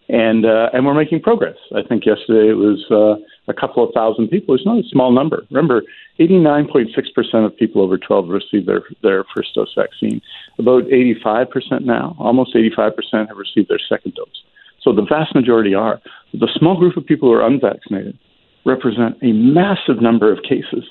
and 0.09 0.45
uh, 0.45 0.69
and 0.73 0.85
we're 0.85 0.93
making 0.93 1.21
progress. 1.21 1.57
I 1.75 1.83
think 1.87 2.05
yesterday 2.05 2.49
it 2.49 2.57
was 2.57 2.83
uh, 2.91 3.21
a 3.47 3.53
couple 3.53 3.83
of 3.83 3.93
thousand 3.93 4.27
people. 4.29 4.55
It's 4.55 4.65
not 4.65 4.77
a 4.77 4.87
small 4.89 5.11
number. 5.11 5.45
Remember, 5.49 5.83
89.6% 6.19 7.45
of 7.45 7.55
people 7.55 7.81
over 7.81 7.97
12 7.97 8.29
received 8.29 8.67
their 8.67 8.83
their 9.03 9.23
first 9.35 9.55
dose 9.55 9.73
vaccine. 9.75 10.21
About 10.59 10.83
85% 10.83 11.85
now, 11.85 12.15
almost 12.19 12.55
85% 12.55 13.27
have 13.27 13.37
received 13.37 13.69
their 13.69 13.79
second 13.87 14.15
dose. 14.15 14.43
So 14.81 14.93
the 14.93 15.05
vast 15.07 15.35
majority 15.35 15.73
are. 15.73 16.01
The 16.33 16.49
small 16.57 16.77
group 16.77 16.97
of 16.97 17.05
people 17.05 17.29
who 17.29 17.35
are 17.35 17.45
unvaccinated 17.45 18.17
represent 18.65 19.17
a 19.21 19.31
massive 19.31 20.01
number 20.01 20.31
of 20.31 20.43
cases 20.43 20.85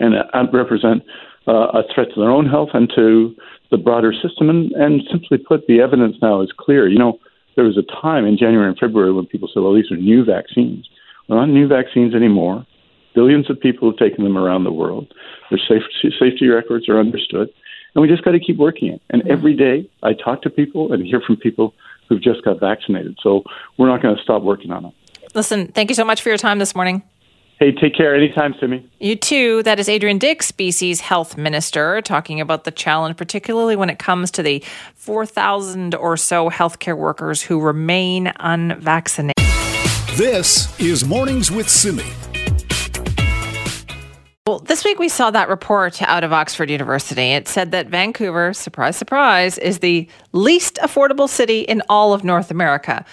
and 0.00 0.14
uh, 0.14 0.46
represent 0.52 1.02
uh, 1.46 1.68
a 1.72 1.82
threat 1.94 2.08
to 2.14 2.20
their 2.20 2.30
own 2.30 2.46
health 2.46 2.70
and 2.74 2.90
to 2.94 3.34
the 3.70 3.78
broader 3.78 4.12
system. 4.12 4.50
And, 4.50 4.72
and 4.72 5.02
simply 5.10 5.38
put, 5.38 5.66
the 5.66 5.80
evidence 5.80 6.16
now 6.20 6.40
is 6.42 6.52
clear. 6.56 6.88
You 6.88 6.98
know 6.98 7.18
there 7.58 7.66
was 7.66 7.76
a 7.76 7.82
time 8.00 8.24
in 8.24 8.38
January 8.38 8.68
and 8.68 8.78
February 8.78 9.12
when 9.12 9.26
people 9.26 9.50
said, 9.52 9.64
well, 9.64 9.74
these 9.74 9.90
are 9.90 9.96
new 9.96 10.24
vaccines. 10.24 10.88
Well, 11.26 11.40
not 11.40 11.48
new 11.48 11.66
vaccines 11.66 12.14
anymore. 12.14 12.64
Billions 13.16 13.50
of 13.50 13.58
people 13.58 13.90
have 13.90 13.98
taken 13.98 14.22
them 14.22 14.38
around 14.38 14.62
the 14.62 14.70
world. 14.70 15.12
Their 15.50 15.58
safety, 15.58 16.14
safety 16.20 16.46
records 16.46 16.88
are 16.88 17.00
understood. 17.00 17.48
And 17.96 18.02
we 18.02 18.06
just 18.06 18.22
got 18.22 18.30
to 18.30 18.38
keep 18.38 18.58
working 18.58 18.92
it. 18.92 19.02
And 19.10 19.28
every 19.28 19.56
day 19.56 19.90
I 20.04 20.12
talk 20.12 20.42
to 20.42 20.50
people 20.50 20.92
and 20.92 21.04
hear 21.04 21.20
from 21.20 21.36
people 21.36 21.74
who've 22.08 22.22
just 22.22 22.44
got 22.44 22.60
vaccinated. 22.60 23.18
So 23.20 23.42
we're 23.76 23.88
not 23.88 24.02
going 24.02 24.14
to 24.16 24.22
stop 24.22 24.42
working 24.42 24.70
on 24.70 24.84
it. 24.84 24.94
Listen, 25.34 25.66
thank 25.72 25.90
you 25.90 25.96
so 25.96 26.04
much 26.04 26.22
for 26.22 26.28
your 26.28 26.38
time 26.38 26.60
this 26.60 26.76
morning. 26.76 27.02
Hey, 27.58 27.72
take 27.72 27.96
care 27.96 28.14
anytime, 28.14 28.54
Simi. 28.60 28.88
You 29.00 29.16
too. 29.16 29.64
That 29.64 29.80
is 29.80 29.88
Adrian 29.88 30.18
Dix, 30.18 30.52
BC's 30.52 31.00
health 31.00 31.36
minister, 31.36 32.00
talking 32.02 32.40
about 32.40 32.62
the 32.62 32.70
challenge, 32.70 33.16
particularly 33.16 33.74
when 33.74 33.90
it 33.90 33.98
comes 33.98 34.30
to 34.32 34.44
the 34.44 34.62
4,000 34.94 35.96
or 35.96 36.16
so 36.16 36.50
healthcare 36.50 36.96
workers 36.96 37.42
who 37.42 37.60
remain 37.60 38.32
unvaccinated. 38.38 39.34
This 40.14 40.78
is 40.78 41.04
Mornings 41.04 41.50
with 41.50 41.68
Simi. 41.68 42.04
Well, 44.46 44.60
this 44.60 44.84
week 44.84 45.00
we 45.00 45.08
saw 45.08 45.30
that 45.32 45.48
report 45.48 46.00
out 46.00 46.22
of 46.22 46.32
Oxford 46.32 46.70
University. 46.70 47.32
It 47.32 47.48
said 47.48 47.72
that 47.72 47.88
Vancouver, 47.88 48.54
surprise, 48.54 48.96
surprise, 48.96 49.58
is 49.58 49.80
the 49.80 50.08
least 50.32 50.76
affordable 50.76 51.28
city 51.28 51.62
in 51.62 51.82
all 51.88 52.14
of 52.14 52.22
North 52.22 52.52
America. 52.52 53.04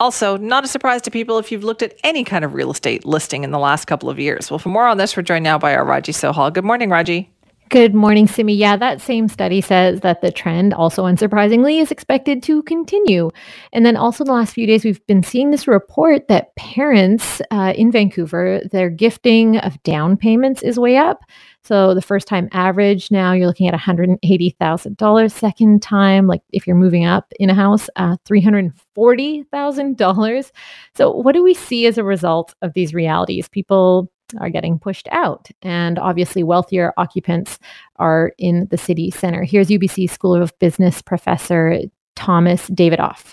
Also, 0.00 0.38
not 0.38 0.64
a 0.64 0.66
surprise 0.66 1.02
to 1.02 1.10
people 1.10 1.38
if 1.38 1.52
you've 1.52 1.62
looked 1.62 1.82
at 1.82 1.94
any 2.02 2.24
kind 2.24 2.42
of 2.42 2.54
real 2.54 2.70
estate 2.70 3.04
listing 3.04 3.44
in 3.44 3.50
the 3.50 3.58
last 3.58 3.84
couple 3.84 4.08
of 4.08 4.18
years. 4.18 4.50
Well, 4.50 4.58
for 4.58 4.70
more 4.70 4.86
on 4.86 4.96
this, 4.96 5.14
we're 5.14 5.22
joined 5.22 5.44
now 5.44 5.58
by 5.58 5.74
our 5.74 5.84
Raji 5.84 6.12
Sohal. 6.12 6.50
Good 6.52 6.64
morning, 6.64 6.88
Raji. 6.88 7.30
Good 7.70 7.94
morning, 7.94 8.26
Simi. 8.26 8.52
Yeah, 8.52 8.76
that 8.78 9.00
same 9.00 9.28
study 9.28 9.60
says 9.60 10.00
that 10.00 10.22
the 10.22 10.32
trend, 10.32 10.74
also 10.74 11.04
unsurprisingly, 11.04 11.80
is 11.80 11.92
expected 11.92 12.42
to 12.42 12.64
continue. 12.64 13.30
And 13.72 13.86
then 13.86 13.96
also 13.96 14.24
the 14.24 14.32
last 14.32 14.54
few 14.54 14.66
days, 14.66 14.84
we've 14.84 15.06
been 15.06 15.22
seeing 15.22 15.52
this 15.52 15.68
report 15.68 16.26
that 16.26 16.56
parents 16.56 17.40
uh, 17.52 17.72
in 17.76 17.92
Vancouver, 17.92 18.60
their 18.72 18.90
gifting 18.90 19.58
of 19.58 19.80
down 19.84 20.16
payments 20.16 20.64
is 20.64 20.80
way 20.80 20.96
up. 20.96 21.20
So 21.62 21.94
the 21.94 22.02
first 22.02 22.26
time 22.26 22.48
average 22.50 23.12
now 23.12 23.34
you're 23.34 23.46
looking 23.46 23.68
at 23.68 23.74
$180,000. 23.74 25.30
Second 25.30 25.80
time, 25.80 26.26
like 26.26 26.42
if 26.52 26.66
you're 26.66 26.74
moving 26.74 27.04
up 27.04 27.32
in 27.38 27.50
a 27.50 27.54
house, 27.54 27.88
uh, 27.94 28.16
$340,000. 28.28 30.50
So 30.96 31.12
what 31.12 31.36
do 31.36 31.44
we 31.44 31.54
see 31.54 31.86
as 31.86 31.98
a 31.98 32.04
result 32.04 32.52
of 32.62 32.72
these 32.72 32.94
realities? 32.94 33.48
People 33.48 34.10
are 34.38 34.50
getting 34.50 34.78
pushed 34.78 35.08
out, 35.10 35.48
and 35.62 35.98
obviously 35.98 36.42
wealthier 36.42 36.92
occupants 36.96 37.58
are 37.96 38.32
in 38.38 38.66
the 38.70 38.78
city 38.78 39.10
center. 39.10 39.42
Here's 39.42 39.68
UBC 39.68 40.10
School 40.10 40.34
of 40.34 40.56
Business 40.58 41.02
professor 41.02 41.80
Thomas 42.16 42.68
Davidoff. 42.70 43.32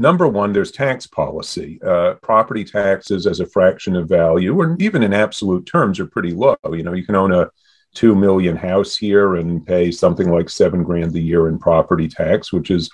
Number 0.00 0.28
one, 0.28 0.52
there's 0.52 0.70
tax 0.70 1.06
policy. 1.08 1.80
Uh, 1.82 2.14
property 2.22 2.64
taxes 2.64 3.26
as 3.26 3.40
a 3.40 3.46
fraction 3.46 3.96
of 3.96 4.08
value, 4.08 4.56
or 4.56 4.76
even 4.78 5.02
in 5.02 5.12
absolute 5.12 5.66
terms, 5.66 5.98
are 5.98 6.06
pretty 6.06 6.30
low. 6.30 6.56
You 6.70 6.84
know, 6.84 6.92
you 6.92 7.04
can 7.04 7.16
own 7.16 7.32
a 7.32 7.50
two 7.94 8.14
million 8.14 8.56
house 8.56 8.96
here 8.96 9.36
and 9.36 9.66
pay 9.66 9.90
something 9.90 10.30
like 10.30 10.48
seven 10.48 10.84
grand 10.84 11.16
a 11.16 11.20
year 11.20 11.48
in 11.48 11.58
property 11.58 12.06
tax, 12.06 12.52
which 12.52 12.70
is 12.70 12.88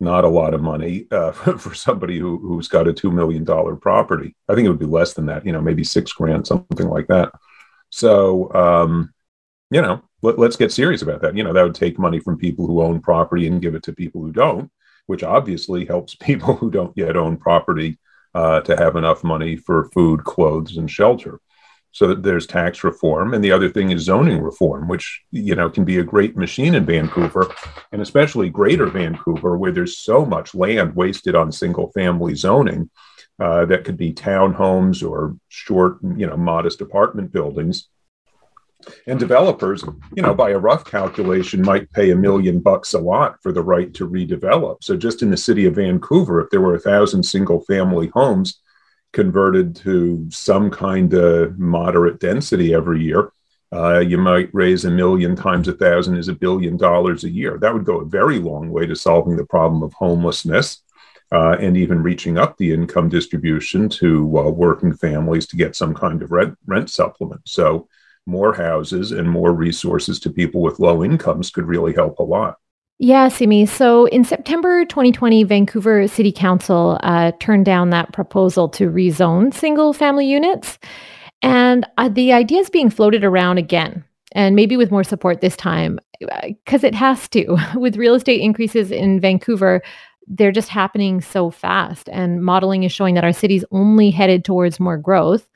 not 0.00 0.24
a 0.24 0.28
lot 0.28 0.54
of 0.54 0.62
money 0.62 1.06
uh, 1.10 1.32
for 1.58 1.74
somebody 1.74 2.18
who, 2.18 2.38
who's 2.38 2.68
got 2.68 2.88
a 2.88 2.92
two 2.92 3.10
million 3.10 3.44
dollar 3.44 3.76
property. 3.76 4.34
I 4.48 4.54
think 4.54 4.66
it 4.66 4.70
would 4.70 4.78
be 4.78 4.86
less 4.86 5.14
than 5.14 5.26
that, 5.26 5.44
you 5.44 5.52
know, 5.52 5.60
maybe 5.60 5.84
six 5.84 6.12
grand, 6.12 6.46
something 6.46 6.88
like 6.88 7.08
that. 7.08 7.32
So, 7.90 8.52
um, 8.54 9.12
you 9.70 9.82
know, 9.82 10.02
let, 10.22 10.38
let's 10.38 10.56
get 10.56 10.72
serious 10.72 11.02
about 11.02 11.22
that. 11.22 11.36
You 11.36 11.44
know, 11.44 11.52
that 11.52 11.62
would 11.62 11.74
take 11.74 11.98
money 11.98 12.20
from 12.20 12.38
people 12.38 12.66
who 12.66 12.82
own 12.82 13.00
property 13.00 13.46
and 13.46 13.62
give 13.62 13.74
it 13.74 13.82
to 13.84 13.92
people 13.92 14.22
who 14.22 14.32
don't, 14.32 14.70
which 15.06 15.22
obviously 15.22 15.84
helps 15.84 16.14
people 16.20 16.54
who 16.54 16.70
don't 16.70 16.96
yet 16.96 17.16
own 17.16 17.36
property 17.36 17.98
uh, 18.34 18.60
to 18.60 18.76
have 18.76 18.96
enough 18.96 19.24
money 19.24 19.56
for 19.56 19.90
food, 19.90 20.24
clothes, 20.24 20.76
and 20.76 20.90
shelter. 20.90 21.40
So 21.92 22.14
there's 22.14 22.46
tax 22.46 22.84
reform, 22.84 23.34
and 23.34 23.42
the 23.42 23.52
other 23.52 23.68
thing 23.68 23.90
is 23.90 24.02
zoning 24.02 24.40
reform, 24.40 24.88
which 24.88 25.22
you 25.30 25.54
know 25.54 25.70
can 25.70 25.84
be 25.84 25.98
a 25.98 26.04
great 26.04 26.36
machine 26.36 26.74
in 26.74 26.84
Vancouver, 26.84 27.52
and 27.92 28.02
especially 28.02 28.50
Greater 28.50 28.86
Vancouver, 28.86 29.56
where 29.56 29.72
there's 29.72 29.98
so 29.98 30.24
much 30.24 30.54
land 30.54 30.94
wasted 30.94 31.34
on 31.34 31.50
single-family 31.50 32.34
zoning 32.34 32.90
uh, 33.40 33.64
that 33.66 33.84
could 33.84 33.96
be 33.96 34.12
townhomes 34.12 35.08
or 35.08 35.36
short, 35.48 35.98
you 36.16 36.26
know, 36.26 36.36
modest 36.36 36.80
apartment 36.80 37.32
buildings. 37.32 37.88
And 39.06 39.18
developers, 39.18 39.82
you 40.14 40.22
know, 40.22 40.34
by 40.34 40.50
a 40.50 40.58
rough 40.58 40.84
calculation, 40.84 41.62
might 41.62 41.90
pay 41.92 42.10
a 42.10 42.16
million 42.16 42.60
bucks 42.60 42.94
a 42.94 43.00
lot 43.00 43.36
for 43.42 43.50
the 43.50 43.62
right 43.62 43.92
to 43.94 44.08
redevelop. 44.08 44.84
So 44.84 44.96
just 44.96 45.20
in 45.20 45.30
the 45.30 45.36
city 45.36 45.66
of 45.66 45.74
Vancouver, 45.74 46.40
if 46.40 46.50
there 46.50 46.60
were 46.60 46.76
a 46.76 46.80
thousand 46.80 47.24
single-family 47.24 48.10
homes 48.14 48.60
converted 49.12 49.74
to 49.76 50.26
some 50.30 50.70
kind 50.70 51.12
of 51.14 51.58
moderate 51.58 52.20
density 52.20 52.74
every 52.74 53.02
year, 53.02 53.32
uh, 53.72 53.98
you 53.98 54.16
might 54.16 54.48
raise 54.54 54.84
a 54.84 54.90
million 54.90 55.36
times 55.36 55.68
a 55.68 55.72
thousand 55.72 56.16
is 56.16 56.28
a 56.28 56.34
billion 56.34 56.76
dollars 56.76 57.24
a 57.24 57.30
year. 57.30 57.58
That 57.58 57.74
would 57.74 57.84
go 57.84 58.00
a 58.00 58.06
very 58.06 58.38
long 58.38 58.70
way 58.70 58.86
to 58.86 58.96
solving 58.96 59.36
the 59.36 59.44
problem 59.44 59.82
of 59.82 59.92
homelessness 59.92 60.82
uh, 61.32 61.56
and 61.60 61.76
even 61.76 62.02
reaching 62.02 62.38
up 62.38 62.56
the 62.56 62.72
income 62.72 63.08
distribution 63.08 63.88
to 63.88 64.38
uh, 64.38 64.48
working 64.50 64.94
families 64.94 65.46
to 65.48 65.56
get 65.56 65.76
some 65.76 65.94
kind 65.94 66.22
of 66.22 66.30
rent, 66.32 66.56
rent 66.66 66.90
supplement. 66.90 67.42
So, 67.44 67.88
more 68.24 68.52
houses 68.52 69.12
and 69.12 69.28
more 69.28 69.52
resources 69.54 70.20
to 70.20 70.30
people 70.30 70.60
with 70.60 70.78
low 70.78 71.02
incomes 71.02 71.50
could 71.50 71.64
really 71.64 71.94
help 71.94 72.18
a 72.18 72.22
lot. 72.22 72.56
Yeah, 73.00 73.28
Simi. 73.28 73.64
So 73.64 74.06
in 74.06 74.24
September 74.24 74.84
2020, 74.84 75.44
Vancouver 75.44 76.08
City 76.08 76.32
Council 76.32 76.98
uh, 77.04 77.30
turned 77.38 77.64
down 77.64 77.90
that 77.90 78.12
proposal 78.12 78.68
to 78.70 78.90
rezone 78.90 79.54
single 79.54 79.92
family 79.92 80.26
units. 80.26 80.80
And 81.40 81.86
uh, 81.96 82.08
the 82.08 82.32
idea 82.32 82.58
is 82.58 82.70
being 82.70 82.90
floated 82.90 83.22
around 83.22 83.58
again, 83.58 84.04
and 84.32 84.56
maybe 84.56 84.76
with 84.76 84.90
more 84.90 85.04
support 85.04 85.40
this 85.40 85.56
time, 85.56 86.00
because 86.18 86.82
uh, 86.82 86.88
it 86.88 86.94
has 86.96 87.28
to. 87.28 87.56
with 87.76 87.96
real 87.96 88.14
estate 88.14 88.40
increases 88.40 88.90
in 88.90 89.20
Vancouver, 89.20 89.80
they're 90.26 90.50
just 90.50 90.68
happening 90.68 91.20
so 91.20 91.50
fast. 91.50 92.08
And 92.10 92.42
modeling 92.42 92.82
is 92.82 92.90
showing 92.90 93.14
that 93.14 93.24
our 93.24 93.32
city's 93.32 93.64
only 93.70 94.10
headed 94.10 94.44
towards 94.44 94.80
more 94.80 94.98
growth. 94.98 95.46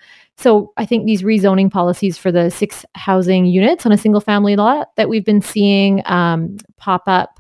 So 0.43 0.73
I 0.77 0.87
think 0.87 1.07
these 1.07 1.23
rezoning 1.23 1.71
policies 1.71 2.19
for 2.19 2.33
the 2.33 2.51
six 2.51 2.85
housing 2.97 3.47
units 3.47 3.87
on 3.87 3.93
a 3.93 3.97
single 3.97 4.21
family 4.21 4.57
lot 4.57 4.89
that 4.97 5.09
we've 5.09 5.25
been 5.25 5.41
seeing 5.41 6.03
um, 6.07 6.57
pop 6.79 7.05
up 7.07 7.39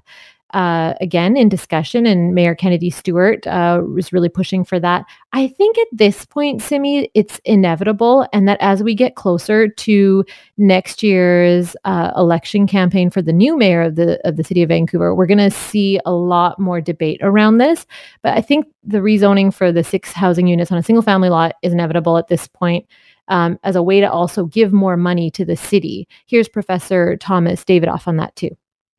uh, 0.52 0.94
again 1.00 1.36
in 1.36 1.48
discussion, 1.48 2.06
and 2.06 2.34
Mayor 2.34 2.54
Kennedy 2.54 2.90
Stewart 2.90 3.46
uh, 3.46 3.82
was 3.94 4.12
really 4.12 4.28
pushing 4.28 4.64
for 4.64 4.78
that. 4.80 5.04
I 5.32 5.48
think 5.48 5.78
at 5.78 5.86
this 5.92 6.26
point, 6.26 6.62
Simi, 6.62 7.10
it's 7.14 7.40
inevitable, 7.44 8.26
and 8.32 8.46
that 8.48 8.58
as 8.60 8.82
we 8.82 8.94
get 8.94 9.16
closer 9.16 9.68
to 9.68 10.24
next 10.58 11.02
year's 11.02 11.74
uh, 11.84 12.12
election 12.16 12.66
campaign 12.66 13.10
for 13.10 13.22
the 13.22 13.32
new 13.32 13.56
mayor 13.56 13.82
of 13.82 13.96
the 13.96 14.20
of 14.26 14.36
the 14.36 14.44
city 14.44 14.62
of 14.62 14.68
Vancouver, 14.68 15.14
we're 15.14 15.26
going 15.26 15.38
to 15.38 15.50
see 15.50 15.98
a 16.04 16.12
lot 16.12 16.58
more 16.58 16.80
debate 16.80 17.20
around 17.22 17.58
this. 17.58 17.86
But 18.22 18.36
I 18.36 18.40
think 18.40 18.66
the 18.84 18.98
rezoning 18.98 19.54
for 19.54 19.72
the 19.72 19.84
six 19.84 20.12
housing 20.12 20.46
units 20.46 20.70
on 20.70 20.78
a 20.78 20.82
single 20.82 21.02
family 21.02 21.28
lot 21.28 21.54
is 21.62 21.72
inevitable 21.72 22.18
at 22.18 22.28
this 22.28 22.46
point. 22.46 22.86
Um, 23.28 23.58
as 23.62 23.76
a 23.76 23.82
way 23.82 24.00
to 24.00 24.10
also 24.10 24.46
give 24.46 24.72
more 24.72 24.96
money 24.96 25.30
to 25.30 25.44
the 25.44 25.56
city. 25.56 26.08
Here's 26.26 26.48
Professor 26.48 27.16
Thomas 27.16 27.64
Davidoff 27.64 28.08
on 28.08 28.16
that 28.16 28.34
too. 28.34 28.50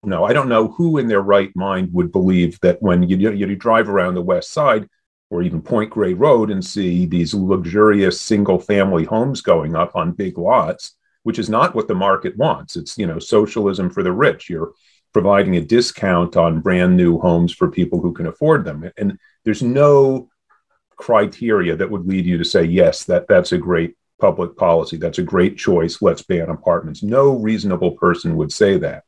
No, 0.04 0.26
I 0.26 0.34
don't 0.34 0.50
know 0.50 0.68
who 0.68 0.98
in 0.98 1.08
their 1.08 1.22
right 1.22 1.56
mind 1.56 1.90
would 1.94 2.12
believe 2.12 2.60
that 2.60 2.82
when 2.82 3.04
you, 3.04 3.16
you, 3.18 3.32
you 3.32 3.56
drive 3.56 3.88
around 3.88 4.16
the 4.16 4.22
west 4.22 4.52
side 4.52 4.88
or 5.30 5.42
even 5.42 5.62
Point 5.62 5.92
Grey 5.92 6.14
Road 6.14 6.52
and 6.52 6.64
see 6.64 7.06
these 7.06 7.34
luxurious 7.34 8.20
single 8.20 8.60
family 8.60 9.06
homes 9.06 9.42
going 9.42 9.76
up 9.76 9.96
on 9.96 10.12
big 10.12 10.38
lots, 10.38 10.96
which 11.24 11.40
is 11.40 11.50
not 11.50 11.74
what 11.74 11.88
the 11.88 11.96
market 11.96 12.38
wants. 12.38 12.76
It's, 12.76 12.98
you 12.98 13.08
know, 13.08 13.18
socialism 13.18 13.90
for 13.90 14.04
the 14.04 14.12
rich. 14.12 14.50
You're 14.50 14.74
providing 15.14 15.56
a 15.56 15.62
discount 15.62 16.36
on 16.36 16.60
brand 16.60 16.98
new 16.98 17.18
homes 17.20 17.54
for 17.54 17.72
people 17.72 18.02
who 18.02 18.14
can 18.14 18.28
afford 18.28 18.66
them. 18.66 18.92
And 18.98 19.18
there's 19.46 19.64
no 19.64 20.30
criteria 20.98 21.78
that 21.78 21.90
would 21.90 22.06
lead 22.06 22.26
you 22.26 22.38
to 22.38 22.46
say, 22.46 22.64
yes, 22.64 23.06
that 23.06 23.28
that's 23.28 23.54
a 23.54 23.58
great 23.58 23.96
public 24.20 24.58
policy. 24.58 24.98
That's 24.98 25.20
a 25.20 25.24
great 25.24 25.58
choice. 25.58 26.02
Let's 26.02 26.24
ban 26.24 26.50
apartments. 26.50 27.04
No 27.04 27.38
reasonable 27.38 27.92
person 27.92 28.36
would 28.36 28.52
say 28.52 28.78
that. 28.80 29.04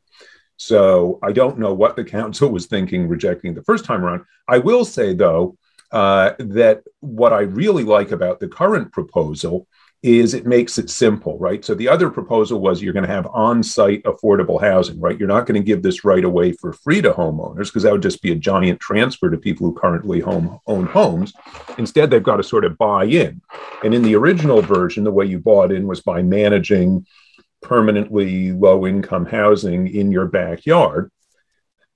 So 0.56 1.18
I 1.22 1.32
don't 1.32 1.58
know 1.58 1.74
what 1.74 1.96
the 1.96 2.04
council 2.04 2.48
was 2.56 2.66
thinking 2.66 3.08
rejecting 3.08 3.54
the 3.54 3.62
first 3.62 3.84
time 3.84 4.04
around. 4.04 4.24
I 4.48 4.58
will 4.58 4.84
say, 4.84 5.14
though, 5.14 5.56
uh, 5.92 6.32
that 6.38 6.82
what 7.00 7.32
I 7.32 7.40
really 7.40 7.84
like 7.84 8.10
about 8.10 8.40
the 8.40 8.48
current 8.48 8.92
proposal 8.92 9.66
is 10.02 10.34
it 10.34 10.46
makes 10.46 10.78
it 10.78 10.90
simple, 10.90 11.38
right? 11.38 11.64
So 11.64 11.74
the 11.74 11.88
other 11.88 12.10
proposal 12.10 12.60
was 12.60 12.80
you're 12.80 12.92
going 12.92 13.06
to 13.06 13.12
have 13.12 13.26
on 13.28 13.62
site 13.62 14.02
affordable 14.04 14.60
housing, 14.60 15.00
right? 15.00 15.18
You're 15.18 15.26
not 15.26 15.46
going 15.46 15.60
to 15.60 15.66
give 15.66 15.82
this 15.82 16.04
right 16.04 16.24
away 16.24 16.52
for 16.52 16.72
free 16.72 17.00
to 17.02 17.12
homeowners 17.12 17.66
because 17.66 17.82
that 17.82 17.92
would 17.92 18.02
just 18.02 18.22
be 18.22 18.30
a 18.30 18.36
giant 18.36 18.78
transfer 18.78 19.30
to 19.30 19.36
people 19.36 19.66
who 19.66 19.74
currently 19.74 20.20
home, 20.20 20.60
own 20.66 20.86
homes. 20.86 21.32
Instead, 21.78 22.10
they've 22.10 22.22
got 22.22 22.36
to 22.36 22.44
sort 22.44 22.64
of 22.64 22.78
buy 22.78 23.04
in. 23.04 23.40
And 23.82 23.94
in 23.94 24.02
the 24.02 24.14
original 24.14 24.62
version, 24.62 25.02
the 25.02 25.10
way 25.10 25.26
you 25.26 25.38
bought 25.38 25.72
in 25.72 25.86
was 25.86 26.02
by 26.02 26.22
managing 26.22 27.06
permanently 27.66 28.52
low 28.52 28.86
income 28.86 29.26
housing 29.26 29.88
in 29.92 30.12
your 30.12 30.26
backyard. 30.26 31.10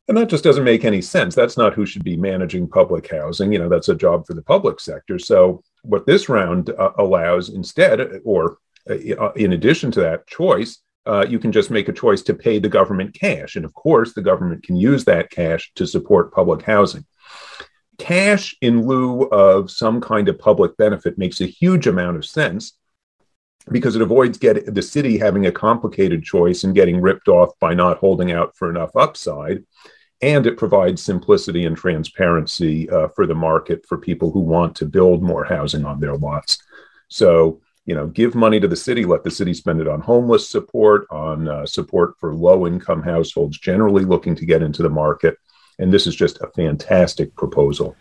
And 0.08 0.18
that 0.18 0.28
just 0.28 0.42
doesn't 0.42 0.64
make 0.64 0.84
any 0.84 1.00
sense. 1.00 1.36
That's 1.36 1.56
not 1.56 1.74
who 1.74 1.86
should 1.86 2.02
be 2.02 2.16
managing 2.16 2.68
public 2.68 3.08
housing. 3.08 3.52
You 3.52 3.60
know, 3.60 3.68
that's 3.68 3.88
a 3.88 3.94
job 3.94 4.26
for 4.26 4.34
the 4.34 4.42
public 4.42 4.80
sector. 4.80 5.20
So, 5.20 5.62
what 5.82 6.06
this 6.06 6.28
round 6.28 6.70
uh, 6.70 6.90
allows 6.98 7.50
instead, 7.50 8.20
or 8.24 8.58
uh, 8.90 9.32
in 9.34 9.52
addition 9.52 9.92
to 9.92 10.00
that 10.00 10.26
choice, 10.26 10.78
uh, 11.06 11.24
you 11.28 11.38
can 11.38 11.52
just 11.52 11.70
make 11.70 11.88
a 11.88 11.92
choice 11.92 12.22
to 12.22 12.34
pay 12.34 12.58
the 12.58 12.68
government 12.68 13.14
cash. 13.14 13.54
And 13.54 13.64
of 13.64 13.72
course, 13.72 14.12
the 14.12 14.22
government 14.22 14.64
can 14.64 14.74
use 14.74 15.04
that 15.04 15.30
cash 15.30 15.70
to 15.76 15.86
support 15.86 16.34
public 16.34 16.62
housing. 16.62 17.06
Cash 17.98 18.56
in 18.60 18.84
lieu 18.88 19.28
of 19.28 19.70
some 19.70 20.00
kind 20.00 20.28
of 20.28 20.40
public 20.40 20.76
benefit 20.76 21.18
makes 21.18 21.40
a 21.40 21.46
huge 21.46 21.86
amount 21.86 22.16
of 22.16 22.24
sense 22.24 22.79
because 23.70 23.96
it 23.96 24.02
avoids 24.02 24.38
get 24.38 24.74
the 24.74 24.82
city 24.82 25.18
having 25.18 25.46
a 25.46 25.52
complicated 25.52 26.22
choice 26.22 26.64
and 26.64 26.74
getting 26.74 27.00
ripped 27.00 27.28
off 27.28 27.58
by 27.60 27.74
not 27.74 27.98
holding 27.98 28.32
out 28.32 28.56
for 28.56 28.70
enough 28.70 28.94
upside. 28.96 29.64
And 30.22 30.46
it 30.46 30.58
provides 30.58 31.02
simplicity 31.02 31.64
and 31.64 31.76
transparency 31.76 32.88
uh, 32.90 33.08
for 33.08 33.26
the 33.26 33.34
market 33.34 33.86
for 33.86 33.96
people 33.96 34.30
who 34.30 34.40
want 34.40 34.76
to 34.76 34.86
build 34.86 35.22
more 35.22 35.44
housing 35.44 35.84
on 35.84 36.00
their 36.00 36.16
lots. 36.16 36.58
So 37.08 37.60
you 37.86 37.94
know 37.94 38.06
give 38.06 38.34
money 38.34 38.60
to 38.60 38.68
the 38.68 38.76
city 38.76 39.04
let 39.04 39.24
the 39.24 39.30
city 39.30 39.54
spend 39.54 39.80
it 39.80 39.88
on 39.88 40.00
homeless 40.00 40.48
support 40.48 41.06
on 41.10 41.48
uh, 41.48 41.66
support 41.66 42.14
for 42.20 42.34
low 42.34 42.66
income 42.66 43.02
households 43.02 43.58
generally 43.58 44.04
looking 44.04 44.34
to 44.36 44.46
get 44.46 44.62
into 44.62 44.82
the 44.82 44.90
market. 44.90 45.36
And 45.78 45.92
this 45.92 46.06
is 46.06 46.14
just 46.14 46.40
a 46.40 46.48
fantastic 46.48 47.34
proposal 47.34 47.96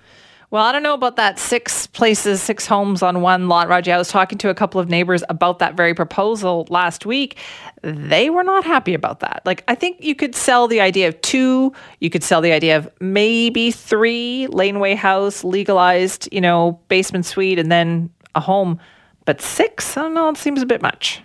well, 0.51 0.63
I 0.63 0.71
don't 0.71 0.81
know 0.81 0.95
about 0.95 1.15
that 1.17 1.37
six 1.37 1.85
places, 1.85 2.41
six 2.41 2.65
homes 2.65 3.03
on 3.03 3.21
one 3.21 3.47
lot, 3.47 3.67
Raji. 3.67 3.91
I 3.91 3.99
was 3.99 4.09
talking 4.09 4.39
to 4.39 4.49
a 4.49 4.55
couple 4.55 4.81
of 4.81 4.89
neighbors 4.89 5.23
about 5.29 5.59
that 5.59 5.75
very 5.75 5.93
proposal 5.93 6.65
last 6.71 7.05
week. 7.05 7.37
They 7.83 8.31
were 8.31 8.43
not 8.43 8.63
happy 8.63 8.95
about 8.95 9.19
that. 9.19 9.43
Like, 9.45 9.63
I 9.67 9.75
think 9.75 10.03
you 10.03 10.15
could 10.15 10.33
sell 10.33 10.67
the 10.67 10.81
idea 10.81 11.07
of 11.07 11.21
two, 11.21 11.71
you 11.99 12.09
could 12.09 12.23
sell 12.23 12.41
the 12.41 12.51
idea 12.51 12.77
of 12.77 12.89
maybe 12.99 13.69
three 13.69 14.47
laneway 14.47 14.95
house, 14.95 15.43
legalized, 15.43 16.27
you 16.31 16.41
know, 16.41 16.79
basement 16.87 17.27
suite, 17.27 17.59
and 17.59 17.71
then 17.71 18.09
a 18.33 18.39
home. 18.39 18.79
But 19.25 19.41
six, 19.41 19.95
I 19.97 20.01
don't 20.01 20.15
know, 20.15 20.29
it 20.29 20.37
seems 20.37 20.63
a 20.63 20.65
bit 20.65 20.81
much. 20.81 21.21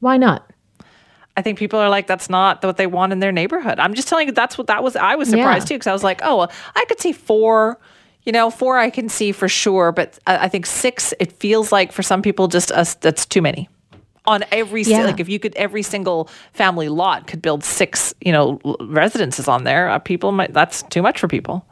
Why 0.00 0.16
not? 0.16 0.50
I 1.36 1.42
think 1.42 1.58
people 1.58 1.78
are 1.78 1.90
like, 1.90 2.06
that's 2.06 2.30
not 2.30 2.64
what 2.64 2.78
they 2.78 2.86
want 2.86 3.12
in 3.12 3.20
their 3.20 3.32
neighborhood. 3.32 3.78
I'm 3.78 3.92
just 3.94 4.08
telling 4.08 4.28
you, 4.28 4.32
that's 4.32 4.56
what 4.56 4.66
that 4.68 4.82
was. 4.82 4.96
I 4.96 5.14
was 5.14 5.28
surprised 5.28 5.66
yeah. 5.66 5.74
too, 5.74 5.78
because 5.78 5.86
I 5.86 5.92
was 5.92 6.04
like, 6.04 6.20
oh, 6.22 6.38
well, 6.38 6.52
I 6.74 6.84
could 6.86 7.00
see 7.00 7.12
four 7.12 7.78
you 8.24 8.32
know, 8.32 8.50
four 8.50 8.78
I 8.78 8.90
can 8.90 9.08
see 9.08 9.32
for 9.32 9.48
sure, 9.48 9.92
but 9.92 10.18
I 10.26 10.48
think 10.48 10.66
six, 10.66 11.12
it 11.18 11.32
feels 11.32 11.72
like 11.72 11.92
for 11.92 12.02
some 12.02 12.22
people, 12.22 12.48
just 12.48 12.70
us, 12.70 12.94
that's 12.94 13.26
too 13.26 13.42
many. 13.42 13.68
On 14.24 14.44
every, 14.52 14.82
yeah. 14.82 15.04
like 15.04 15.18
if 15.18 15.28
you 15.28 15.40
could, 15.40 15.54
every 15.56 15.82
single 15.82 16.28
family 16.52 16.88
lot 16.88 17.26
could 17.26 17.42
build 17.42 17.64
six, 17.64 18.14
you 18.20 18.30
know, 18.30 18.60
residences 18.80 19.48
on 19.48 19.64
there, 19.64 19.88
uh, 19.88 19.98
people 19.98 20.30
might, 20.30 20.52
that's 20.52 20.84
too 20.84 21.02
much 21.02 21.18
for 21.18 21.26
people. 21.26 21.66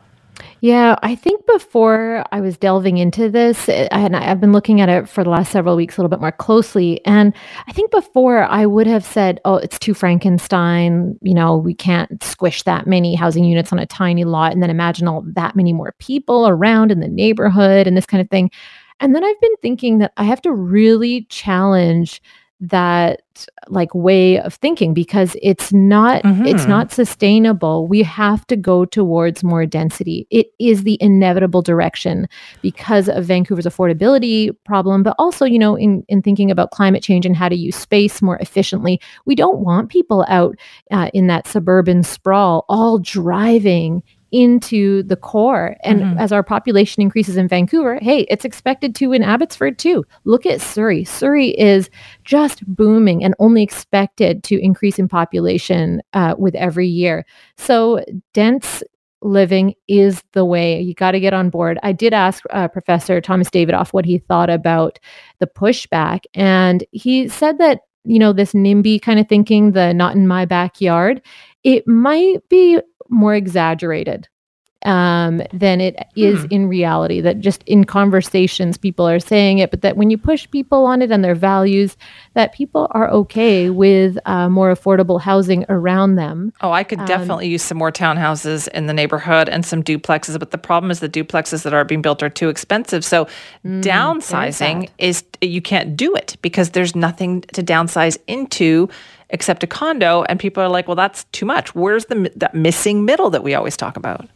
Yeah, 0.63 0.97
I 1.03 1.15
think 1.15 1.47
before 1.47 2.23
I 2.33 2.41
was 2.43 2.59
delving 2.59 2.99
into 2.99 3.31
this, 3.31 3.67
eh, 3.71 3.89
and 3.91 4.15
I've 4.15 4.41
been 4.41 4.53
looking 4.53 4.83
at 4.83 4.91
it 4.91 5.09
for 5.09 5.25
the 5.25 5.31
last 5.31 5.51
several 5.53 5.75
weeks 5.75 5.97
a 5.97 6.01
little 6.01 6.11
bit 6.11 6.21
more 6.21 6.33
closely. 6.33 7.05
And 7.07 7.33
I 7.67 7.73
think 7.73 7.91
before 7.91 8.43
I 8.45 8.67
would 8.67 8.87
have 8.87 9.05
said, 9.05 9.41
oh, 9.47 9.57
it's 9.57 9.79
too 9.79 9.95
Frankenstein. 9.95 11.19
You 11.23 11.33
know, 11.33 11.57
we 11.57 11.73
can't 11.73 12.23
squish 12.23 12.63
that 12.65 12.87
many 12.87 13.15
housing 13.15 13.45
units 13.45 13.73
on 13.73 13.79
a 13.79 13.87
tiny 13.87 14.25
lot 14.25 14.53
and 14.53 14.63
then 14.63 14.69
imagine 14.69 15.09
all 15.09 15.23
that 15.29 15.57
many 15.57 15.73
more 15.73 15.95
people 15.99 16.47
around 16.47 16.93
in 16.93 17.01
the 17.01 17.09
neighborhood 17.09 17.87
and 17.87 17.97
this 17.97 18.07
kind 18.07 18.21
of 18.21 18.29
thing. 18.29 18.51
And 19.01 19.15
then 19.15 19.25
I've 19.25 19.41
been 19.41 19.57
thinking 19.63 19.97
that 19.99 20.13
I 20.19 20.25
have 20.25 20.43
to 20.43 20.53
really 20.53 21.23
challenge 21.31 22.21
that 22.61 23.23
like 23.69 23.95
way 23.95 24.39
of 24.39 24.55
thinking 24.55 24.93
because 24.93 25.35
it's 25.41 25.73
not 25.73 26.23
mm-hmm. 26.23 26.45
it's 26.45 26.67
not 26.67 26.93
sustainable. 26.93 27.89
We 27.89 28.03
have 28.03 28.47
to 28.49 28.57
go 28.57 28.85
towards 28.85 29.43
more 29.43 29.65
density. 29.65 30.27
It 30.31 30.49
is 30.59 30.83
the 30.83 30.99
inevitable 31.01 31.63
direction 31.63 32.29
because 32.61 33.09
of 33.09 33.25
vancouver's 33.25 33.65
affordability 33.65 34.55
problem 34.65 35.03
but 35.03 35.17
also 35.19 35.47
you 35.47 35.59
know 35.59 35.75
in 35.75 36.05
in 36.09 36.21
thinking 36.21 36.51
about 36.51 36.71
climate 36.71 37.03
change 37.03 37.25
and 37.25 37.37
how 37.37 37.49
to 37.49 37.57
use 37.57 37.77
space 37.77 38.21
more 38.21 38.37
efficiently. 38.39 39.01
We 39.25 39.35
don't 39.35 39.61
want 39.61 39.89
people 39.89 40.27
out 40.29 40.57
uh, 40.91 41.11
in 41.15 41.29
that 41.29 41.47
suburban 41.47 42.03
sprawl 42.03 42.67
all 42.69 42.99
driving 42.99 44.03
into 44.33 45.03
the 45.05 45.17
core. 45.17 45.77
And 45.83 46.01
mm-hmm. 46.01 46.19
as 46.19 46.33
our 46.33 46.43
population 46.43 47.03
increases 47.03 47.37
in 47.37 47.49
Vancouver, 47.49 47.99
hey, 48.01 48.27
it's 48.31 48.45
expected 48.45 48.95
to 48.97 49.13
in 49.13 49.23
Abbotsford 49.23 49.79
too. 49.79 50.05
Look 50.25 50.47
at 50.47 50.61
Surrey. 50.61 51.05
Surrey 51.05 51.51
is 51.59 51.91
just 52.25 52.67
booming 52.67 53.25
and 53.25 53.35
only 53.39 53.63
expected 53.63 54.45
to 54.45 54.63
increase 54.63 54.99
in 54.99 55.09
population 55.09 56.03
uh, 56.13 56.35
with 56.39 56.55
every 56.55 56.87
year. 56.87 57.25
So 57.57 58.05
dense 58.33 58.83
living 59.23 59.75
is 59.89 60.23
the 60.33 60.45
way. 60.45 60.81
You 60.81 60.95
got 60.95 61.13
to 61.13 61.21
get 61.21 61.35
on 61.35 61.51
board. 61.51 61.79
I 61.83 61.93
did 61.93 62.15
ask 62.15 62.43
uh, 62.51 62.69
Professor 62.69 63.21
Thomas 63.21 63.51
Davidoff 63.51 63.93
what 63.93 64.05
he 64.05 64.19
thought 64.19 64.51
about 64.51 64.99
the 65.39 65.47
pushback, 65.47 66.21
and 66.35 66.85
he 66.93 67.29
said 67.29 67.59
that 67.59 67.81
you 68.05 68.19
know 68.19 68.33
this 68.33 68.53
NIMBY 68.53 69.03
kind 69.03 69.21
of 69.21 69.29
thinking, 69.29 69.73
the 69.73 69.93
not 69.93 70.15
in 70.15 70.27
my 70.27 70.45
backyard, 70.47 71.21
it 71.65 71.87
might 71.87 72.49
be 72.49 72.81
more 73.11 73.35
exaggerated 73.35 74.29
um, 74.87 75.43
than 75.53 75.81
it 75.81 75.97
is 76.17 76.41
hmm. 76.41 76.47
in 76.51 76.67
reality. 76.69 77.21
That 77.21 77.41
just 77.41 77.63
in 77.65 77.85
conversations, 77.85 78.79
people 78.79 79.07
are 79.07 79.21
saying 79.21 79.59
it, 79.59 79.71
but 79.71 79.83
that 79.83 79.97
when 79.97 80.11
you 80.11 80.17
push 80.17 80.51
people 80.51 80.87
on 80.87 81.03
it 81.03 81.11
and 81.11 81.23
their 81.23 81.35
values, 81.35 81.97
that 82.35 82.55
people 82.55 82.89
are 82.93 83.11
okay 83.11 83.71
with 83.71 84.19
uh, 84.27 84.49
more 84.49 84.75
affordable 84.75 85.21
housing 85.21 85.65
around 85.69 86.15
them. 86.15 86.53
Oh, 86.61 86.73
I 86.73 86.85
could 86.85 87.01
um, 87.01 87.07
definitely 87.07 87.49
use 87.49 87.63
some 87.63 87.79
more 87.79 87.93
townhouses 87.93 88.69
in 88.69 88.87
the 88.87 88.95
neighborhood 88.95 89.49
and 89.49 89.65
some 89.65 89.83
duplexes, 89.83 90.39
but 90.39 90.51
the 90.51 90.59
problem 90.59 90.91
is 90.91 91.01
the 91.01 91.09
duplexes 91.09 91.63
that 91.65 91.75
are 91.75 91.85
being 91.85 92.03
built 92.03 92.23
are 92.23 92.31
too 92.31 92.49
expensive. 92.49 93.05
So 93.05 93.27
mm, 93.65 93.83
downsizing 93.83 94.89
is 94.99 95.25
you 95.41 95.61
can't 95.61 95.97
do 95.97 96.15
it 96.15 96.37
because 96.43 96.71
there's 96.71 96.97
nothing 96.97 97.43
to 97.53 97.63
downsize 97.63 98.17
into 98.27 98.89
except 99.31 99.63
a 99.63 99.67
condo 99.67 100.23
and 100.25 100.39
people 100.39 100.63
are 100.63 100.69
like 100.69 100.87
well 100.87 100.95
that's 100.95 101.25
too 101.33 101.47
much 101.47 101.75
where's 101.75 102.07
the 102.07 102.33
that 102.37 102.55
missing 102.55 103.05
middle 103.05 103.31
that 103.31 103.43
we 103.43 103.55
always 103.55 103.77
talk 103.77 103.97
about 103.97 104.29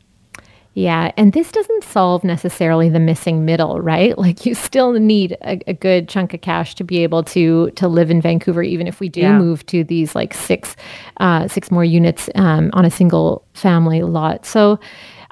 Yeah, 0.76 1.12
and 1.16 1.32
this 1.32 1.53
doesn't 1.53 1.84
solve 1.84 2.24
necessarily 2.24 2.88
the 2.88 2.99
missing 2.99 3.45
middle, 3.45 3.80
right? 3.80 4.18
Like 4.24 4.47
you 4.47 4.55
still 4.55 4.92
need 4.92 5.36
a, 5.42 5.61
a 5.66 5.74
good 5.74 6.09
chunk 6.09 6.34
of 6.34 6.40
cash 6.40 6.74
to 6.76 6.84
be 6.84 7.03
able 7.03 7.22
to 7.24 7.70
to 7.72 7.88
live 7.88 8.11
in 8.11 8.20
Vancouver, 8.20 8.62
even 8.62 8.86
if 8.86 9.01
we 9.01 9.09
do 9.09 9.20
yeah. 9.20 9.38
move 9.38 9.64
to 9.66 9.84
these 9.84 10.14
like 10.14 10.34
six 10.34 10.74
uh, 11.18 11.47
six 11.47 11.70
more 11.70 11.84
units 11.84 12.28
um, 12.34 12.70
on 12.72 12.84
a 12.84 12.90
single 12.90 13.45
family 13.53 14.03
lot. 14.03 14.47
So 14.47 14.80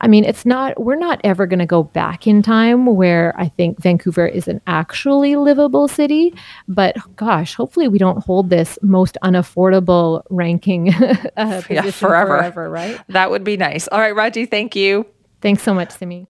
I 0.02 0.08
mean, 0.08 0.24
it's 0.24 0.44
not, 0.44 0.80
we're 0.80 0.96
not 0.96 1.20
ever 1.22 1.46
going 1.46 1.60
to 1.60 1.66
go 1.66 1.84
back 1.84 2.26
in 2.26 2.42
time 2.42 2.86
where 2.86 3.34
I 3.38 3.48
think 3.48 3.80
Vancouver 3.80 4.26
is 4.26 4.48
an 4.48 4.60
actually 4.66 5.36
livable 5.36 5.86
city. 5.86 6.34
But 6.66 6.96
gosh, 7.16 7.54
hopefully 7.54 7.86
we 7.86 7.98
don't 7.98 8.22
hold 8.24 8.50
this 8.50 8.78
most 8.82 9.16
unaffordable 9.22 10.22
ranking 10.28 10.92
uh, 11.36 11.62
yeah, 11.70 11.82
forever. 11.90 12.38
forever, 12.38 12.68
right? 12.68 13.00
That 13.08 13.30
would 13.30 13.44
be 13.44 13.56
nice. 13.56 13.86
All 13.88 14.00
right, 14.00 14.14
Raji, 14.14 14.46
thank 14.46 14.74
you. 14.74 15.06
Thanks 15.40 15.62
so 15.62 15.72
much, 15.72 15.92
Simi. 15.92 16.26